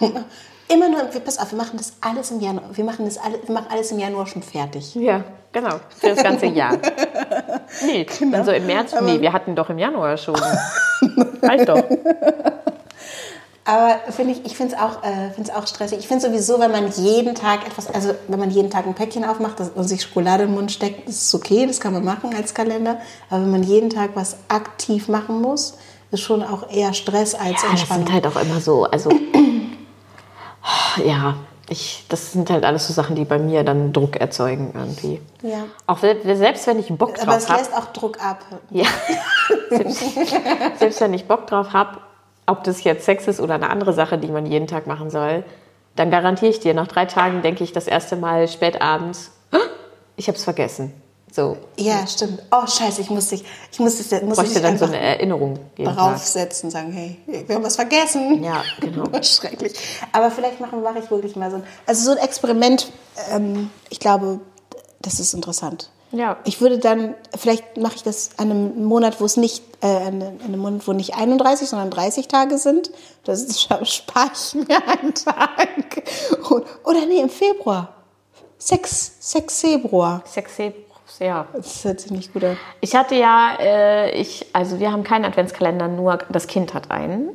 Immer 0.68 0.88
nur, 0.88 1.00
pass 1.04 1.38
auf, 1.38 1.50
wir 1.52 1.58
machen 1.58 1.76
das 1.76 1.92
alles 2.00 2.30
im 2.30 2.40
Januar. 2.40 2.64
Wir 2.72 2.84
machen 2.84 3.04
das 3.04 3.18
alle, 3.18 3.38
wir 3.44 3.54
machen 3.54 3.66
alles 3.70 3.90
im 3.92 3.98
Januar 3.98 4.26
schon 4.26 4.42
fertig. 4.42 4.94
ja, 4.94 5.22
genau. 5.52 5.76
Für 5.98 6.08
das 6.14 6.22
ganze 6.22 6.46
Jahr. 6.46 6.78
Nee, 7.86 8.06
dann 8.30 8.44
so 8.44 8.52
im 8.52 8.66
März. 8.66 8.92
Nee, 9.00 9.20
wir 9.22 9.32
hatten 9.32 9.56
doch 9.56 9.70
im 9.70 9.78
Januar 9.78 10.16
schon. 10.18 10.36
halt 11.42 11.66
doch. 11.68 11.82
Aber 13.64 14.00
finde 14.10 14.32
ich, 14.32 14.44
ich 14.44 14.56
finde 14.56 14.74
es 14.74 14.80
auch, 14.80 15.02
äh, 15.04 15.30
find's 15.34 15.48
auch 15.50 15.66
stressig. 15.66 15.98
Ich 16.00 16.08
finde 16.08 16.26
sowieso, 16.26 16.58
wenn 16.58 16.70
man 16.72 16.90
jeden 16.90 17.34
Tag 17.34 17.66
etwas, 17.66 17.88
also 17.92 18.12
wenn 18.28 18.38
man 18.40 18.50
jeden 18.50 18.70
Tag 18.70 18.86
ein 18.86 18.94
Päckchen 18.94 19.24
aufmacht 19.24 19.58
das- 19.60 19.70
und 19.70 19.84
sich 19.84 20.02
Schokolade 20.02 20.44
im 20.44 20.54
Mund 20.54 20.72
steckt, 20.72 21.08
das 21.08 21.16
ist 21.22 21.34
okay, 21.34 21.64
das 21.66 21.80
kann 21.80 21.92
man 21.92 22.04
machen 22.04 22.34
als 22.36 22.52
Kalender. 22.54 22.98
Aber 23.30 23.42
wenn 23.42 23.50
man 23.52 23.62
jeden 23.62 23.88
Tag 23.88 24.10
was 24.14 24.36
aktiv 24.48 25.08
machen 25.08 25.40
muss, 25.40 25.78
ist 26.10 26.20
schon 26.20 26.42
auch 26.42 26.68
eher 26.70 26.92
Stress 26.92 27.34
als 27.34 27.62
Ja, 27.62 27.70
das 27.70 27.80
Entspannung. 27.80 28.06
sind 28.06 28.12
halt 28.14 28.26
auch 28.26 28.40
immer 28.40 28.60
so, 28.60 28.84
also 28.84 29.10
ja, 31.04 31.34
ich, 31.68 32.04
das 32.08 32.32
sind 32.32 32.50
halt 32.50 32.64
alles 32.64 32.86
so 32.86 32.92
Sachen, 32.92 33.16
die 33.16 33.24
bei 33.24 33.38
mir 33.38 33.64
dann 33.64 33.92
Druck 33.92 34.16
erzeugen 34.16 34.72
irgendwie. 34.74 35.20
ja. 35.42 35.64
Auch 35.86 35.98
se- 35.98 36.16
selbst 36.34 36.66
wenn 36.66 36.78
ich 36.78 36.88
Bock 36.88 37.14
Aber 37.22 37.36
es 37.36 37.46
drauf 37.46 37.50
habe, 37.56 37.58
lässt 37.60 37.74
auch 37.76 37.92
Druck 37.92 38.22
ab. 38.22 38.40
ja, 38.70 38.84
selbst, 39.70 40.02
selbst 40.78 41.00
wenn 41.00 41.14
ich 41.14 41.26
Bock 41.26 41.46
drauf 41.46 41.72
habe, 41.72 41.98
ob 42.46 42.64
das 42.64 42.82
jetzt 42.84 43.04
Sex 43.04 43.28
ist 43.28 43.40
oder 43.40 43.54
eine 43.54 43.70
andere 43.70 43.92
Sache, 43.92 44.18
die 44.18 44.28
man 44.28 44.46
jeden 44.46 44.66
Tag 44.66 44.86
machen 44.86 45.10
soll, 45.10 45.44
dann 45.96 46.10
garantiere 46.10 46.50
ich 46.50 46.60
dir, 46.60 46.74
nach 46.74 46.88
drei 46.88 47.04
Tagen 47.06 47.42
denke 47.42 47.64
ich 47.64 47.72
das 47.72 47.86
erste 47.86 48.16
Mal 48.16 48.48
spät 48.48 48.80
abends, 48.82 49.30
"Ah, 49.52 49.58
ich 50.16 50.26
habe 50.28 50.36
es 50.36 50.44
vergessen. 50.44 50.92
So, 51.32 51.56
Ja, 51.78 52.06
stimmt. 52.06 52.42
Oh, 52.50 52.66
scheiße, 52.66 53.00
ich 53.00 53.08
muss 53.08 53.28
dich, 53.28 53.42
ich 53.72 53.78
muss 53.78 53.96
dich, 53.96 54.22
muss 54.22 54.36
bräuchte 54.36 54.52
dich 54.52 54.62
dann 54.62 54.76
so 54.76 54.84
eine 54.84 54.98
Erinnerung 54.98 55.58
jeden 55.78 55.94
Tag. 55.94 56.12
draufsetzen, 56.12 56.70
sagen, 56.70 56.92
hey, 56.92 57.16
wir 57.46 57.54
haben 57.54 57.64
was 57.64 57.76
vergessen. 57.76 58.44
Ja, 58.44 58.62
genau. 58.80 59.04
Schrecklich. 59.22 59.72
Aber 60.12 60.30
vielleicht 60.30 60.60
machen, 60.60 60.82
mache 60.82 60.98
ich 60.98 61.10
wirklich 61.10 61.34
mal 61.34 61.50
so 61.50 61.56
ein, 61.56 61.62
also 61.86 62.04
so 62.04 62.10
ein 62.10 62.18
Experiment, 62.18 62.92
ähm, 63.30 63.70
ich 63.88 63.98
glaube, 63.98 64.40
das 65.00 65.20
ist 65.20 65.32
interessant. 65.32 65.88
Ja. 66.10 66.36
Ich 66.44 66.60
würde 66.60 66.78
dann, 66.78 67.14
vielleicht 67.34 67.78
mache 67.78 67.96
ich 67.96 68.02
das 68.02 68.32
an 68.36 68.50
einem 68.50 68.84
Monat, 68.84 69.18
wo 69.18 69.24
es 69.24 69.38
nicht, 69.38 69.64
äh, 69.80 69.86
an 69.86 70.22
einem 70.44 70.58
Monat, 70.60 70.86
wo 70.86 70.92
nicht 70.92 71.14
31, 71.14 71.66
sondern 71.66 71.90
30 71.90 72.28
Tage 72.28 72.58
sind. 72.58 72.90
Das 73.24 73.62
spare 73.62 73.82
ich 74.34 74.54
mir 74.54 74.88
einen 74.88 75.14
Tag. 75.14 76.02
Und, 76.50 76.64
oder 76.82 77.06
nee, 77.06 77.20
im 77.20 77.30
Februar. 77.30 77.94
Sex, 78.58 79.12
Sex 79.20 79.60
Februar. 79.60 80.24
Sexy, 80.26 80.74
ja. 81.22 81.46
Das 81.52 81.84
hört 81.84 82.00
sich 82.00 82.10
nicht 82.10 82.32
gut 82.32 82.44
an. 82.44 82.56
Ich 82.80 82.94
hatte 82.94 83.14
ja, 83.14 83.56
äh, 83.60 84.10
ich, 84.10 84.46
also 84.52 84.80
wir 84.80 84.92
haben 84.92 85.04
keinen 85.04 85.24
Adventskalender, 85.24 85.88
nur 85.88 86.18
das 86.28 86.46
Kind 86.46 86.74
hat 86.74 86.90
einen. 86.90 87.30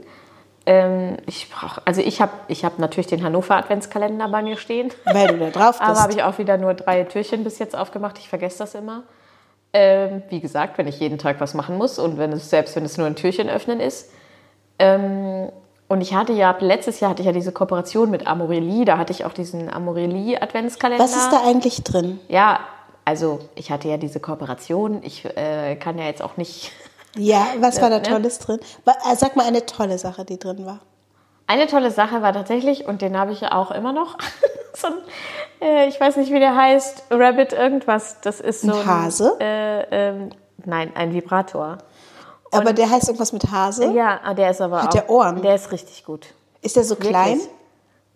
Ähm, 0.65 1.17
ich 1.25 1.49
brauch, 1.49 1.79
also 1.85 2.01
ich 2.01 2.21
habe 2.21 2.33
ich 2.49 2.65
hab 2.65 2.77
natürlich 2.77 3.07
den 3.07 3.23
Hannover 3.23 3.55
Adventskalender 3.55 4.27
bei 4.27 4.41
mir 4.41 4.57
stehen. 4.57 4.91
Weil 5.05 5.27
du 5.27 5.37
da 5.37 5.49
drauf 5.49 5.77
Aber 5.81 5.97
habe 5.97 6.07
bist. 6.07 6.19
ich 6.19 6.23
auch 6.23 6.37
wieder 6.37 6.57
nur 6.57 6.73
drei 6.73 7.03
Türchen 7.05 7.43
bis 7.45 7.57
jetzt 7.57 7.75
aufgemacht. 7.75 8.19
Ich 8.19 8.27
vergesse 8.27 8.59
das 8.59 8.75
immer. 8.75 9.03
Ähm, 9.71 10.23
wie 10.29 10.41
gesagt, 10.41 10.77
wenn 10.77 10.87
ich 10.87 10.99
jeden 10.99 11.17
Tag 11.17 11.39
was 11.39 11.53
machen 11.53 11.77
muss 11.77 11.99
und 11.99 12.17
wenn 12.17 12.33
es, 12.33 12.49
selbst 12.49 12.75
wenn 12.75 12.83
es 12.83 12.97
nur 12.97 13.07
ein 13.07 13.15
Türchen 13.15 13.49
öffnen 13.49 13.79
ist. 13.79 14.11
Ähm, 14.79 15.49
und 15.87 16.01
ich 16.01 16.13
hatte 16.13 16.33
ja, 16.33 16.55
letztes 16.59 16.99
Jahr 16.99 17.11
hatte 17.11 17.21
ich 17.21 17.27
ja 17.27 17.31
diese 17.31 17.53
Kooperation 17.53 18.09
mit 18.09 18.27
Amorelie, 18.27 18.83
da 18.83 18.97
hatte 18.97 19.13
ich 19.13 19.23
auch 19.23 19.31
diesen 19.31 19.71
Amorelie 19.71 20.41
Adventskalender. 20.41 21.01
Was 21.01 21.15
ist 21.15 21.29
da 21.29 21.47
eigentlich 21.47 21.83
drin? 21.83 22.19
Ja, 22.27 22.59
also 23.07 23.39
ich 23.55 23.71
hatte 23.71 23.87
ja 23.87 23.95
diese 23.95 24.19
Kooperation. 24.19 25.01
Ich 25.01 25.23
äh, 25.23 25.77
kann 25.77 25.97
ja 25.97 26.03
jetzt 26.05 26.21
auch 26.21 26.35
nicht. 26.37 26.71
Ja, 27.19 27.47
was 27.61 27.81
war 27.81 27.89
da 27.89 27.97
ne? 27.97 28.03
Tolles 28.03 28.37
drin? 28.37 28.59
Wa- 28.85 28.95
äh, 29.11 29.15
Sag 29.15 29.35
mal 29.35 29.47
eine 29.47 29.65
tolle 29.65 29.97
Sache, 29.97 30.23
die 30.23 30.37
drin 30.37 30.67
war. 30.67 30.81
Eine 31.47 31.65
tolle 31.65 31.89
Sache 31.89 32.21
war 32.21 32.31
tatsächlich, 32.31 32.85
und 32.85 33.01
den 33.01 33.17
habe 33.17 33.31
ich 33.31 33.41
ja 33.41 33.53
auch 33.53 33.71
immer 33.71 33.91
noch, 33.91 34.17
so 34.75 34.87
ein, 34.87 34.93
äh, 35.61 35.87
ich 35.87 35.99
weiß 35.99 36.17
nicht, 36.17 36.31
wie 36.31 36.39
der 36.39 36.55
heißt, 36.55 37.05
Rabbit 37.09 37.53
irgendwas. 37.53 38.17
Das 38.21 38.39
ist 38.39 38.61
so 38.61 38.71
Ein 38.73 38.85
Hase? 38.85 39.35
Äh, 39.39 39.81
ähm, 39.89 40.29
nein, 40.63 40.91
ein 40.95 41.11
Vibrator. 41.11 41.79
Aber 42.51 42.73
der 42.73 42.87
heißt 42.87 43.07
irgendwas 43.07 43.33
mit 43.33 43.49
Hase? 43.49 43.91
Ja, 43.93 44.19
ah, 44.23 44.35
der 44.35 44.51
ist 44.51 44.61
aber 44.61 44.83
Hat 44.83 44.89
auch. 44.89 44.93
der 44.93 45.09
Ohren? 45.09 45.41
Der 45.41 45.55
ist 45.55 45.71
richtig 45.71 46.05
gut. 46.05 46.27
Ist 46.61 46.75
der 46.75 46.83
so 46.83 46.95
klein? 46.97 47.39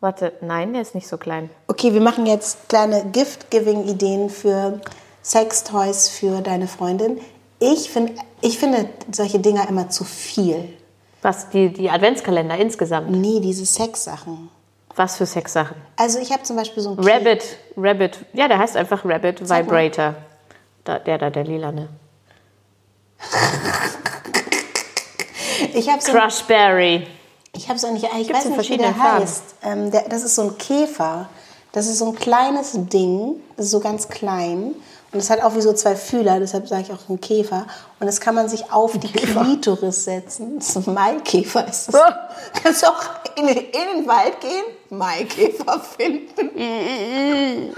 Warte, 0.02 0.34
nein, 0.42 0.74
der 0.74 0.82
ist 0.82 0.96
nicht 0.96 1.08
so 1.08 1.18
klein. 1.18 1.52
Okay, 1.68 1.94
wir 1.94 2.02
machen 2.02 2.26
jetzt 2.26 2.68
kleine 2.70 3.06
Gift-Giving-Ideen 3.12 4.32
für 4.32 4.82
Sextoys 5.22 6.10
für 6.10 6.42
deine 6.42 6.68
Freundin. 6.68 7.20
Ich, 7.60 7.92
find, 7.92 8.12
ich 8.42 8.58
finde 8.58 8.90
solche 9.12 9.38
Dinger 9.40 9.70
immer 9.70 9.90
zu 9.90 10.04
viel. 10.04 10.74
Was, 11.22 11.50
die, 11.52 11.72
die 11.72 11.88
Adventskalender 11.92 12.58
insgesamt? 12.58 13.12
Nee, 13.12 13.40
diese 13.42 13.64
Sexsachen. 13.64 14.50
Was 14.96 15.18
für 15.18 15.28
Sexsachen? 15.28 15.76
Also 15.98 16.18
ich 16.18 16.32
habe 16.32 16.42
zum 16.42 16.56
Beispiel 16.56 16.82
so 16.82 16.94
ein 16.94 17.00
Rabbit, 17.00 17.44
Rabbit, 17.78 18.26
ja, 18.34 18.48
der 18.48 18.58
heißt 18.58 18.76
einfach 18.76 19.06
Rabbit 19.06 19.46
Sag. 19.48 19.66
Vibrator. 19.68 20.16
Da, 20.84 20.98
der 20.98 21.20
da, 21.20 21.30
der 21.30 21.44
lilane. 21.44 21.90
Ich 25.76 25.88
habe 25.88 26.02
so, 26.02 26.12
ein- 26.12 26.18
Crushberry. 26.18 27.08
Ich 27.54 27.70
hab 27.70 27.78
so 27.78 27.88
ein, 27.88 27.96
ich 27.96 28.04
weiß 28.04 28.46
in 28.46 28.58
nicht, 28.58 28.70
wie 28.70 28.78
der 28.78 28.94
Farben. 28.96 29.22
heißt. 29.24 29.44
Ähm, 29.64 29.92
der, 29.92 30.04
das 30.10 30.24
ist 30.24 30.36
so 30.36 30.44
ein 30.44 30.58
Käfer. 30.58 31.30
Das 31.74 31.88
ist 31.88 32.00
so 32.00 32.08
ein 32.08 32.16
kleines 32.16 32.72
Ding. 32.74 33.42
Das 33.58 33.66
ist 33.68 33.72
so 33.72 33.80
ganz 33.80 34.08
klein. 34.10 34.76
Und 35.14 35.20
es 35.20 35.30
hat 35.30 35.42
auch 35.44 35.56
wie 35.56 35.62
so 35.62 35.74
zwei 35.74 35.98
Fühler, 35.98 36.40
deshalb 36.40 36.70
sage 36.70 36.84
ich 36.84 36.92
auch 36.94 37.10
ein 37.10 37.20
Käfer. 37.20 37.68
Und 38.00 38.08
das 38.08 38.22
kann 38.22 38.34
man 38.34 38.48
sich 38.48 38.72
auf 38.72 38.98
die 38.98 39.12
Klitoris 39.12 40.06
setzen. 40.06 40.58
Das 40.60 40.70
ist 40.76 40.88
ein 40.88 40.94
Maikäfer 40.94 41.68
ist 41.68 41.90
das. 41.90 41.96
Oh. 41.96 42.14
Kannst 42.64 42.84
du 42.84 42.88
auch 42.88 42.96
in, 43.36 43.48
den- 43.48 43.58
in 43.58 43.98
den 43.98 44.08
Wald 44.08 44.40
gehen, 44.40 44.64
Maikäfer 44.90 45.80
finden. 45.82 46.52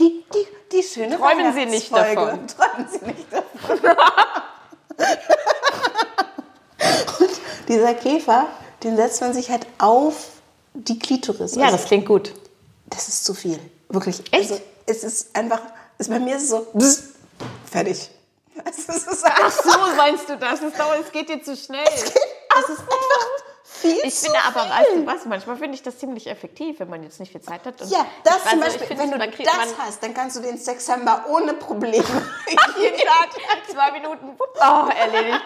Die, 0.00 0.24
die, 0.34 0.46
die 0.72 0.82
schöne 0.82 1.16
Träumen 1.18 1.52
Sie 1.54 1.66
nicht 1.66 1.92
davon. 1.94 2.48
Träumen 2.48 2.88
Sie 2.90 3.04
nicht 3.06 3.26
davon. 3.30 3.78
Dieser 7.68 7.94
Käfer, 7.94 8.46
den 8.82 8.96
setzt 8.96 9.20
man 9.20 9.32
sich 9.32 9.50
halt 9.50 9.66
auf 9.78 10.14
die 10.74 10.98
Klitoris. 10.98 11.54
Ja, 11.54 11.66
Also, 11.66 11.76
das 11.76 11.86
klingt 11.86 12.06
gut. 12.06 12.34
das 12.86 13.08
ist 13.08 13.24
zu 13.24 13.34
viel. 13.34 13.58
Wirklich. 13.88 14.20
Echt? 14.32 14.50
Also, 14.50 14.62
es 14.86 15.04
ist 15.04 15.36
einfach, 15.36 15.60
es, 15.98 16.08
bei 16.08 16.18
mir 16.18 16.36
ist 16.36 16.44
es 16.44 16.48
so, 16.50 16.66
bzz, 16.72 17.02
fertig. 17.70 18.10
Es 18.64 18.78
ist 18.80 19.24
einfach, 19.24 19.50
So 19.50 19.96
meinst 19.96 20.28
du 20.28 20.36
das? 20.36 20.60
Es, 20.60 20.74
dauert, 20.76 21.00
es 21.06 21.10
geht 21.12 21.28
dir 21.28 21.42
zu 21.42 21.56
schnell. 21.56 21.84
das 21.84 22.68
ist 22.68 22.80
einfach 22.80 23.26
viel 23.82 23.98
Ich 24.02 24.14
finde 24.14 24.38
aber, 24.46 24.70
weißt 24.70 24.96
du 24.96 25.06
was, 25.06 25.24
manchmal 25.26 25.56
finde 25.56 25.74
ich 25.74 25.82
das 25.82 25.98
ziemlich 25.98 26.26
effektiv, 26.26 26.80
wenn 26.80 26.88
man 26.88 27.02
jetzt 27.02 27.20
nicht 27.20 27.32
viel 27.32 27.40
Zeit 27.40 27.64
hat. 27.66 27.80
Ja, 27.82 28.06
das 28.24 28.44
zum 28.44 28.62
also, 28.62 28.76
ich 28.76 28.78
Beispiel, 28.78 28.98
wenn 28.98 29.10
du 29.10 29.18
das 29.18 29.78
hast, 29.78 30.02
dann 30.02 30.14
kannst 30.14 30.36
du 30.36 30.40
den 30.40 30.58
Sextember 30.58 31.24
ohne 31.28 31.54
Probleme 31.54 32.04
jeden 32.78 32.98
Tag 32.98 33.30
zwei 33.70 33.92
Minuten, 33.92 34.36
oh, 34.38 34.88
erledigt. 34.88 35.42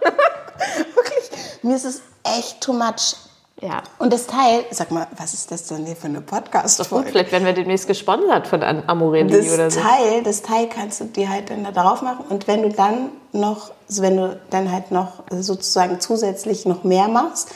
Wirklich, 0.94 1.30
mir 1.62 1.76
ist 1.76 1.84
es 1.84 2.02
echt 2.24 2.60
too 2.60 2.72
much. 2.72 3.25
Ja, 3.62 3.82
Und 3.98 4.12
das 4.12 4.26
Teil, 4.26 4.66
sag 4.70 4.90
mal, 4.90 5.06
was 5.16 5.32
ist 5.32 5.50
das 5.50 5.64
denn 5.64 5.86
hier 5.86 5.96
für 5.96 6.08
eine 6.08 6.20
Podcast-Folge? 6.20 7.08
vielleicht 7.10 7.32
werden 7.32 7.46
wir 7.46 7.54
demnächst 7.54 7.86
gesponsert 7.86 8.46
von 8.46 8.62
Amorelli 8.62 9.50
oder 9.50 9.64
Das 9.64 9.74
so. 9.74 9.80
Teil, 9.80 10.22
das 10.22 10.42
Teil 10.42 10.68
kannst 10.68 11.00
du 11.00 11.04
dir 11.04 11.30
halt 11.30 11.48
dann 11.48 11.64
da 11.64 11.72
drauf 11.72 12.02
machen 12.02 12.26
und 12.28 12.46
wenn 12.48 12.62
du 12.62 12.68
dann 12.68 13.10
noch, 13.32 13.70
also 13.88 14.02
wenn 14.02 14.18
du 14.18 14.38
dann 14.50 14.70
halt 14.70 14.90
noch 14.90 15.22
sozusagen 15.30 16.00
zusätzlich 16.00 16.66
noch 16.66 16.84
mehr 16.84 17.08
machst, 17.08 17.48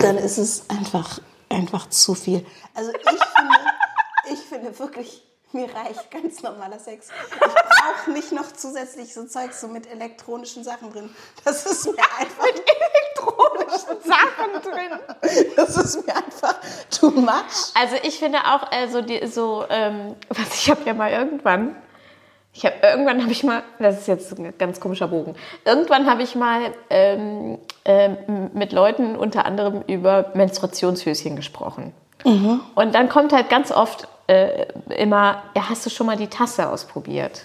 dann 0.00 0.18
ist 0.18 0.38
es 0.38 0.64
einfach, 0.68 1.20
einfach 1.48 1.88
zu 1.90 2.14
viel. 2.16 2.44
Also 2.74 2.90
ich 2.90 2.98
finde, 3.06 3.54
ich 4.32 4.40
finde 4.40 4.76
wirklich, 4.80 5.22
mir 5.52 5.68
reicht 5.72 6.10
ganz 6.10 6.42
normaler 6.42 6.80
Sex. 6.80 7.06
Ich 7.30 7.38
brauche 7.38 8.10
nicht 8.10 8.32
noch 8.32 8.52
zusätzlich 8.52 9.14
so 9.14 9.24
Zeug 9.26 9.52
so 9.52 9.68
mit 9.68 9.88
elektronischen 9.88 10.64
Sachen 10.64 10.92
drin. 10.92 11.08
Das 11.44 11.64
ist 11.66 11.86
mir 11.86 11.94
einfach, 12.18 12.46
elektronischen 13.26 13.96
Sachen 14.04 14.62
drin. 14.62 15.52
das 15.56 15.76
ist 15.76 16.06
mir 16.06 16.16
einfach 16.16 16.56
too 16.90 17.10
much. 17.10 17.72
Also 17.74 17.96
ich 18.02 18.18
finde 18.18 18.38
auch, 18.38 18.70
also 18.70 19.02
die, 19.02 19.26
so, 19.26 19.64
ähm, 19.68 20.14
was 20.28 20.54
ich 20.54 20.70
habe 20.70 20.82
ja 20.84 20.94
mal 20.94 21.10
irgendwann, 21.10 21.76
ich 22.52 22.64
habe 22.64 22.76
irgendwann 22.82 23.22
habe 23.22 23.32
ich 23.32 23.44
mal, 23.44 23.62
das 23.78 23.98
ist 23.98 24.08
jetzt 24.08 24.38
ein 24.38 24.54
ganz 24.58 24.80
komischer 24.80 25.08
Bogen, 25.08 25.34
irgendwann 25.64 26.08
habe 26.08 26.22
ich 26.22 26.34
mal 26.34 26.72
ähm, 26.88 27.58
ähm, 27.84 28.50
mit 28.54 28.72
Leuten 28.72 29.16
unter 29.16 29.44
anderem 29.44 29.82
über 29.86 30.30
Menstruationshöschen 30.34 31.36
gesprochen. 31.36 31.92
Und 32.74 32.94
dann 32.94 33.08
kommt 33.08 33.32
halt 33.32 33.50
ganz 33.50 33.70
oft 33.70 34.08
äh, 34.26 34.66
immer, 34.96 35.42
ja, 35.54 35.68
hast 35.68 35.84
du 35.86 35.90
schon 35.90 36.06
mal 36.06 36.16
die 36.16 36.28
Tasse 36.28 36.68
ausprobiert? 36.68 37.42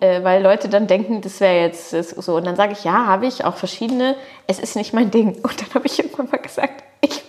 Äh, 0.00 0.24
weil 0.24 0.42
Leute 0.42 0.68
dann 0.68 0.86
denken, 0.86 1.20
das 1.20 1.40
wäre 1.40 1.60
jetzt 1.60 1.90
so. 1.90 2.36
Und 2.36 2.46
dann 2.46 2.56
sage 2.56 2.72
ich, 2.72 2.84
ja, 2.84 3.06
habe 3.06 3.26
ich, 3.26 3.44
auch 3.44 3.56
verschiedene. 3.56 4.16
Es 4.46 4.58
ist 4.58 4.76
nicht 4.76 4.92
mein 4.92 5.10
Ding. 5.10 5.36
Und 5.42 5.60
dann 5.60 5.74
habe 5.74 5.86
ich 5.86 5.98
irgendwann 5.98 6.28
mal 6.30 6.38
gesagt, 6.38 6.82
ich, 7.00 7.22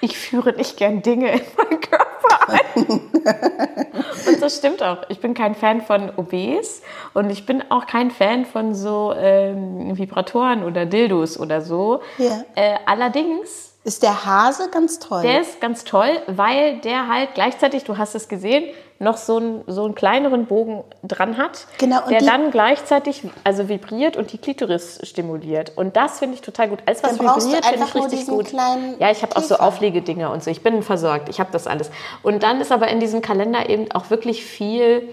ich 0.00 0.16
führe 0.16 0.52
nicht 0.52 0.76
gern 0.76 1.02
Dinge 1.02 1.32
in 1.32 1.42
meinen 1.56 1.80
Körper 1.80 2.06
ein. 2.48 2.86
und 4.26 4.42
das 4.42 4.56
stimmt 4.58 4.82
auch. 4.82 4.98
Ich 5.08 5.20
bin 5.20 5.34
kein 5.34 5.54
Fan 5.54 5.82
von 5.82 6.10
OBs 6.16 6.82
und 7.14 7.30
ich 7.30 7.46
bin 7.46 7.62
auch 7.70 7.86
kein 7.86 8.10
Fan 8.10 8.44
von 8.44 8.74
so 8.74 9.12
ähm, 9.16 9.96
Vibratoren 9.96 10.62
oder 10.62 10.86
Dildos 10.86 11.38
oder 11.38 11.60
so. 11.60 12.00
Ja. 12.18 12.44
Äh, 12.54 12.76
allerdings 12.86 13.75
Ist 13.86 14.02
der 14.02 14.26
Hase 14.26 14.68
ganz 14.70 14.98
toll? 14.98 15.22
der 15.22 15.40
ist 15.40 15.60
ganz 15.60 15.84
toll, 15.84 16.10
weil 16.26 16.78
der 16.78 17.06
halt 17.06 17.34
gleichzeitig, 17.34 17.84
du 17.84 17.96
hast 17.96 18.16
es 18.16 18.26
gesehen, 18.26 18.64
noch 18.98 19.16
so 19.16 19.36
einen, 19.36 19.62
so 19.68 19.84
einen 19.84 19.94
kleineren 19.94 20.46
Bogen 20.46 20.82
dran 21.04 21.36
hat, 21.36 21.68
Genau, 21.78 22.00
der 22.08 22.20
dann 22.20 22.50
gleichzeitig 22.50 23.22
also 23.44 23.68
vibriert 23.68 24.16
und 24.16 24.32
die 24.32 24.38
Klitoris 24.38 24.98
stimuliert. 25.04 25.72
Und 25.76 25.96
das 25.96 26.18
finde 26.18 26.34
ich 26.34 26.40
total 26.40 26.68
gut. 26.68 26.80
Alles, 26.86 27.04
was 27.04 27.20
vibriert, 27.20 27.64
finde 27.64 27.86
ich 27.86 27.94
richtig 27.94 28.26
gut. 28.26 28.52
Ja, 28.98 29.10
ich 29.12 29.22
habe 29.22 29.36
auch 29.36 29.42
so. 29.42 29.56
Auflegedinger 29.56 30.32
und 30.32 30.42
so. 30.42 30.50
Ich 30.50 30.62
bin 30.62 30.82
versorgt. 30.82 31.28
Ich 31.28 31.38
habe 31.38 31.52
das 31.52 31.68
alles. 31.68 31.90
Und 32.24 32.42
dann 32.42 32.60
ist 32.60 32.72
aber 32.72 32.88
in 32.88 32.98
diesem 32.98 33.20
Kalender 33.22 33.68
eben 33.68 33.92
auch 33.92 34.10
wirklich 34.10 34.44
viel 34.44 35.08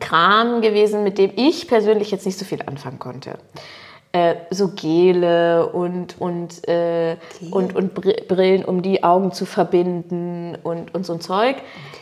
Kram 0.00 0.62
gewesen, 0.62 1.04
mit 1.04 1.18
dem 1.18 1.30
ich 1.36 1.68
persönlich 1.68 2.10
jetzt 2.10 2.26
nicht 2.26 2.38
so 2.38 2.44
viel 2.44 2.62
anfangen 2.66 2.98
konnte. 2.98 3.38
Äh, 4.14 4.36
so 4.50 4.68
Gele 4.68 5.66
und, 5.70 6.20
und, 6.20 6.68
äh, 6.68 7.16
und, 7.50 7.74
und 7.74 7.94
Br- 7.94 8.22
Brillen, 8.28 8.64
um 8.64 8.80
die 8.80 9.02
Augen 9.02 9.32
zu 9.32 9.44
verbinden 9.44 10.56
und, 10.62 10.94
und 10.94 11.04
so 11.04 11.14
ein 11.14 11.20
Zeug. 11.20 11.56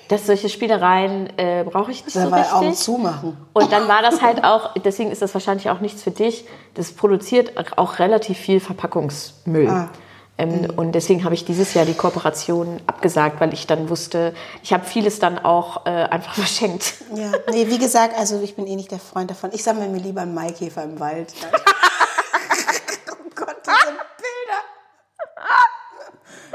Das, 0.09 0.27
solche 0.27 0.51
Spielereien 0.51 1.31
äh, 1.38 1.64
brauche 1.64 1.90
ich 1.90 2.05
nicht 2.05 2.14
Da 2.14 2.29
so 2.29 2.35
richtig. 2.35 2.53
Augen 2.53 2.75
zumachen. 2.75 3.37
Und 3.55 3.72
dann 3.72 3.88
war 3.88 4.03
das 4.03 4.20
halt 4.20 4.44
auch, 4.44 4.75
deswegen 4.85 5.11
ist 5.11 5.22
das 5.22 5.33
wahrscheinlich 5.33 5.70
auch 5.70 5.81
nichts 5.81 6.03
für 6.03 6.11
dich, 6.11 6.44
das 6.75 6.92
produziert 6.92 7.53
auch 7.79 7.98
relativ 7.98 8.37
viel 8.37 8.61
Verpackungsmüll. 8.61 9.68
Ah. 9.70 9.88
Ähm, 10.37 10.68
Und 10.77 10.92
deswegen 10.92 11.25
habe 11.25 11.35
ich 11.35 11.46
dieses 11.46 11.72
Jahr 11.72 11.87
die 11.87 11.94
Kooperation 11.94 12.81
abgesagt, 12.87 13.40
weil 13.40 13.55
ich 13.55 13.66
dann 13.66 13.88
wusste, 13.88 14.35
ich 14.62 14.75
habe 14.75 14.85
vieles 14.85 15.18
dann 15.18 15.38
auch 15.38 15.87
äh, 15.87 15.90
einfach 15.90 16.35
verschenkt. 16.42 16.92
Ja, 17.14 17.33
nee, 17.51 17.68
wie 17.68 17.79
gesagt, 17.79 18.18
also 18.18 18.38
ich 18.42 18.55
bin 18.55 18.66
eh 18.66 18.77
nicht 18.77 18.90
der 18.90 18.98
Freund 18.98 19.31
davon. 19.31 19.48
Ich 19.55 19.62
sammle 19.62 19.88
mir 19.88 19.98
lieber 20.01 20.20
einen 20.20 20.35
Maikäfer 20.35 20.85
im 20.85 21.01
Wald. 21.01 21.33
oh 23.11 23.31
Gott, 23.35 23.57
diese 23.66 23.92
Bilder. 24.18 24.61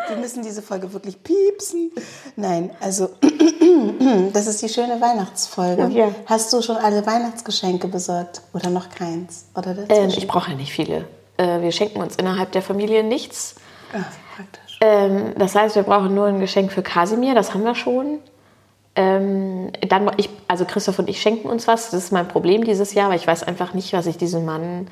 Wir 0.08 0.18
müssen 0.18 0.44
diese 0.44 0.62
Folge 0.62 0.94
wirklich 0.94 1.22
piepsen. 1.22 1.92
Nein, 2.36 2.72
also 2.80 3.10
das 4.34 4.48
ist 4.48 4.62
die 4.62 4.70
schöne 4.70 5.00
Weihnachtsfolge. 5.02 5.88
Ja. 5.90 6.10
Hast 6.26 6.54
du 6.54 6.62
schon 6.62 6.78
alle 6.78 7.06
Weihnachtsgeschenke 7.06 7.88
besorgt 7.88 8.42
oder 8.54 8.70
noch 8.70 8.90
keins? 8.90 9.46
Oder 9.56 9.76
Ähm, 9.90 10.10
ich 10.10 10.28
brauche 10.28 10.52
ja 10.52 10.58
nicht 10.58 10.72
viele. 10.72 11.08
Äh, 11.38 11.62
wir 11.62 11.72
schenken 11.72 12.02
uns 12.02 12.16
innerhalb 12.16 12.52
der 12.54 12.62
Familie 12.62 13.04
nichts. 13.04 13.56
Ach, 13.94 14.06
praktisch. 14.36 14.78
Ähm, 14.82 15.34
das 15.38 15.56
heißt, 15.56 15.76
wir 15.76 15.84
brauchen 15.84 16.16
nur 16.16 16.28
ein 16.28 16.40
Geschenk 16.40 16.72
für 16.72 16.84
Kasimir, 16.84 17.36
das 17.36 17.54
haben 17.54 17.64
wir 17.64 17.76
schon. 17.76 18.20
Ähm, 18.96 19.72
dann, 19.88 20.12
ich, 20.18 20.30
also 20.48 20.66
Christoph 20.66 20.98
und 21.00 21.08
ich 21.08 21.22
schenken 21.22 21.50
uns 21.50 21.68
was. 21.68 21.92
Das 21.92 22.06
ist 22.06 22.12
mein 22.12 22.28
Problem 22.28 22.64
dieses 22.64 22.94
Jahr, 22.94 23.10
weil 23.10 23.18
ich 23.18 23.28
weiß 23.28 23.44
einfach 23.44 23.74
nicht, 23.74 23.94
was 23.94 24.08
ich 24.08 24.18
diesem 24.18 24.44
Mann 24.44 24.88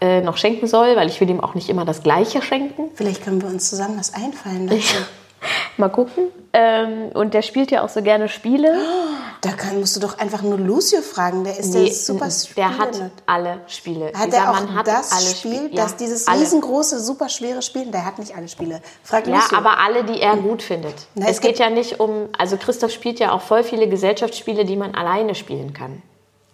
äh, 0.00 0.20
noch 0.20 0.36
schenken 0.36 0.66
soll, 0.66 0.96
weil 0.96 1.08
ich 1.08 1.20
will 1.20 1.28
ihm 1.30 1.40
auch 1.40 1.54
nicht 1.54 1.68
immer 1.68 1.84
das 1.84 2.02
Gleiche 2.02 2.42
schenken. 2.42 2.90
Vielleicht 2.94 3.24
können 3.24 3.40
wir 3.42 3.48
uns 3.48 3.68
zusammen 3.68 3.98
was 3.98 4.14
einfallen 4.14 4.68
lassen. 4.68 5.06
Mal 5.76 5.88
gucken. 5.88 6.24
Ähm, 6.52 7.10
und 7.14 7.34
der 7.34 7.42
spielt 7.42 7.70
ja 7.70 7.84
auch 7.84 7.88
so 7.88 8.02
gerne 8.02 8.28
Spiele. 8.28 8.74
Da 9.40 9.50
kann, 9.52 9.78
musst 9.78 9.94
du 9.94 10.00
doch 10.00 10.18
einfach 10.18 10.42
nur 10.42 10.58
Lucio 10.58 11.00
fragen. 11.00 11.44
Der 11.44 11.56
ist 11.56 11.72
Nee, 11.72 11.84
der 11.84 11.94
super 11.94 12.26
mm, 12.26 12.54
der 12.56 12.76
hat 12.78 13.00
alle 13.24 13.60
Spiele. 13.68 14.10
Hat 14.12 14.26
Dieser 14.26 14.38
er 14.38 14.50
auch 14.50 14.54
Mann 14.54 14.74
hat 14.74 14.88
das 14.88 15.12
alle 15.12 15.26
Spiel, 15.26 15.52
Spiele. 15.54 15.70
das, 15.76 15.92
Ja, 15.92 15.96
dieses 16.00 16.26
alle. 16.26 16.40
riesengroße, 16.40 16.98
super 16.98 17.28
schwere 17.28 17.62
Spiel? 17.62 17.86
Der 17.92 18.04
hat 18.04 18.18
nicht 18.18 18.34
alle 18.36 18.48
Spiele. 18.48 18.80
Frag 19.04 19.28
Ja, 19.28 19.36
Lucio. 19.36 19.56
aber 19.56 19.78
alle, 19.78 20.02
die 20.02 20.20
er 20.20 20.36
gut 20.38 20.60
findet. 20.60 20.94
Na, 21.14 21.26
es 21.26 21.36
es 21.36 21.40
geht 21.40 21.60
ja 21.60 21.70
nicht 21.70 22.00
um, 22.00 22.30
also 22.36 22.56
Christoph 22.56 22.90
spielt 22.90 23.20
ja 23.20 23.30
auch 23.30 23.42
voll 23.42 23.62
viele 23.62 23.88
Gesellschaftsspiele, 23.88 24.64
die 24.64 24.74
man 24.74 24.96
alleine 24.96 25.36
spielen 25.36 25.72
kann. 25.72 26.02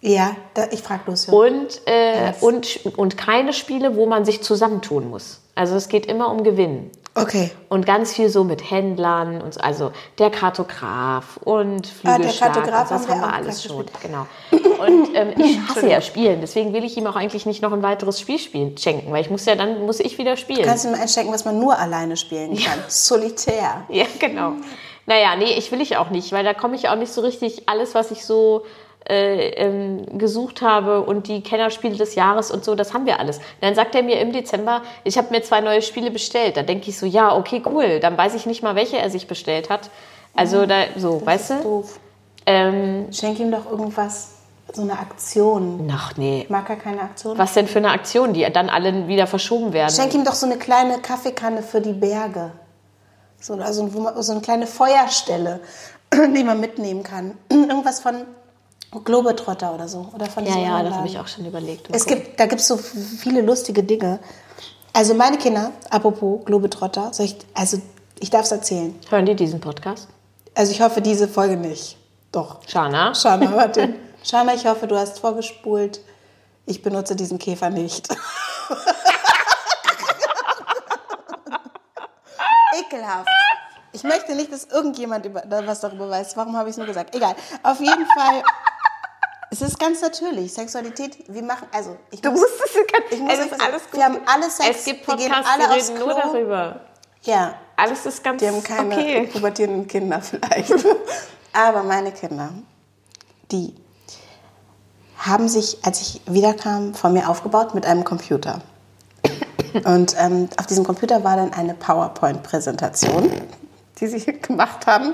Ja, 0.05 0.35
da, 0.53 0.67
ich 0.71 0.81
frage 0.81 1.03
Lucio. 1.07 1.37
Und, 1.37 1.81
äh, 1.85 2.33
und, 2.41 2.97
und 2.97 3.17
keine 3.17 3.53
Spiele, 3.53 3.95
wo 3.95 4.05
man 4.05 4.25
sich 4.25 4.43
zusammentun 4.43 5.09
muss. 5.09 5.41
Also 5.55 5.75
es 5.75 5.87
geht 5.87 6.05
immer 6.05 6.29
um 6.31 6.43
Gewinn. 6.43 6.91
Okay. 7.17 7.49
Und 7.69 7.85
ganz 7.85 8.13
viel 8.13 8.27
so 8.27 8.43
mit 8.43 8.69
Händlern 8.69 9.41
und 9.41 9.53
so, 9.53 9.61
also 9.61 9.93
der 10.19 10.29
Kartograf 10.29 11.37
und 11.37 11.87
Flügelschlag. 11.87 12.49
Ah, 12.49 12.53
Kartograf 12.53 12.91
und 12.91 12.99
das 12.99 13.07
haben 13.07 13.21
wir 13.21 13.33
alles 13.33 13.63
schon. 13.63 13.85
Genau. 14.01 14.27
Und 14.51 15.15
ähm, 15.15 15.33
ich 15.37 15.57
hasse 15.61 15.87
ja 15.87 16.01
Spielen, 16.01 16.41
deswegen 16.41 16.73
will 16.73 16.83
ich 16.83 16.97
ihm 16.97 17.07
auch 17.07 17.15
eigentlich 17.15 17.45
nicht 17.45 17.61
noch 17.61 17.71
ein 17.71 17.81
weiteres 17.81 18.19
Spiel 18.19 18.37
spielen, 18.37 18.77
schenken, 18.77 19.13
weil 19.13 19.21
ich 19.21 19.29
muss 19.29 19.45
ja 19.45 19.55
dann 19.55 19.85
muss 19.85 20.01
ich 20.01 20.17
wieder 20.17 20.35
spielen. 20.35 20.65
Kannst 20.65 20.83
du 20.83 20.89
mir 20.89 20.99
einstecken, 20.99 21.31
was 21.31 21.45
man 21.45 21.57
nur 21.57 21.79
alleine 21.79 22.17
spielen 22.17 22.57
kann? 22.57 22.79
Solitär. 22.89 23.85
Ja, 23.89 24.05
genau. 24.19 24.53
Naja, 25.05 25.35
nee, 25.37 25.53
ich 25.57 25.71
will 25.71 25.79
ich 25.79 25.95
auch 25.95 26.09
nicht, 26.09 26.33
weil 26.33 26.43
da 26.43 26.53
komme 26.53 26.75
ich 26.75 26.89
auch 26.89 26.97
nicht 26.97 27.13
so 27.13 27.21
richtig 27.21 27.69
alles, 27.69 27.95
was 27.95 28.11
ich 28.11 28.25
so 28.25 28.65
äh, 29.07 29.49
ähm, 29.49 30.17
gesucht 30.17 30.61
habe 30.61 31.01
und 31.01 31.27
die 31.27 31.41
Kennerspiele 31.41 31.95
des 31.95 32.15
Jahres 32.15 32.49
und 32.51 32.65
so, 32.65 32.75
das 32.75 32.93
haben 32.93 33.05
wir 33.05 33.19
alles. 33.19 33.39
Dann 33.61 33.75
sagt 33.75 33.95
er 33.95 34.03
mir 34.03 34.19
im 34.19 34.31
Dezember, 34.31 34.81
ich 35.03 35.17
habe 35.17 35.27
mir 35.31 35.43
zwei 35.43 35.61
neue 35.61 35.81
Spiele 35.81 36.11
bestellt. 36.11 36.57
Da 36.57 36.63
denke 36.63 36.89
ich 36.89 36.97
so, 36.97 37.05
ja, 37.05 37.35
okay, 37.35 37.61
cool. 37.65 37.99
Dann 37.99 38.17
weiß 38.17 38.33
ich 38.35 38.45
nicht 38.45 38.63
mal, 38.63 38.75
welche 38.75 38.97
er 38.97 39.09
sich 39.09 39.27
bestellt 39.27 39.69
hat. 39.69 39.89
Also 40.35 40.65
da, 40.65 40.85
so, 40.97 41.25
weißt 41.25 41.51
du? 41.51 41.61
Doof. 41.61 41.99
Ähm, 42.45 43.07
Schenk 43.11 43.39
ihm 43.39 43.51
doch 43.51 43.69
irgendwas, 43.69 44.35
so 44.73 44.81
eine 44.81 44.93
Aktion. 44.93 45.89
ach 45.91 46.17
nee. 46.17 46.45
Mag 46.49 46.69
er 46.69 46.75
keine 46.75 47.01
Aktion? 47.01 47.37
Was 47.37 47.53
denn 47.53 47.67
für 47.67 47.79
eine 47.79 47.91
Aktion, 47.91 48.33
die 48.33 48.45
dann 48.51 48.69
alle 48.69 49.07
wieder 49.07 49.27
verschoben 49.27 49.73
werden? 49.73 49.93
Schenk 49.93 50.13
ihm 50.13 50.23
doch 50.23 50.33
so 50.33 50.45
eine 50.45 50.57
kleine 50.57 50.99
Kaffeekanne 50.99 51.63
für 51.63 51.81
die 51.81 51.93
Berge. 51.93 52.51
So, 53.39 53.53
also 53.53 53.87
so 54.21 54.31
eine 54.31 54.41
kleine 54.41 54.67
Feuerstelle, 54.67 55.59
die 56.13 56.43
man 56.43 56.59
mitnehmen 56.59 57.03
kann. 57.03 57.37
Irgendwas 57.51 57.99
von 57.99 58.25
Globetrotter 58.91 59.73
oder 59.73 59.87
so. 59.87 60.09
Oder 60.13 60.25
von 60.25 60.45
ja, 60.45 60.57
ja, 60.57 60.83
das 60.83 60.93
habe 60.93 61.07
ich 61.07 61.19
auch 61.19 61.27
schon 61.27 61.45
überlegt. 61.45 61.87
Es 61.91 62.05
gibt, 62.05 62.39
da 62.39 62.45
gibt 62.45 62.61
es 62.61 62.67
so 62.67 62.77
viele 62.77 63.41
lustige 63.41 63.83
Dinge. 63.83 64.19
Also 64.93 65.13
meine 65.13 65.37
Kinder, 65.37 65.71
apropos 65.89 66.45
Globetrotter, 66.45 67.13
soll 67.13 67.25
ich, 67.25 67.35
also 67.53 67.81
ich 68.19 68.29
darf 68.29 68.45
es 68.45 68.51
erzählen. 68.51 68.97
Hören 69.09 69.25
die 69.25 69.35
diesen 69.35 69.59
Podcast? 69.59 70.07
Also 70.53 70.71
ich 70.71 70.81
hoffe 70.81 71.01
diese 71.01 71.27
Folge 71.27 71.57
nicht. 71.57 71.97
Doch. 72.31 72.59
Shana? 72.67 73.13
Shana, 73.13 73.67
den. 73.67 73.95
Shana, 74.23 74.53
ich 74.53 74.65
hoffe, 74.65 74.87
du 74.87 74.97
hast 74.97 75.19
vorgespult. 75.19 75.99
Ich 76.65 76.81
benutze 76.81 77.15
diesen 77.15 77.37
Käfer 77.37 77.69
nicht. 77.69 78.07
Ekelhaft. 82.79 83.29
Ich 83.91 84.03
möchte 84.03 84.35
nicht, 84.35 84.51
dass 84.51 84.65
irgendjemand 84.65 85.25
über, 85.25 85.43
was 85.65 85.79
darüber 85.79 86.09
weiß. 86.09 86.35
Warum 86.35 86.57
habe 86.57 86.67
ich 86.69 86.73
es 86.73 86.77
nur 86.77 86.87
gesagt? 86.87 87.15
Egal. 87.15 87.35
Auf 87.63 87.79
jeden 87.79 88.05
Fall. 88.07 88.43
Es 89.55 89.61
ist 89.61 89.79
ganz 89.79 90.01
natürlich. 90.01 90.51
Sexualität, 90.53 91.17
wir 91.29 91.41
machen, 91.41 91.65
also 91.71 91.95
ich 92.11 92.19
Du 92.19 92.29
muss, 92.29 92.41
musst 92.41 92.61
es, 92.65 93.11
ich 93.11 93.19
muss 93.21 93.33
es 93.33 93.45
ist 93.45 93.61
alles 93.61 93.83
gut. 93.83 93.93
wir 93.93 94.03
haben 94.03 94.17
alle 94.25 94.49
Sex, 94.49 94.69
Es 94.69 94.83
gibt 94.83 95.07
wir 95.07 95.15
gehen 95.15 95.31
Podcasts, 95.31 95.51
alle 95.53 95.79
die 95.79 95.79
reden 95.79 95.99
nur 95.99 96.13
darüber. 96.13 96.81
Ja, 97.21 97.55
Alles 97.77 98.05
ist 98.05 98.21
ganz 98.21 98.41
die 98.41 98.49
haben 98.49 98.61
keine 98.61 98.93
okay. 98.93 99.27
pubertierenden 99.27 99.87
Kinder 99.87 100.21
vielleicht. 100.21 100.73
Aber 101.53 101.83
meine 101.83 102.11
Kinder, 102.11 102.49
die 103.49 103.73
haben 105.17 105.47
sich, 105.47 105.77
als 105.83 106.01
ich 106.01 106.21
wiederkam, 106.25 106.93
von 106.93 107.13
mir 107.13 107.29
aufgebaut 107.29 107.73
mit 107.73 107.85
einem 107.85 108.03
Computer. 108.03 108.61
Und 109.85 110.15
ähm, 110.19 110.49
auf 110.57 110.65
diesem 110.65 110.83
Computer 110.83 111.23
war 111.23 111.37
dann 111.37 111.53
eine 111.53 111.75
PowerPoint-Präsentation, 111.75 113.31
die 114.01 114.07
sie 114.07 114.19
gemacht 114.41 114.85
haben. 114.85 115.13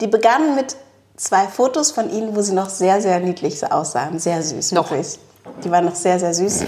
Die 0.00 0.06
begann 0.06 0.54
mit 0.54 0.76
zwei 1.22 1.46
Fotos 1.46 1.92
von 1.92 2.10
ihnen, 2.10 2.34
wo 2.34 2.42
sie 2.42 2.52
noch 2.52 2.68
sehr, 2.68 3.00
sehr 3.00 3.20
niedlich 3.20 3.64
aussahen. 3.70 4.18
Sehr 4.18 4.42
süß. 4.42 4.72
Noch. 4.72 4.90
Wirklich. 4.90 5.18
Die 5.62 5.70
waren 5.70 5.84
noch 5.84 5.94
sehr, 5.94 6.18
sehr 6.18 6.34
süß. 6.34 6.64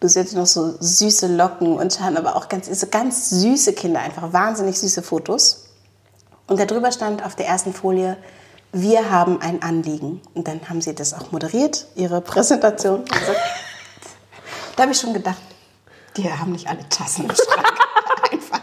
Du 0.00 0.08
siehst 0.08 0.34
noch 0.34 0.46
so 0.46 0.74
süße 0.80 1.28
Locken 1.28 1.78
und 1.78 1.94
Schatten, 1.94 2.16
aber 2.16 2.36
auch 2.36 2.48
ganz, 2.48 2.66
so 2.66 2.86
ganz 2.88 3.30
süße 3.30 3.72
Kinder, 3.72 4.00
einfach 4.00 4.32
wahnsinnig 4.32 4.78
süße 4.78 5.02
Fotos. 5.02 5.68
Und 6.48 6.60
darüber 6.60 6.92
stand 6.92 7.24
auf 7.24 7.34
der 7.36 7.46
ersten 7.46 7.72
Folie, 7.72 8.16
wir 8.72 9.10
haben 9.10 9.40
ein 9.40 9.62
Anliegen. 9.62 10.20
Und 10.34 10.48
dann 10.48 10.68
haben 10.68 10.80
sie 10.80 10.94
das 10.94 11.14
auch 11.14 11.32
moderiert, 11.32 11.86
ihre 11.94 12.20
Präsentation. 12.20 13.04
Also, 13.10 13.32
da 14.74 14.82
habe 14.82 14.92
ich 14.92 15.00
schon 15.00 15.14
gedacht, 15.14 15.40
die 16.16 16.30
haben 16.30 16.52
nicht 16.52 16.68
alle 16.68 16.86
Tassen 16.88 17.24
im 17.24 17.34
Schrank. 17.34 17.80
Einfach. 18.32 18.62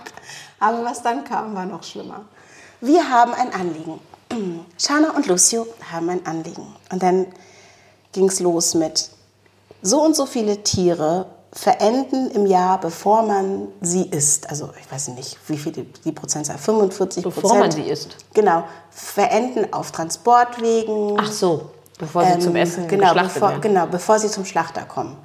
Aber 0.59 0.83
was 0.83 1.01
dann 1.01 1.23
kam, 1.23 1.55
war 1.55 1.65
noch 1.65 1.83
schlimmer. 1.83 2.25
Wir 2.81 3.09
haben 3.09 3.33
ein 3.33 3.53
Anliegen. 3.53 3.99
Shana 4.77 5.15
und 5.15 5.27
Lucio 5.27 5.67
haben 5.91 6.09
ein 6.09 6.25
Anliegen. 6.25 6.65
Und 6.91 7.03
dann 7.03 7.27
ging 8.11 8.27
es 8.27 8.39
los 8.39 8.73
mit 8.73 9.09
so 9.81 10.01
und 10.01 10.15
so 10.15 10.25
viele 10.25 10.63
Tiere 10.63 11.25
verenden 11.51 12.31
im 12.31 12.47
Jahr, 12.47 12.79
bevor 12.79 13.21
man 13.23 13.67
sie 13.81 14.07
isst. 14.07 14.49
Also 14.49 14.71
ich 14.81 14.91
weiß 14.91 15.09
nicht, 15.09 15.37
wie 15.47 15.57
viel 15.57 15.71
die, 15.71 15.83
die 15.83 16.11
Prozentzahl, 16.11 16.57
45 16.57 17.23
Prozent. 17.23 17.41
Bevor 17.43 17.59
man 17.59 17.71
sie 17.71 17.83
isst. 17.83 18.15
Genau. 18.33 18.63
Verenden 18.89 19.71
auf 19.71 19.91
Transportwegen. 19.91 21.15
Ach 21.19 21.31
so, 21.31 21.69
bevor 21.99 22.25
sie 22.25 22.39
zum 22.39 22.55
Ähm, 22.55 22.63
Essen 22.63 22.87
genau, 22.87 23.09
geschlachtet 23.09 23.33
bevor, 23.35 23.49
werden. 23.49 23.61
genau, 23.61 23.85
bevor 23.85 24.19
sie 24.19 24.29
zum 24.29 24.45
Schlachter 24.45 24.83
kommen. 24.83 25.15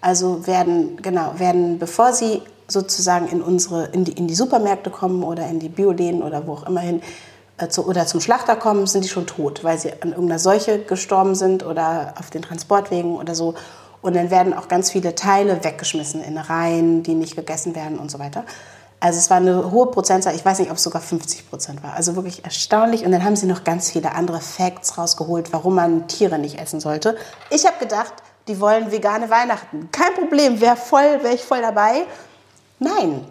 Also 0.00 0.46
werden, 0.46 0.96
genau, 1.02 1.32
werden, 1.36 1.78
bevor 1.78 2.12
sie 2.12 2.42
sozusagen 2.68 3.28
in 3.28 3.42
unsere, 3.42 3.86
in 3.86 4.04
die, 4.04 4.12
in 4.12 4.26
die 4.26 4.34
Supermärkte 4.34 4.90
kommen 4.90 5.22
oder 5.22 5.46
in 5.48 5.58
die 5.58 5.68
Bioläden 5.68 6.22
oder 6.22 6.46
wo 6.46 6.54
auch 6.54 6.66
immer 6.66 6.80
hin, 6.80 7.02
zu, 7.68 7.86
oder 7.86 8.06
zum 8.06 8.20
Schlachter 8.20 8.56
kommen, 8.56 8.86
sind 8.86 9.04
die 9.04 9.08
schon 9.08 9.26
tot, 9.26 9.64
weil 9.64 9.78
sie 9.78 9.92
an 9.92 10.10
irgendeiner 10.10 10.38
Seuche 10.38 10.78
gestorben 10.80 11.34
sind 11.34 11.64
oder 11.64 12.14
auf 12.18 12.30
den 12.30 12.42
Transportwegen 12.42 13.16
oder 13.16 13.34
so. 13.34 13.54
Und 14.02 14.14
dann 14.14 14.30
werden 14.30 14.54
auch 14.54 14.68
ganz 14.68 14.90
viele 14.90 15.14
Teile 15.14 15.64
weggeschmissen 15.64 16.22
in 16.22 16.38
Reihen, 16.38 17.02
die 17.02 17.14
nicht 17.14 17.34
gegessen 17.34 17.74
werden 17.74 17.98
und 17.98 18.10
so 18.10 18.18
weiter. 18.18 18.44
Also 19.00 19.18
es 19.18 19.30
war 19.30 19.38
eine 19.38 19.70
hohe 19.70 19.86
Prozentzahl, 19.90 20.34
ich 20.34 20.44
weiß 20.44 20.58
nicht, 20.58 20.70
ob 20.70 20.76
es 20.76 20.82
sogar 20.82 21.02
50 21.02 21.50
Prozent 21.50 21.82
war. 21.82 21.94
Also 21.94 22.16
wirklich 22.16 22.44
erstaunlich. 22.44 23.04
Und 23.04 23.12
dann 23.12 23.24
haben 23.24 23.36
sie 23.36 23.46
noch 23.46 23.64
ganz 23.64 23.90
viele 23.90 24.12
andere 24.12 24.40
Facts 24.40 24.96
rausgeholt, 24.96 25.52
warum 25.52 25.74
man 25.74 26.08
Tiere 26.08 26.38
nicht 26.38 26.58
essen 26.58 26.80
sollte. 26.80 27.16
Ich 27.50 27.66
habe 27.66 27.78
gedacht, 27.78 28.12
die 28.48 28.60
wollen 28.60 28.92
vegane 28.92 29.28
Weihnachten. 29.28 29.90
Kein 29.92 30.14
Problem, 30.14 30.60
wäre 30.60 30.76
voll, 30.76 31.20
wäre 31.22 31.34
ich 31.34 31.42
voll 31.42 31.60
dabei. 31.60 32.06
Nein, 32.78 33.24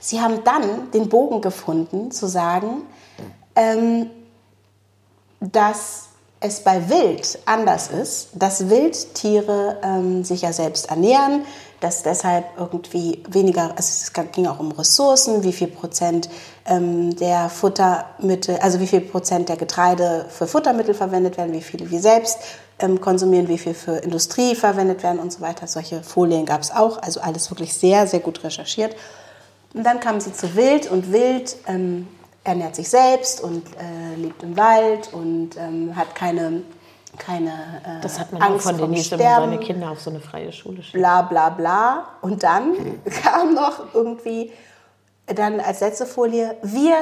sie 0.00 0.20
haben 0.20 0.42
dann 0.44 0.90
den 0.92 1.08
Bogen 1.08 1.40
gefunden, 1.40 2.10
zu 2.10 2.26
sagen, 2.26 2.82
ähm, 3.56 4.10
dass 5.40 6.08
es 6.40 6.60
bei 6.60 6.88
Wild 6.88 7.38
anders 7.46 7.88
ist, 7.88 8.30
dass 8.34 8.68
Wildtiere 8.68 9.78
ähm, 9.82 10.24
sich 10.24 10.42
ja 10.42 10.52
selbst 10.52 10.90
ernähren, 10.90 11.44
dass 11.80 12.02
deshalb 12.02 12.46
irgendwie 12.56 13.22
weniger, 13.28 13.70
also 13.70 13.80
es 13.80 14.12
ging 14.32 14.46
auch 14.46 14.58
um 14.58 14.72
Ressourcen, 14.72 15.42
wie 15.42 15.52
viel 15.52 15.68
Prozent 15.68 16.28
ähm, 16.66 17.14
der 17.16 17.48
Futtermittel, 17.48 18.56
also 18.58 18.80
wie 18.80 18.86
viel 18.86 19.00
Prozent 19.00 19.48
der 19.48 19.56
Getreide 19.56 20.26
für 20.28 20.46
Futtermittel 20.46 20.94
verwendet 20.94 21.36
werden, 21.36 21.52
wie 21.52 21.62
viel 21.62 21.90
wir 21.90 22.00
selbst 22.00 22.38
ähm, 22.78 23.00
konsumieren, 23.00 23.48
wie 23.48 23.58
viel 23.58 23.74
für 23.74 23.96
Industrie 23.98 24.54
verwendet 24.54 25.02
werden 25.02 25.20
und 25.20 25.32
so 25.32 25.40
weiter. 25.40 25.66
Solche 25.66 26.02
Folien 26.02 26.46
gab 26.46 26.60
es 26.60 26.70
auch, 26.70 27.02
also 27.02 27.20
alles 27.20 27.50
wirklich 27.50 27.74
sehr, 27.74 28.06
sehr 28.06 28.20
gut 28.20 28.42
recherchiert. 28.42 28.96
Und 29.74 29.84
dann 29.84 30.00
kamen 30.00 30.20
sie 30.20 30.32
zu 30.32 30.54
Wild 30.54 30.90
und 30.90 31.12
Wild 31.12 31.56
ähm, 31.66 32.06
ernährt 32.44 32.74
sich 32.74 32.88
selbst 32.88 33.40
und 33.40 33.62
äh, 33.76 34.16
lebt 34.16 34.42
im 34.42 34.56
Wald 34.56 35.12
und 35.12 35.50
ähm, 35.56 35.94
hat 35.94 36.14
keine, 36.14 36.62
keine 37.18 37.50
äh, 37.50 38.02
Das 38.02 38.18
hat 38.18 38.32
man 38.32 38.42
auch 38.42 38.46
Angst 38.46 38.64
von 38.66 38.78
vom 38.78 38.90
Denise, 38.90 39.12
wenn 39.18 39.24
man 39.26 39.50
seine 39.50 39.58
Kinder 39.60 39.90
auf 39.90 40.00
so 40.00 40.10
eine 40.10 40.20
freie 40.20 40.52
Schule 40.52 40.82
schickt. 40.82 40.94
bla 40.94 41.22
bla 41.22 41.50
bla. 41.50 42.08
Und 42.20 42.42
dann 42.42 42.74
kam 43.22 43.54
noch 43.54 43.94
irgendwie 43.94 44.52
dann 45.26 45.60
als 45.60 45.80
letzte 45.80 46.04
Folie, 46.04 46.56
wir 46.62 46.96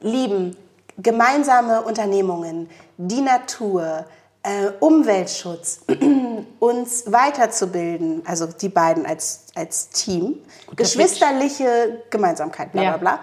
lieben 0.00 0.56
gemeinsame 0.98 1.82
Unternehmungen, 1.82 2.68
die 2.98 3.22
Natur, 3.22 4.04
äh, 4.42 4.68
Umweltschutz, 4.80 5.80
uns 6.60 7.10
weiterzubilden, 7.10 8.22
also 8.26 8.46
die 8.46 8.68
beiden 8.68 9.06
als, 9.06 9.46
als 9.54 9.88
Team, 9.88 10.38
geschwisterliche 10.76 12.02
Gemeinsamkeit, 12.10 12.72
bla 12.72 12.82
bla 12.82 12.90
Ja. 12.90 12.96
bla, 12.98 13.18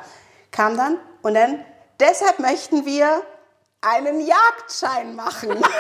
kam 0.50 0.76
dann 0.76 0.98
und 1.22 1.34
dann, 1.34 1.66
deshalb 2.00 2.40
möchten 2.40 2.86
wir 2.86 3.24
einen 3.82 4.22
Jagdschein 4.22 5.16
machen. 5.16 5.64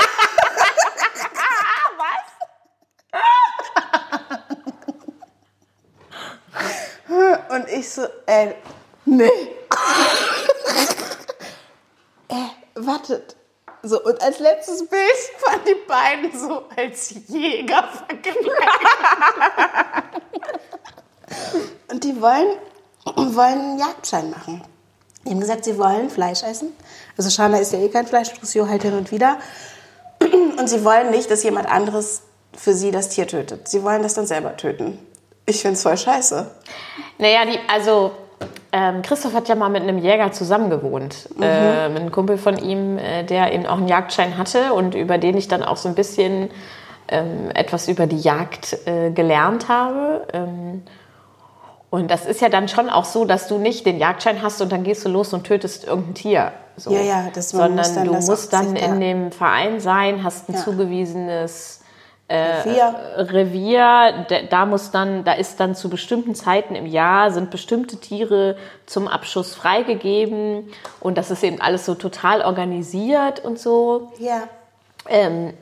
Und 7.51 7.67
ich 7.67 7.89
so, 7.91 8.07
äh, 8.27 8.53
nee. 9.03 9.27
äh, 12.29 12.47
wartet. 12.75 13.35
So, 13.83 14.01
und 14.01 14.21
als 14.21 14.39
letztes 14.39 14.87
Bild 14.87 15.01
waren 15.45 15.59
die 15.65 15.75
beiden 15.85 16.39
so 16.39 16.63
als 16.77 17.09
Jäger 17.27 17.89
verkleidet. 17.89 18.37
und 21.91 22.03
die 22.03 22.21
wollen, 22.21 22.57
wollen 23.03 23.59
einen 23.59 23.79
Jagdschein 23.79 24.29
machen. 24.29 24.63
Die 25.31 25.35
haben 25.35 25.39
gesagt, 25.39 25.63
sie 25.63 25.77
wollen 25.77 26.09
Fleisch 26.09 26.43
essen. 26.43 26.73
Also 27.17 27.29
Shana 27.29 27.57
ist 27.59 27.71
ja 27.71 27.79
eh 27.79 27.87
kein 27.87 28.05
Fleisch, 28.05 28.33
Lucio 28.41 28.67
halt 28.67 28.81
hin 28.81 28.93
und 28.93 29.13
wieder. 29.13 29.37
Und 30.59 30.67
sie 30.67 30.83
wollen 30.83 31.09
nicht, 31.09 31.31
dass 31.31 31.41
jemand 31.43 31.71
anderes 31.71 32.23
für 32.53 32.73
sie 32.73 32.91
das 32.91 33.07
Tier 33.07 33.27
tötet. 33.27 33.69
Sie 33.69 33.81
wollen 33.81 34.03
das 34.03 34.13
dann 34.13 34.27
selber 34.27 34.57
töten. 34.57 34.99
Ich 35.45 35.61
finde 35.61 35.75
es 35.75 35.83
voll 35.83 35.97
scheiße. 35.97 36.51
Naja, 37.17 37.45
die, 37.45 37.57
also 37.73 38.11
ähm, 38.73 39.01
Christoph 39.03 39.33
hat 39.33 39.47
ja 39.47 39.55
mal 39.55 39.69
mit 39.69 39.83
einem 39.83 39.99
Jäger 39.99 40.33
zusammengewohnt. 40.33 41.29
Mhm. 41.37 41.43
Äh, 41.43 41.87
mit 41.87 42.01
einem 42.01 42.11
Kumpel 42.11 42.37
von 42.37 42.57
ihm, 42.57 42.97
äh, 42.97 43.23
der 43.23 43.53
eben 43.53 43.65
auch 43.65 43.77
einen 43.77 43.87
Jagdschein 43.87 44.37
hatte 44.37 44.73
und 44.73 44.95
über 44.95 45.17
den 45.17 45.37
ich 45.37 45.47
dann 45.47 45.63
auch 45.63 45.77
so 45.77 45.87
ein 45.87 45.95
bisschen 45.95 46.51
ähm, 47.07 47.51
etwas 47.53 47.87
über 47.87 48.05
die 48.05 48.19
Jagd 48.19 48.85
äh, 48.85 49.11
gelernt 49.11 49.69
habe. 49.69 50.27
Ähm, 50.33 50.83
und 51.91 52.09
das 52.09 52.25
ist 52.25 52.39
ja 52.39 52.47
dann 52.47 52.69
schon 52.69 52.89
auch 52.89 53.03
so, 53.03 53.25
dass 53.25 53.49
du 53.49 53.57
nicht 53.57 53.85
den 53.85 53.97
Jagdschein 53.99 54.41
hast 54.41 54.61
und 54.61 54.71
dann 54.71 54.83
gehst 54.83 55.03
du 55.05 55.09
los 55.09 55.33
und 55.33 55.43
tötest 55.43 55.83
irgendein 55.83 56.13
Tier. 56.15 56.51
So. 56.77 56.89
Ja, 56.89 57.01
ja, 57.01 57.29
das 57.33 57.49
Sondern 57.49 57.75
muss 57.75 57.93
dann, 57.93 58.05
du 58.07 58.13
musst 58.13 58.53
dann 58.53 58.75
in 58.77 59.01
dem 59.01 59.31
Verein 59.33 59.81
sein, 59.81 60.23
hast 60.23 60.47
ein 60.47 60.53
ja. 60.53 60.63
zugewiesenes 60.63 61.81
äh, 62.29 62.61
Revier. 62.61 62.95
Revier. 63.17 64.25
Da 64.49 64.65
muss 64.65 64.91
dann, 64.91 65.25
da 65.25 65.33
ist 65.33 65.59
dann 65.59 65.75
zu 65.75 65.89
bestimmten 65.89 66.33
Zeiten 66.33 66.75
im 66.75 66.85
Jahr 66.85 67.29
sind 67.31 67.51
bestimmte 67.51 67.97
Tiere 67.97 68.55
zum 68.85 69.09
Abschuss 69.09 69.53
freigegeben 69.53 70.71
und 71.01 71.17
das 71.17 71.29
ist 71.29 71.43
eben 71.43 71.59
alles 71.59 71.85
so 71.85 71.95
total 71.95 72.41
organisiert 72.41 73.43
und 73.43 73.59
so. 73.59 74.13
Ja. 74.17 74.43
Ähm, 75.09 75.53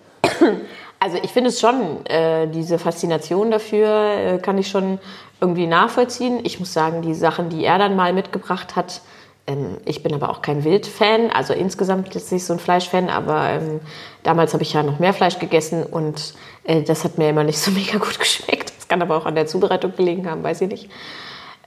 also 1.00 1.18
ich 1.22 1.32
finde 1.32 1.50
es 1.50 1.60
schon, 1.60 2.06
äh, 2.06 2.48
diese 2.48 2.78
Faszination 2.78 3.52
dafür 3.52 3.88
äh, 3.88 4.38
kann 4.40 4.58
ich 4.58 4.68
schon 4.68 5.00
irgendwie 5.40 5.68
nachvollziehen. 5.68 6.40
Ich 6.44 6.60
muss 6.60 6.74
sagen, 6.74 7.02
die 7.02 7.14
Sachen, 7.14 7.50
die 7.50 7.64
er 7.64 7.78
dann 7.78 7.96
mal 7.96 8.14
mitgebracht 8.14 8.76
hat, 8.76 9.02
ähm, 9.48 9.78
ich 9.86 10.04
bin 10.04 10.14
aber 10.14 10.30
auch 10.30 10.42
kein 10.42 10.64
Wildfan, 10.64 11.32
also 11.32 11.54
insgesamt 11.54 12.14
jetzt 12.14 12.32
nicht 12.32 12.46
so 12.46 12.54
ein 12.54 12.60
Fleischfan, 12.60 13.10
aber 13.10 13.50
ähm, 13.50 13.80
damals 14.24 14.54
habe 14.54 14.64
ich 14.64 14.74
ja 14.74 14.84
noch 14.84 15.00
mehr 15.00 15.14
Fleisch 15.14 15.40
gegessen 15.40 15.84
und 15.84 16.34
äh, 16.66 16.84
das 16.84 17.04
hat 17.04 17.18
mir 17.18 17.30
immer 17.30 17.44
nicht 17.44 17.60
so 17.60 17.72
mega 17.80 17.98
gut 17.98 18.20
geschmeckt. 18.20 18.74
Das 18.78 18.88
kann 18.88 19.02
aber 19.02 19.18
auch 19.18 19.26
an 19.26 19.36
der 19.36 19.48
Zubereitung 19.48 19.96
gelegen 19.96 20.30
haben, 20.30 20.44
weiß 20.44 20.62
ich 20.62 20.70
nicht. 20.70 20.90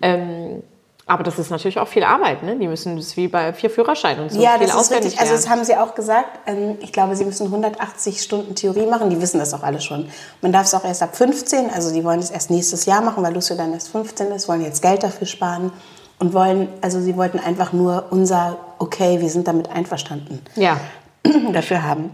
Ähm, 0.00 0.62
aber 1.06 1.24
das 1.24 1.38
ist 1.38 1.50
natürlich 1.50 1.78
auch 1.80 1.88
viel 1.88 2.04
Arbeit, 2.04 2.44
ne? 2.44 2.56
Die 2.56 2.68
müssen 2.68 2.96
das 2.96 3.16
wie 3.16 3.26
bei 3.26 3.52
vier 3.52 3.70
Führerscheinen 3.70 4.22
und 4.22 4.32
so 4.32 4.40
ja, 4.40 4.56
viel 4.56 4.68
das 4.68 4.80
ist 4.82 4.92
richtig. 4.92 5.18
Also 5.18 5.32
das 5.32 5.48
haben 5.48 5.64
sie 5.64 5.76
auch 5.76 5.94
gesagt. 5.94 6.38
Ähm, 6.46 6.78
ich 6.80 6.92
glaube, 6.92 7.16
sie 7.16 7.24
müssen 7.24 7.46
180 7.46 8.22
Stunden 8.22 8.54
Theorie 8.54 8.86
machen. 8.86 9.10
Die 9.10 9.20
wissen 9.20 9.40
das 9.40 9.52
auch 9.52 9.64
alle 9.64 9.80
schon. 9.80 10.08
Man 10.42 10.52
darf 10.52 10.66
es 10.66 10.74
auch 10.74 10.84
erst 10.84 11.02
ab 11.02 11.16
15. 11.16 11.70
Also 11.70 11.92
die 11.92 12.04
wollen 12.04 12.20
es 12.20 12.30
erst 12.30 12.50
nächstes 12.50 12.86
Jahr 12.86 13.02
machen, 13.02 13.22
weil 13.24 13.34
Lucio 13.34 13.56
dann 13.56 13.72
erst 13.72 13.88
15 13.88 14.28
ist. 14.28 14.48
Wollen 14.48 14.62
jetzt 14.62 14.80
Geld 14.80 15.02
dafür 15.02 15.26
sparen 15.26 15.72
und 16.20 16.34
wollen. 16.34 16.68
Also 16.82 17.00
sie 17.00 17.16
wollten 17.16 17.40
einfach 17.40 17.72
nur 17.72 18.06
unser 18.10 18.58
Okay, 18.78 19.20
wir 19.20 19.28
sind 19.28 19.48
damit 19.48 19.70
einverstanden. 19.70 20.40
Ja. 20.54 20.78
dafür 21.52 21.82
haben. 21.82 22.10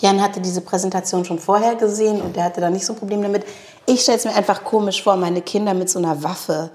Jan 0.00 0.20
hatte 0.20 0.40
diese 0.40 0.62
Präsentation 0.62 1.24
schon 1.24 1.38
vorher 1.38 1.76
gesehen 1.76 2.20
und 2.20 2.34
der 2.34 2.44
hatte 2.44 2.60
da 2.60 2.70
nicht 2.70 2.84
so 2.84 2.92
ein 2.92 2.98
Problem 2.98 3.22
damit. 3.22 3.44
Ich 3.86 4.02
stelle 4.02 4.18
es 4.18 4.24
mir 4.24 4.34
einfach 4.34 4.64
komisch 4.64 5.02
vor, 5.02 5.16
meine 5.16 5.42
Kinder 5.42 5.74
mit 5.74 5.88
so 5.88 6.00
einer 6.00 6.24
Waffe 6.24 6.70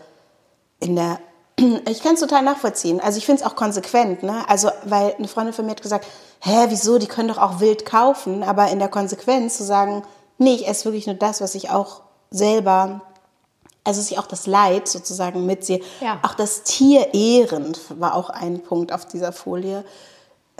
in 0.79 0.95
der 0.95 1.19
ich 1.57 2.01
kann 2.01 2.15
es 2.15 2.19
total 2.19 2.43
nachvollziehen. 2.43 2.99
Also 2.99 3.17
ich 3.17 3.25
finde 3.25 3.43
es 3.43 3.47
auch 3.47 3.55
konsequent, 3.55 4.23
ne? 4.23 4.43
Also 4.47 4.69
weil 4.83 5.15
eine 5.15 5.27
Freundin 5.27 5.53
von 5.53 5.65
mir 5.65 5.71
hat 5.71 5.81
gesagt, 5.81 6.07
hä, 6.39 6.65
wieso? 6.69 6.97
Die 6.97 7.07
können 7.07 7.27
doch 7.27 7.37
auch 7.37 7.59
wild 7.59 7.85
kaufen, 7.85 8.43
aber 8.43 8.69
in 8.69 8.79
der 8.79 8.89
Konsequenz 8.89 9.57
zu 9.57 9.63
sagen, 9.63 10.03
nee, 10.37 10.55
ich 10.55 10.67
esse 10.67 10.85
wirklich 10.85 11.07
nur 11.07 11.15
das, 11.15 11.41
was 11.41 11.55
ich 11.55 11.69
auch 11.69 12.01
selber, 12.31 13.01
also 13.83 14.01
sich 14.01 14.17
auch 14.17 14.27
das 14.27 14.47
Leid 14.47 14.87
sozusagen 14.87 15.45
mitsehe. 15.45 15.81
Ja. 15.99 16.19
Auch 16.23 16.33
das 16.33 16.63
Tier 16.63 17.13
ehrend 17.13 17.79
war 17.99 18.15
auch 18.15 18.29
ein 18.29 18.61
Punkt 18.61 18.91
auf 18.93 19.05
dieser 19.05 19.31
Folie. 19.31 19.83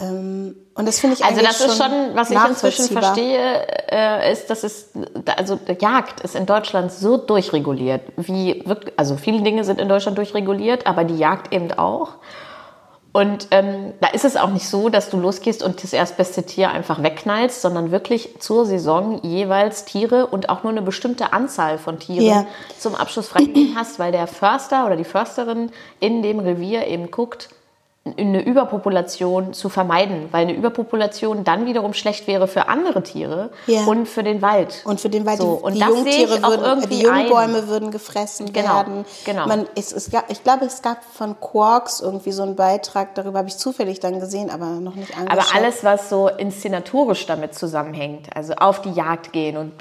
Ähm, 0.01 0.55
und 0.73 0.87
das 0.87 0.99
finde 0.99 1.15
ich 1.15 1.23
Also 1.23 1.41
das 1.41 1.61
ist 1.61 1.77
schon, 1.77 1.91
was 2.13 2.31
ich 2.31 2.37
inzwischen 2.37 2.87
verstehe, 2.87 3.67
äh, 3.91 4.31
ist, 4.31 4.49
dass 4.49 4.63
es, 4.63 4.89
also 5.37 5.59
Jagd 5.79 6.21
ist 6.21 6.35
in 6.35 6.45
Deutschland 6.45 6.91
so 6.91 7.17
durchreguliert, 7.17 8.01
wie 8.17 8.63
wirklich, 8.65 8.97
also 8.97 9.17
viele 9.17 9.41
Dinge 9.41 9.63
sind 9.63 9.79
in 9.79 9.89
Deutschland 9.89 10.17
durchreguliert, 10.17 10.87
aber 10.87 11.03
die 11.03 11.17
Jagd 11.17 11.53
eben 11.53 11.71
auch. 11.73 12.15
Und 13.13 13.49
ähm, 13.51 13.93
da 13.99 14.07
ist 14.07 14.23
es 14.23 14.37
auch 14.37 14.51
nicht 14.51 14.69
so, 14.69 14.87
dass 14.87 15.09
du 15.09 15.19
losgehst 15.19 15.63
und 15.63 15.83
das 15.83 15.91
erstbeste 15.91 16.43
Tier 16.43 16.71
einfach 16.71 17.03
wegknallst, 17.03 17.61
sondern 17.61 17.91
wirklich 17.91 18.39
zur 18.39 18.65
Saison 18.65 19.21
jeweils 19.21 19.83
Tiere 19.83 20.27
und 20.27 20.47
auch 20.47 20.63
nur 20.63 20.71
eine 20.71 20.81
bestimmte 20.81 21.33
Anzahl 21.33 21.77
von 21.77 21.99
Tieren 21.99 22.25
ja. 22.25 22.45
zum 22.79 22.95
Abschluss 22.95 23.27
freigegeben 23.27 23.75
hast, 23.75 23.99
weil 23.99 24.13
der 24.13 24.27
Förster 24.27 24.85
oder 24.85 24.95
die 24.95 25.03
Försterin 25.03 25.71
in 25.99 26.21
dem 26.21 26.39
Revier 26.39 26.87
eben 26.87 27.11
guckt, 27.11 27.49
eine 28.03 28.43
Überpopulation 28.43 29.53
zu 29.53 29.69
vermeiden, 29.69 30.29
weil 30.31 30.41
eine 30.41 30.53
Überpopulation 30.53 31.43
dann 31.43 31.67
wiederum 31.67 31.93
schlecht 31.93 32.25
wäre 32.25 32.47
für 32.47 32.67
andere 32.67 33.03
Tiere 33.03 33.51
ja. 33.67 33.85
und 33.85 34.07
für 34.07 34.23
den 34.23 34.41
Wald. 34.41 34.81
Und 34.85 34.99
für 34.99 35.09
den 35.09 35.23
Wald. 35.27 35.37
So, 35.37 35.51
und 35.51 35.75
die 35.75 35.81
Jungtiere 35.81 36.41
würden, 36.41 36.89
die 36.89 37.01
Jungbäume 37.01 37.59
ein. 37.59 37.67
würden 37.67 37.91
gefressen 37.91 38.51
genau, 38.51 38.75
werden. 38.75 39.05
Genau. 39.23 39.45
Man, 39.45 39.67
es, 39.75 39.91
es 39.91 40.09
gab, 40.09 40.31
ich 40.31 40.43
glaube, 40.43 40.65
es 40.65 40.81
gab 40.81 41.03
von 41.03 41.39
Quarks 41.39 41.99
irgendwie 41.99 42.31
so 42.31 42.41
einen 42.41 42.55
Beitrag, 42.55 43.13
darüber 43.13 43.37
habe 43.37 43.49
ich 43.49 43.57
zufällig 43.57 43.99
dann 43.99 44.19
gesehen, 44.19 44.49
aber 44.49 44.65
noch 44.65 44.95
nicht 44.95 45.15
angeschaut. 45.15 45.53
Aber 45.53 45.55
alles, 45.55 45.83
was 45.83 46.09
so 46.09 46.27
inszenatorisch 46.27 47.27
damit 47.27 47.53
zusammenhängt, 47.53 48.35
also 48.35 48.53
auf 48.53 48.81
die 48.81 48.91
Jagd 48.91 49.31
gehen 49.31 49.57
und 49.57 49.73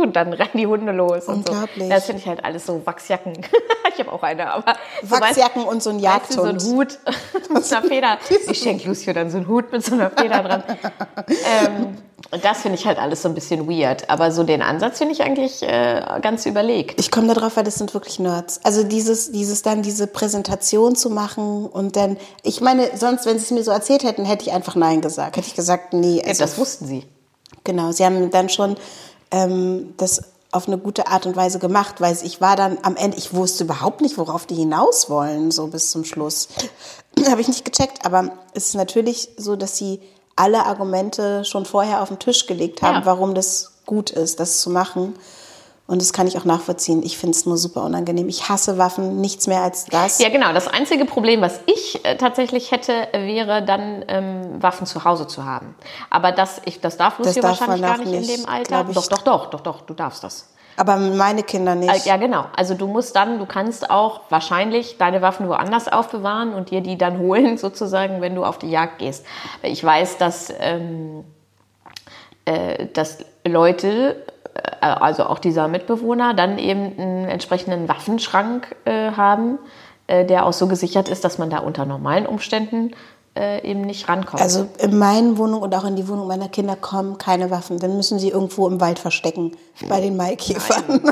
und 0.00 0.16
dann 0.16 0.32
rennen 0.32 0.50
die 0.54 0.66
Hunde 0.66 0.92
los 0.92 1.26
und 1.26 1.48
so. 1.48 1.54
Das 1.88 2.06
finde 2.06 2.20
ich 2.20 2.28
halt 2.28 2.44
alles 2.44 2.66
so 2.66 2.80
Wachsjacken. 2.84 3.34
ich 3.92 4.00
habe 4.00 4.12
auch 4.12 4.22
eine, 4.22 4.52
aber 4.52 4.74
Wachsjacken 5.02 5.62
so, 5.62 5.66
weißt, 5.66 5.74
und 5.74 5.82
so 5.82 5.90
ein 5.90 5.98
Jagdhund. 5.98 6.54
Weißt 6.56 6.66
du, 6.66 6.68
so 6.68 6.72
ein 6.72 6.76
Hut 6.76 6.98
mit 7.50 7.72
einer 7.72 7.82
Feder. 7.82 8.18
Ich 8.50 8.58
schenke 8.58 8.88
Lucio 8.88 9.12
dann 9.12 9.30
so 9.30 9.38
einen 9.38 9.48
Hut 9.48 9.72
mit 9.72 9.84
so 9.84 9.94
einer 9.94 10.10
Feder 10.10 10.42
dran. 10.42 10.62
ähm, 11.28 11.96
und 12.32 12.44
das 12.44 12.60
finde 12.60 12.78
ich 12.78 12.86
halt 12.86 12.98
alles 12.98 13.22
so 13.22 13.28
ein 13.28 13.34
bisschen 13.34 13.68
weird. 13.68 14.08
Aber 14.08 14.30
so 14.30 14.44
den 14.44 14.62
Ansatz 14.62 14.98
finde 14.98 15.14
ich 15.14 15.22
eigentlich 15.22 15.62
äh, 15.62 16.02
ganz 16.22 16.46
überlegt. 16.46 17.00
Ich 17.00 17.10
komme 17.10 17.32
darauf, 17.34 17.56
weil 17.56 17.64
das 17.64 17.76
sind 17.76 17.92
wirklich 17.94 18.18
Nerds. 18.18 18.60
Also 18.64 18.84
dieses, 18.84 19.32
dieses 19.32 19.62
dann 19.62 19.82
diese 19.82 20.06
Präsentation 20.06 20.94
zu 20.94 21.10
machen 21.10 21.66
und 21.66 21.96
dann, 21.96 22.18
ich 22.42 22.60
meine, 22.60 22.96
sonst, 22.96 23.26
wenn 23.26 23.38
sie 23.38 23.44
es 23.44 23.50
mir 23.50 23.64
so 23.64 23.72
erzählt 23.72 24.04
hätten, 24.04 24.24
hätte 24.24 24.44
ich 24.46 24.52
einfach 24.52 24.76
Nein 24.76 25.00
gesagt. 25.00 25.36
Hätte 25.36 25.48
ich 25.48 25.54
gesagt, 25.54 25.92
nee. 25.92 26.22
Also, 26.24 26.40
ja, 26.42 26.46
das 26.46 26.58
wussten 26.58 26.86
sie. 26.86 27.04
Genau, 27.64 27.92
sie 27.92 28.04
haben 28.04 28.30
dann 28.30 28.48
schon 28.48 28.76
ähm, 29.30 29.94
das 29.96 30.22
auf 30.52 30.66
eine 30.66 30.78
gute 30.78 31.06
Art 31.06 31.26
und 31.26 31.36
Weise 31.36 31.58
gemacht, 31.58 32.00
weil 32.00 32.16
ich 32.22 32.40
war 32.40 32.56
dann 32.56 32.78
am 32.82 32.96
Ende, 32.96 33.16
ich 33.16 33.32
wusste 33.32 33.64
überhaupt 33.64 34.00
nicht, 34.00 34.18
worauf 34.18 34.46
die 34.46 34.56
hinaus 34.56 35.08
wollen, 35.08 35.50
so 35.50 35.68
bis 35.68 35.90
zum 35.90 36.04
Schluss. 36.04 36.48
Habe 37.28 37.40
ich 37.40 37.48
nicht 37.48 37.64
gecheckt, 37.64 38.04
aber 38.04 38.32
es 38.54 38.68
ist 38.68 38.74
natürlich 38.74 39.28
so, 39.36 39.54
dass 39.54 39.76
sie 39.76 40.00
alle 40.34 40.64
Argumente 40.64 41.44
schon 41.44 41.66
vorher 41.66 42.02
auf 42.02 42.08
den 42.08 42.18
Tisch 42.18 42.46
gelegt 42.46 42.82
haben, 42.82 43.00
ja. 43.00 43.06
warum 43.06 43.34
das 43.34 43.72
gut 43.86 44.10
ist, 44.10 44.40
das 44.40 44.60
zu 44.60 44.70
machen. 44.70 45.14
Und 45.90 46.00
das 46.00 46.12
kann 46.12 46.28
ich 46.28 46.38
auch 46.38 46.44
nachvollziehen. 46.44 47.02
Ich 47.02 47.18
finde 47.18 47.36
es 47.36 47.46
nur 47.46 47.56
super 47.56 47.82
unangenehm. 47.82 48.28
Ich 48.28 48.48
hasse 48.48 48.78
Waffen, 48.78 49.20
nichts 49.20 49.48
mehr 49.48 49.60
als 49.62 49.86
das. 49.86 50.20
Ja, 50.20 50.28
genau. 50.28 50.52
Das 50.52 50.68
einzige 50.68 51.04
Problem, 51.04 51.40
was 51.40 51.58
ich 51.66 52.04
äh, 52.04 52.16
tatsächlich 52.16 52.70
hätte, 52.70 52.92
wäre 53.12 53.64
dann 53.64 54.04
ähm, 54.06 54.62
Waffen 54.62 54.86
zu 54.86 55.02
Hause 55.04 55.26
zu 55.26 55.44
haben. 55.44 55.74
Aber 56.08 56.30
das, 56.30 56.62
ich, 56.64 56.80
das 56.80 56.96
darf 56.96 57.16
darf 57.16 57.42
wahrscheinlich 57.42 57.82
gar 57.82 57.98
nicht, 57.98 58.12
nicht 58.12 58.30
in 58.30 58.36
dem 58.42 58.48
Alter. 58.48 58.84
Doch, 58.84 59.08
doch, 59.08 59.22
doch, 59.22 59.46
doch, 59.50 59.60
doch, 59.62 59.80
du 59.80 59.94
darfst 59.94 60.22
das. 60.22 60.50
Aber 60.76 60.96
meine 60.96 61.42
Kinder 61.42 61.74
nicht. 61.74 62.06
Äh, 62.06 62.08
ja, 62.08 62.16
genau. 62.18 62.44
Also 62.56 62.74
du 62.74 62.86
musst 62.86 63.16
dann, 63.16 63.40
du 63.40 63.46
kannst 63.46 63.90
auch 63.90 64.20
wahrscheinlich 64.28 64.96
deine 64.96 65.22
Waffen 65.22 65.48
woanders 65.48 65.88
aufbewahren 65.88 66.54
und 66.54 66.70
dir 66.70 66.82
die 66.82 66.98
dann 66.98 67.18
holen, 67.26 67.58
sozusagen, 67.58 68.20
wenn 68.20 68.36
du 68.36 68.44
auf 68.44 68.58
die 68.58 68.70
Jagd 68.70 69.00
gehst. 69.00 69.26
Ich 69.62 69.82
weiß, 69.82 70.18
dass, 70.18 70.54
ähm, 70.60 71.24
äh, 72.44 72.86
dass 72.92 73.18
Leute 73.44 74.24
also 74.80 75.24
auch 75.24 75.38
dieser 75.38 75.68
Mitbewohner, 75.68 76.34
dann 76.34 76.58
eben 76.58 76.98
einen 76.98 77.28
entsprechenden 77.28 77.88
Waffenschrank 77.88 78.74
äh, 78.84 79.12
haben, 79.12 79.58
äh, 80.06 80.24
der 80.24 80.46
auch 80.46 80.52
so 80.52 80.66
gesichert 80.66 81.08
ist, 81.08 81.24
dass 81.24 81.38
man 81.38 81.50
da 81.50 81.58
unter 81.58 81.84
normalen 81.86 82.26
Umständen 82.26 82.92
äh, 83.36 83.68
eben 83.68 83.82
nicht 83.82 84.08
rankommt. 84.08 84.42
Also 84.42 84.66
in 84.78 84.98
meinen 84.98 85.38
Wohnungen 85.38 85.62
und 85.62 85.74
auch 85.74 85.84
in 85.84 85.96
die 85.96 86.08
Wohnung 86.08 86.26
meiner 86.26 86.48
Kinder 86.48 86.76
kommen 86.76 87.18
keine 87.18 87.50
Waffen. 87.50 87.78
Dann 87.78 87.96
müssen 87.96 88.18
sie 88.18 88.30
irgendwo 88.30 88.66
im 88.68 88.80
Wald 88.80 88.98
verstecken, 88.98 89.52
bei 89.88 90.00
den 90.00 90.16
Maikäfern. 90.16 91.02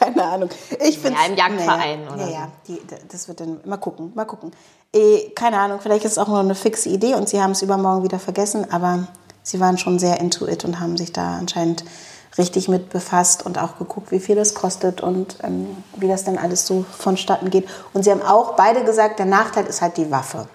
keine 0.00 0.24
Ahnung. 0.24 0.50
Ich 0.86 0.98
finde 0.98 1.18
ja, 1.20 1.26
im 1.26 1.36
Jagdverein 1.36 2.04
naja, 2.04 2.14
oder? 2.14 2.24
Ja, 2.26 2.30
ja, 2.30 2.48
die, 2.68 2.80
das 3.10 3.28
wird 3.28 3.40
dann 3.40 3.60
mal 3.64 3.76
gucken, 3.76 4.12
mal 4.14 4.24
gucken. 4.24 4.50
Eh, 4.92 5.30
keine 5.30 5.58
Ahnung, 5.58 5.78
vielleicht 5.80 6.04
ist 6.04 6.12
es 6.12 6.18
auch 6.18 6.28
nur 6.28 6.40
eine 6.40 6.54
fixe 6.54 6.88
Idee 6.88 7.14
und 7.14 7.28
sie 7.28 7.40
haben 7.40 7.52
es 7.52 7.62
übermorgen 7.62 8.02
wieder 8.02 8.18
vergessen, 8.18 8.66
aber 8.72 9.06
sie 9.42 9.60
waren 9.60 9.78
schon 9.78 9.98
sehr 9.98 10.20
into 10.20 10.46
it 10.46 10.64
und 10.64 10.80
haben 10.80 10.96
sich 10.96 11.12
da 11.12 11.36
anscheinend 11.38 11.84
richtig 12.38 12.68
mit 12.68 12.90
befasst 12.90 13.44
und 13.44 13.58
auch 13.58 13.76
geguckt, 13.78 14.12
wie 14.12 14.20
viel 14.20 14.36
das 14.36 14.54
kostet 14.54 15.00
und 15.00 15.36
ähm, 15.42 15.82
wie 15.96 16.08
das 16.08 16.24
dann 16.24 16.38
alles 16.38 16.66
so 16.66 16.84
vonstatten 16.90 17.50
geht. 17.50 17.68
Und 17.92 18.04
sie 18.04 18.10
haben 18.10 18.22
auch 18.22 18.54
beide 18.54 18.84
gesagt, 18.84 19.18
der 19.18 19.26
Nachteil 19.26 19.66
ist 19.66 19.82
halt 19.82 19.96
die 19.96 20.10
Waffe, 20.10 20.46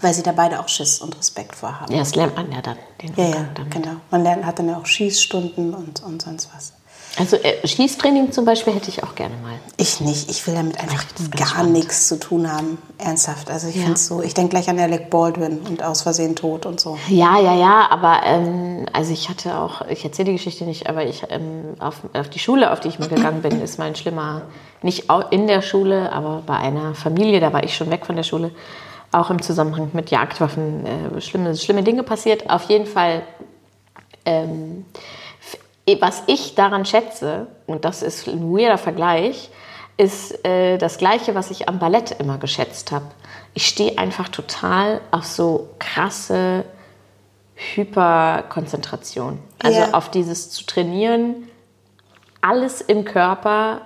weil 0.00 0.14
sie 0.14 0.22
da 0.22 0.32
beide 0.32 0.60
auch 0.60 0.68
Schiss 0.68 1.00
und 1.00 1.16
Respekt 1.18 1.54
vorhaben. 1.54 1.92
Ja, 1.92 2.00
das 2.00 2.14
lernt 2.14 2.36
man 2.36 2.50
ja 2.50 2.62
dann. 2.62 2.78
ja, 3.16 3.24
ja, 3.24 3.44
damit. 3.54 3.72
genau. 3.72 3.96
Man 4.10 4.22
lernt, 4.22 4.46
hat 4.46 4.58
dann 4.58 4.68
ja 4.68 4.78
auch 4.78 4.86
Schießstunden 4.86 5.74
und, 5.74 6.02
und 6.02 6.22
sonst 6.22 6.48
was. 6.54 6.72
Also 7.18 7.36
äh, 7.36 7.66
Schießtraining 7.66 8.32
zum 8.32 8.46
Beispiel 8.46 8.72
hätte 8.72 8.88
ich 8.88 9.02
auch 9.04 9.14
gerne 9.14 9.34
mal. 9.42 9.52
Ich 9.76 10.00
nicht. 10.00 10.30
Ich 10.30 10.46
will 10.46 10.54
damit 10.54 10.80
einfach 10.80 11.04
gar 11.36 11.62
nichts 11.64 12.08
zu 12.08 12.18
tun 12.18 12.50
haben. 12.50 12.78
Ernsthaft. 12.96 13.50
Also 13.50 13.68
ich 13.68 13.76
Ja. 13.76 13.82
finde 13.82 13.98
so, 13.98 14.22
ich 14.22 14.32
denke 14.32 14.50
gleich 14.50 14.70
an 14.70 14.78
Alec 14.78 15.10
Baldwin 15.10 15.58
und 15.60 15.82
aus 15.82 16.02
Versehen 16.02 16.36
tot 16.36 16.64
und 16.64 16.80
so. 16.80 16.96
Ja, 17.08 17.38
ja, 17.38 17.54
ja, 17.54 17.86
aber 17.90 18.20
ähm, 18.24 18.86
also 18.94 19.12
ich 19.12 19.28
hatte 19.28 19.58
auch, 19.58 19.82
ich 19.88 20.04
erzähle 20.04 20.26
die 20.30 20.36
Geschichte 20.36 20.64
nicht, 20.64 20.88
aber 20.88 21.04
ich 21.04 21.22
ähm, 21.28 21.74
auf, 21.80 21.96
auf 22.14 22.30
die 22.30 22.38
Schule, 22.38 22.72
auf 22.72 22.80
die 22.80 22.88
ich 22.88 22.98
mal 22.98 23.08
gegangen 23.10 23.42
bin, 23.42 23.60
ist 23.60 23.78
mein 23.78 23.94
schlimmer, 23.94 24.42
nicht 24.80 25.04
in 25.30 25.46
der 25.46 25.60
Schule, 25.60 26.10
aber 26.12 26.42
bei 26.46 26.56
einer 26.56 26.94
Familie, 26.94 27.40
da 27.40 27.52
war 27.52 27.62
ich 27.62 27.76
schon 27.76 27.90
weg 27.90 28.06
von 28.06 28.16
der 28.16 28.22
Schule, 28.22 28.52
auch 29.12 29.28
im 29.28 29.42
Zusammenhang 29.42 29.90
mit 29.92 30.10
Jagdwaffen 30.10 30.86
äh, 30.86 31.20
schlimme, 31.20 31.54
schlimme 31.56 31.82
Dinge 31.82 32.02
passiert. 32.04 32.48
Auf 32.48 32.64
jeden 32.70 32.86
Fall, 32.86 33.22
ähm, 34.24 34.86
was 36.00 36.22
ich 36.26 36.54
daran 36.54 36.84
schätze, 36.84 37.48
und 37.66 37.84
das 37.84 38.02
ist 38.02 38.28
ein 38.28 38.52
weirder 38.56 38.78
Vergleich, 38.78 39.50
ist 39.96 40.44
äh, 40.44 40.78
das 40.78 40.98
Gleiche, 40.98 41.34
was 41.34 41.50
ich 41.50 41.68
am 41.68 41.78
Ballett 41.78 42.12
immer 42.12 42.38
geschätzt 42.38 42.92
habe. 42.92 43.06
Ich 43.54 43.66
stehe 43.66 43.98
einfach 43.98 44.28
total 44.28 45.00
auf 45.10 45.24
so 45.24 45.68
krasse 45.78 46.64
Hyperkonzentration. 47.54 49.38
Also 49.62 49.80
Ja. 49.80 49.92
auf 49.94 50.10
dieses 50.10 50.50
zu 50.50 50.64
trainieren, 50.64 51.48
alles 52.40 52.80
im 52.80 53.04
Körper, 53.04 53.82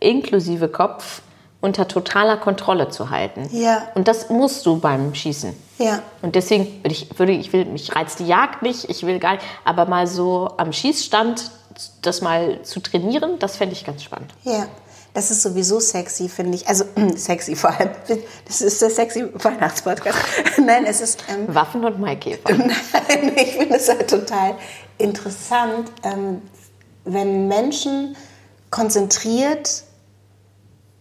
inklusive 0.00 0.68
Kopf, 0.68 1.22
unter 1.60 1.88
totaler 1.88 2.36
Kontrolle 2.36 2.90
zu 2.90 3.10
halten. 3.10 3.48
Ja. 3.52 3.88
Und 3.94 4.08
das 4.08 4.28
musst 4.28 4.66
du 4.66 4.78
beim 4.78 5.14
Schießen. 5.14 5.54
Ja. 5.78 6.02
Und 6.22 6.34
deswegen 6.34 6.66
würde 6.82 6.92
ich, 6.92 7.18
würde, 7.18 7.32
ich 7.32 7.52
will, 7.52 7.64
mich 7.64 7.94
reizt 7.94 8.18
die 8.18 8.26
Jagd 8.26 8.62
nicht, 8.62 8.88
ich 8.88 9.04
will 9.04 9.18
gar 9.18 9.32
nicht, 9.34 9.44
aber 9.64 9.86
mal 9.86 10.06
so 10.06 10.50
am 10.56 10.72
Schießstand 10.72 11.50
das 12.02 12.22
mal 12.22 12.62
zu 12.62 12.80
trainieren, 12.80 13.38
das 13.38 13.56
fände 13.56 13.74
ich 13.74 13.84
ganz 13.84 14.02
spannend. 14.02 14.32
Ja. 14.44 14.66
Das 15.12 15.30
ist 15.30 15.40
sowieso 15.40 15.80
sexy, 15.80 16.28
finde 16.28 16.56
ich. 16.56 16.68
Also 16.68 16.84
sexy 17.16 17.56
vor 17.56 17.70
allem. 17.70 17.90
Das 18.46 18.60
ist 18.60 18.82
der 18.82 18.90
sexy 18.90 19.24
Weihnachtspodcast. 19.32 20.18
Nein, 20.62 20.84
es 20.84 21.00
ist. 21.00 21.24
Ähm, 21.30 21.54
Waffen 21.54 21.82
und 21.86 21.98
Maikäfer. 21.98 22.42
Nein, 22.54 23.32
ich 23.34 23.56
finde 23.56 23.76
es 23.76 23.88
halt 23.88 24.10
total 24.10 24.56
interessant, 24.98 25.90
ähm, 26.02 26.42
wenn 27.04 27.48
Menschen 27.48 28.14
konzentriert 28.68 29.84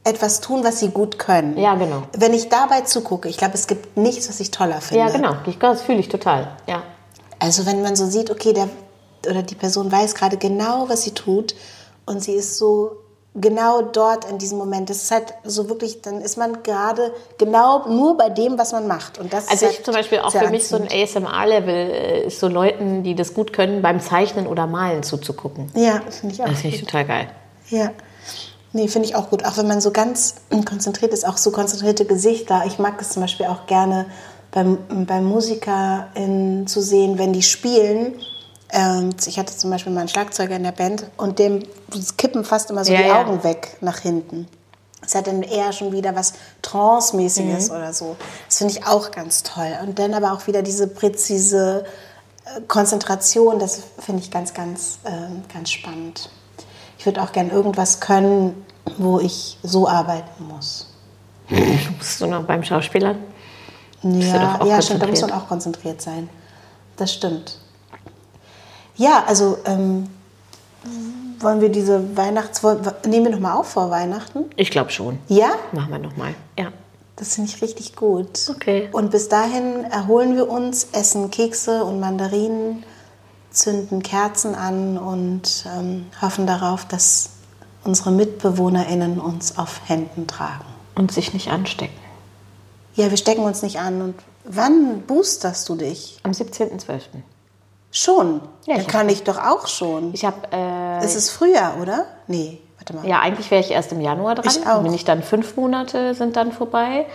etwas 0.06 0.40
tun, 0.40 0.64
was 0.64 0.80
sie 0.80 0.90
gut 0.90 1.20
können. 1.20 1.58
Ja, 1.58 1.76
genau. 1.76 2.04
Wenn 2.18 2.34
ich 2.34 2.48
dabei 2.48 2.82
zugucke, 2.82 3.28
ich 3.28 3.38
glaube, 3.38 3.56
es 3.56 3.68
gibt 3.68 3.98
nichts, 3.98 4.30
was 4.30 4.40
ich 4.40 4.52
toller 4.52 4.80
finde. 4.80 5.04
Ja, 5.04 5.10
genau, 5.10 5.36
ich- 5.46 5.58
das 5.60 5.82
fühle 5.82 6.00
ich 6.00 6.08
total. 6.10 6.48
Ja. 6.68 6.84
Also 7.40 7.66
wenn 7.66 7.82
man 7.82 7.96
so 7.98 8.06
sieht, 8.06 8.32
okay, 8.32 8.54
der 8.54 8.70
oder 9.30 9.42
die 9.42 9.56
Person 9.56 9.92
weiß 9.92 10.14
gerade 10.16 10.38
genau, 10.38 10.88
was 10.88 11.02
sie 11.02 11.12
tut 11.12 11.56
und 12.06 12.22
sie 12.24 12.34
ist 12.34 12.58
so 12.60 12.92
genau 13.34 13.82
dort 13.82 14.24
in 14.30 14.38
diesem 14.38 14.58
Moment. 14.60 14.90
Das 14.92 14.98
ist 15.04 15.12
halt 15.12 15.34
so 15.44 15.68
wirklich, 15.68 16.02
dann 16.04 16.22
ist 16.22 16.38
man 16.38 16.62
gerade 16.64 17.12
genau 17.40 17.88
nur 17.90 18.16
bei 18.16 18.30
dem, 18.30 18.58
was 18.60 18.72
man 18.72 18.88
macht. 18.88 19.18
Und 19.18 19.34
das 19.34 19.50
Also 19.50 19.66
ich 19.66 19.78
halt 19.78 19.86
zum 19.86 19.94
Beispiel 19.96 20.20
auch 20.20 20.32
für 20.32 20.50
mich 20.50 20.68
so 20.68 20.76
ein. 20.78 20.88
ASMR-Level 20.90 21.74
äh, 21.74 22.28
ist 22.28 22.40
so 22.40 22.48
Leuten, 22.48 23.02
die 23.04 23.16
das 23.16 23.34
gut 23.34 23.52
können, 23.52 23.82
beim 23.82 24.00
Zeichnen 24.00 24.46
oder 24.48 24.68
Malen 24.68 25.02
zuzugucken. 25.04 25.72
Ja, 25.76 26.02
finde 26.12 26.36
ich 26.36 26.42
auch. 26.44 26.48
Das 26.48 26.62
finde 26.62 26.76
ich 26.78 26.84
total 26.84 27.06
geil. 27.06 27.28
Ja. 27.70 27.90
Nee, 28.76 28.90
finde 28.90 29.08
ich 29.08 29.16
auch 29.16 29.30
gut. 29.30 29.46
Auch 29.46 29.56
wenn 29.56 29.68
man 29.68 29.80
so 29.80 29.92
ganz 29.92 30.36
konzentriert 30.66 31.14
ist, 31.14 31.26
auch 31.26 31.38
so 31.38 31.52
konzentrierte 31.52 32.04
Gesichter. 32.04 32.64
Ich 32.68 32.78
mag 32.78 33.00
es 33.00 33.12
zum 33.12 33.22
Beispiel 33.22 33.46
auch 33.46 33.68
gerne 33.68 34.06
beim, 34.52 34.80
bei 35.08 35.22
MusikerInnen 35.22 36.68
zu 36.68 36.82
sehen, 36.82 37.18
wenn 37.18 37.32
die 37.32 37.42
spielen. 37.42 38.20
Ähm, 38.72 39.12
ich 39.26 39.40
hatte 39.40 39.56
zum 39.56 39.70
Beispiel 39.70 39.94
mal 39.94 40.02
einen 40.02 40.10
Schlagzeuger 40.10 40.58
in 40.58 40.64
der 40.64 40.74
Band 40.74 41.06
und 41.16 41.40
dem 41.40 41.64
kippen 42.18 42.44
fast 42.44 42.70
immer 42.70 42.84
so 42.84 42.92
Ja, 42.92 43.02
die 43.02 43.08
ja. 43.08 43.22
Augen 43.22 43.46
weg 43.46 43.78
nach 43.80 44.00
hinten. 44.00 44.46
Es 45.06 45.16
hat 45.16 45.28
dann 45.28 45.42
eher 45.42 45.72
schon 45.72 45.94
wieder 45.94 46.14
was 46.14 46.34
Trance-mäßiges 46.62 47.72
oder 47.72 47.94
so. 47.94 48.18
Das 48.50 48.58
finde 48.58 48.74
ich 48.74 48.86
auch 48.86 49.12
ganz 49.12 49.44
toll. 49.44 49.72
Und 49.84 50.00
dann 50.00 50.14
aber 50.14 50.34
auch 50.34 50.48
wieder 50.48 50.62
diese 50.62 50.88
präzise 50.88 51.86
äh, 52.44 52.60
Konzentration, 52.68 53.58
das 53.58 53.84
finde 54.00 54.22
ich 54.22 54.32
ganz, 54.32 54.54
ganz, 54.54 55.00
ähm, 55.06 55.44
ganz 55.54 55.72
spannend. 55.72 56.30
Ich 56.98 57.06
würde 57.06 57.22
auch 57.22 57.34
gern 57.34 57.52
irgendwas 57.52 58.00
können, 58.00 58.65
wo 58.98 59.20
ich 59.20 59.58
so 59.64 59.88
arbeiten 59.88 60.48
muss. 60.48 60.88
Bist 62.00 62.22
du 62.22 62.28
noch 62.28 62.44
beim 62.44 62.64
Schauspielern? 62.64 63.18
Ja, 64.04 64.64
ja 64.66 64.82
stimmt, 64.82 65.02
da 65.02 65.08
muss 65.08 65.22
man 65.22 65.32
auch 65.32 65.48
konzentriert 65.48 66.02
sein. 66.02 66.30
Das 66.96 67.14
stimmt. 67.14 67.60
Ja, 68.96 69.24
also 69.28 69.58
ähm, 69.66 70.10
wollen 71.40 71.62
wir 71.62 71.70
diese 71.70 72.16
Weihnachts... 72.16 72.62
Nehmen 73.06 73.26
wir 73.26 73.32
nochmal 73.32 73.58
auf 73.58 73.68
vor 73.68 73.90
Weihnachten? 73.90 74.46
Ich 74.56 74.70
glaube 74.70 74.92
schon. 74.92 75.20
Ja? 75.28 75.56
Machen 75.72 75.92
wir 75.92 76.00
nochmal. 76.00 76.36
Ja. 76.58 76.72
Das 77.18 77.36
finde 77.36 77.52
ich 77.52 77.62
richtig 77.62 77.96
gut. 77.96 78.40
Okay. 78.50 78.90
Und 78.92 79.12
bis 79.12 79.30
dahin 79.30 79.86
erholen 79.86 80.36
wir 80.36 80.50
uns, 80.50 80.90
essen 80.92 81.32
Kekse 81.32 81.84
und 81.84 82.00
Mandarinen, 82.00 82.84
zünden 83.52 84.04
Kerzen 84.04 84.54
an 84.54 84.98
und 84.98 85.66
ähm, 85.78 86.08
hoffen 86.22 86.46
darauf, 86.46 86.86
dass 86.86 87.30
unsere 87.86 88.12
MitbewohnerInnen 88.12 89.20
uns 89.20 89.58
auf 89.58 89.82
Händen 89.86 90.28
tragen. 90.28 90.66
Und 90.96 91.12
sich 91.12 91.34
nicht 91.34 91.50
anstecken. 91.50 91.94
Ja, 92.96 93.10
wir 93.10 93.18
stecken 93.18 93.44
uns 93.44 93.62
nicht 93.62 93.80
an. 93.80 94.02
Und 94.02 94.16
wann 94.46 95.02
boosterst 95.02 95.68
du 95.70 95.76
dich? 95.76 96.20
Am 96.24 96.32
17.12. 96.32 97.00
Schon. 97.92 98.42
Ja, 98.66 98.76
Dann 98.78 98.88
kann 98.88 99.08
ich 99.10 99.24
doch 99.24 99.38
auch 99.38 99.68
schon. 99.68 100.14
Ich 100.14 100.26
habe, 100.26 100.38
äh, 100.52 101.04
Es 101.04 101.16
ist 101.16 101.30
Frühjahr, 101.32 101.78
oder? 101.82 102.06
Nee, 102.28 102.60
warte 102.78 102.94
mal. 102.96 103.08
ja, 103.08 103.20
eigentlich 103.20 103.52
wäre 103.52 103.62
ich 103.62 103.72
erst 103.72 103.92
im 103.92 104.02
Januar 104.02 104.36
dran. 104.36 104.46
Ich 104.48 104.68
auch. 104.68 104.82
Bin 104.84 104.94
ich 104.94 105.06
dann 105.06 105.24
fünf 105.24 105.56
Monate 105.56 106.14
sind 106.14 106.36
dann 106.36 106.52
vorbei. 106.52 107.06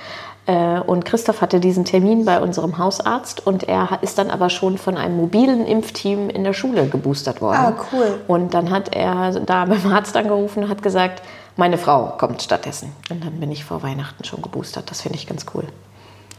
Äh, 0.51 0.80
Und 0.80 1.05
Christoph 1.05 1.40
hatte 1.42 1.61
diesen 1.61 1.84
Termin 1.84 2.24
bei 2.24 2.40
unserem 2.40 2.78
Hausarzt 2.78 3.46
und 3.46 3.68
er 3.68 3.98
ist 4.03 4.18
dann 4.18 4.30
aber 4.30 4.51
schon 4.51 4.78
von 4.78 4.96
einem 4.96 5.16
mobilen 5.16 5.64
Impfteam 5.66 6.28
in 6.28 6.42
der 6.42 6.53
Schule 6.55 6.86
geboostert 6.88 7.40
worden. 7.40 7.59
Ah, 7.59 7.72
cool. 7.92 8.20
Und 8.26 8.53
dann 8.55 8.70
hat 8.70 8.94
er 8.94 9.38
da 9.40 9.64
beim 9.66 9.86
Arzt 9.92 10.16
angerufen 10.16 10.64
und 10.64 10.68
hat 10.70 10.82
gesagt, 10.82 11.22
meine 11.57 11.78
Frau 11.78 12.14
kommt 12.18 12.42
stattdessen. 12.42 12.92
Und 13.11 13.24
dann 13.24 13.38
bin 13.38 13.53
ich 13.53 13.64
vor 13.64 13.82
Weihnachten 13.84 14.24
schon 14.24 14.42
geboostert. 14.42 14.90
Das 14.90 15.03
finde 15.03 15.18
ich 15.18 15.26
ganz 15.28 15.46
cool. 15.55 15.64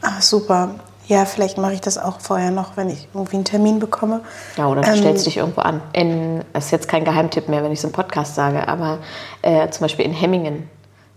Ah, 0.02 0.20
super. 0.20 0.74
Ja, 1.06 1.24
vielleicht 1.24 1.56
mache 1.58 1.72
ich 1.74 1.80
das 1.80 1.96
auch 1.98 2.20
vorher 2.20 2.50
noch, 2.50 2.76
wenn 2.76 2.90
ich 2.90 3.08
irgendwie 3.14 3.36
einen 3.36 3.44
Termin 3.44 3.78
bekomme. 3.78 4.20
Ja, 4.56 4.66
oder 4.68 4.82
du 4.82 4.88
Ähm, 4.90 4.96
stellst 4.98 5.26
dich 5.26 5.36
irgendwo 5.38 5.62
an. 5.62 5.80
In, 5.92 6.42
das 6.52 6.66
ist 6.66 6.70
jetzt 6.70 6.88
kein 6.88 7.04
Geheimtipp 7.04 7.48
mehr, 7.48 7.62
wenn 7.64 7.72
ich 7.72 7.78
es 7.78 7.84
im 7.84 7.92
Podcast 7.92 8.34
sage, 8.34 8.68
aber 8.68 8.98
äh, 9.42 9.68
zum 9.70 9.84
Beispiel 9.84 10.04
in 10.04 10.12
Hemmingen 10.12 10.68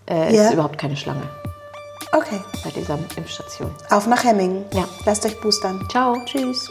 äh, 0.09 0.33
Ja. 0.35 0.43
ist 0.45 0.53
überhaupt 0.53 0.77
keine 0.77 0.95
Schlange 0.95 1.23
Okay. 2.15 2.39
bei 2.63 2.71
dieser 2.71 2.97
Impfstation. 3.17 3.71
Auf 3.89 4.07
nach 4.07 4.23
Hemmingen. 4.23 4.63
Ja. 4.73 4.87
Lasst 5.05 5.25
euch 5.25 5.39
boostern. 5.41 5.85
Ciao. 5.89 6.15
Tschüss. 6.25 6.69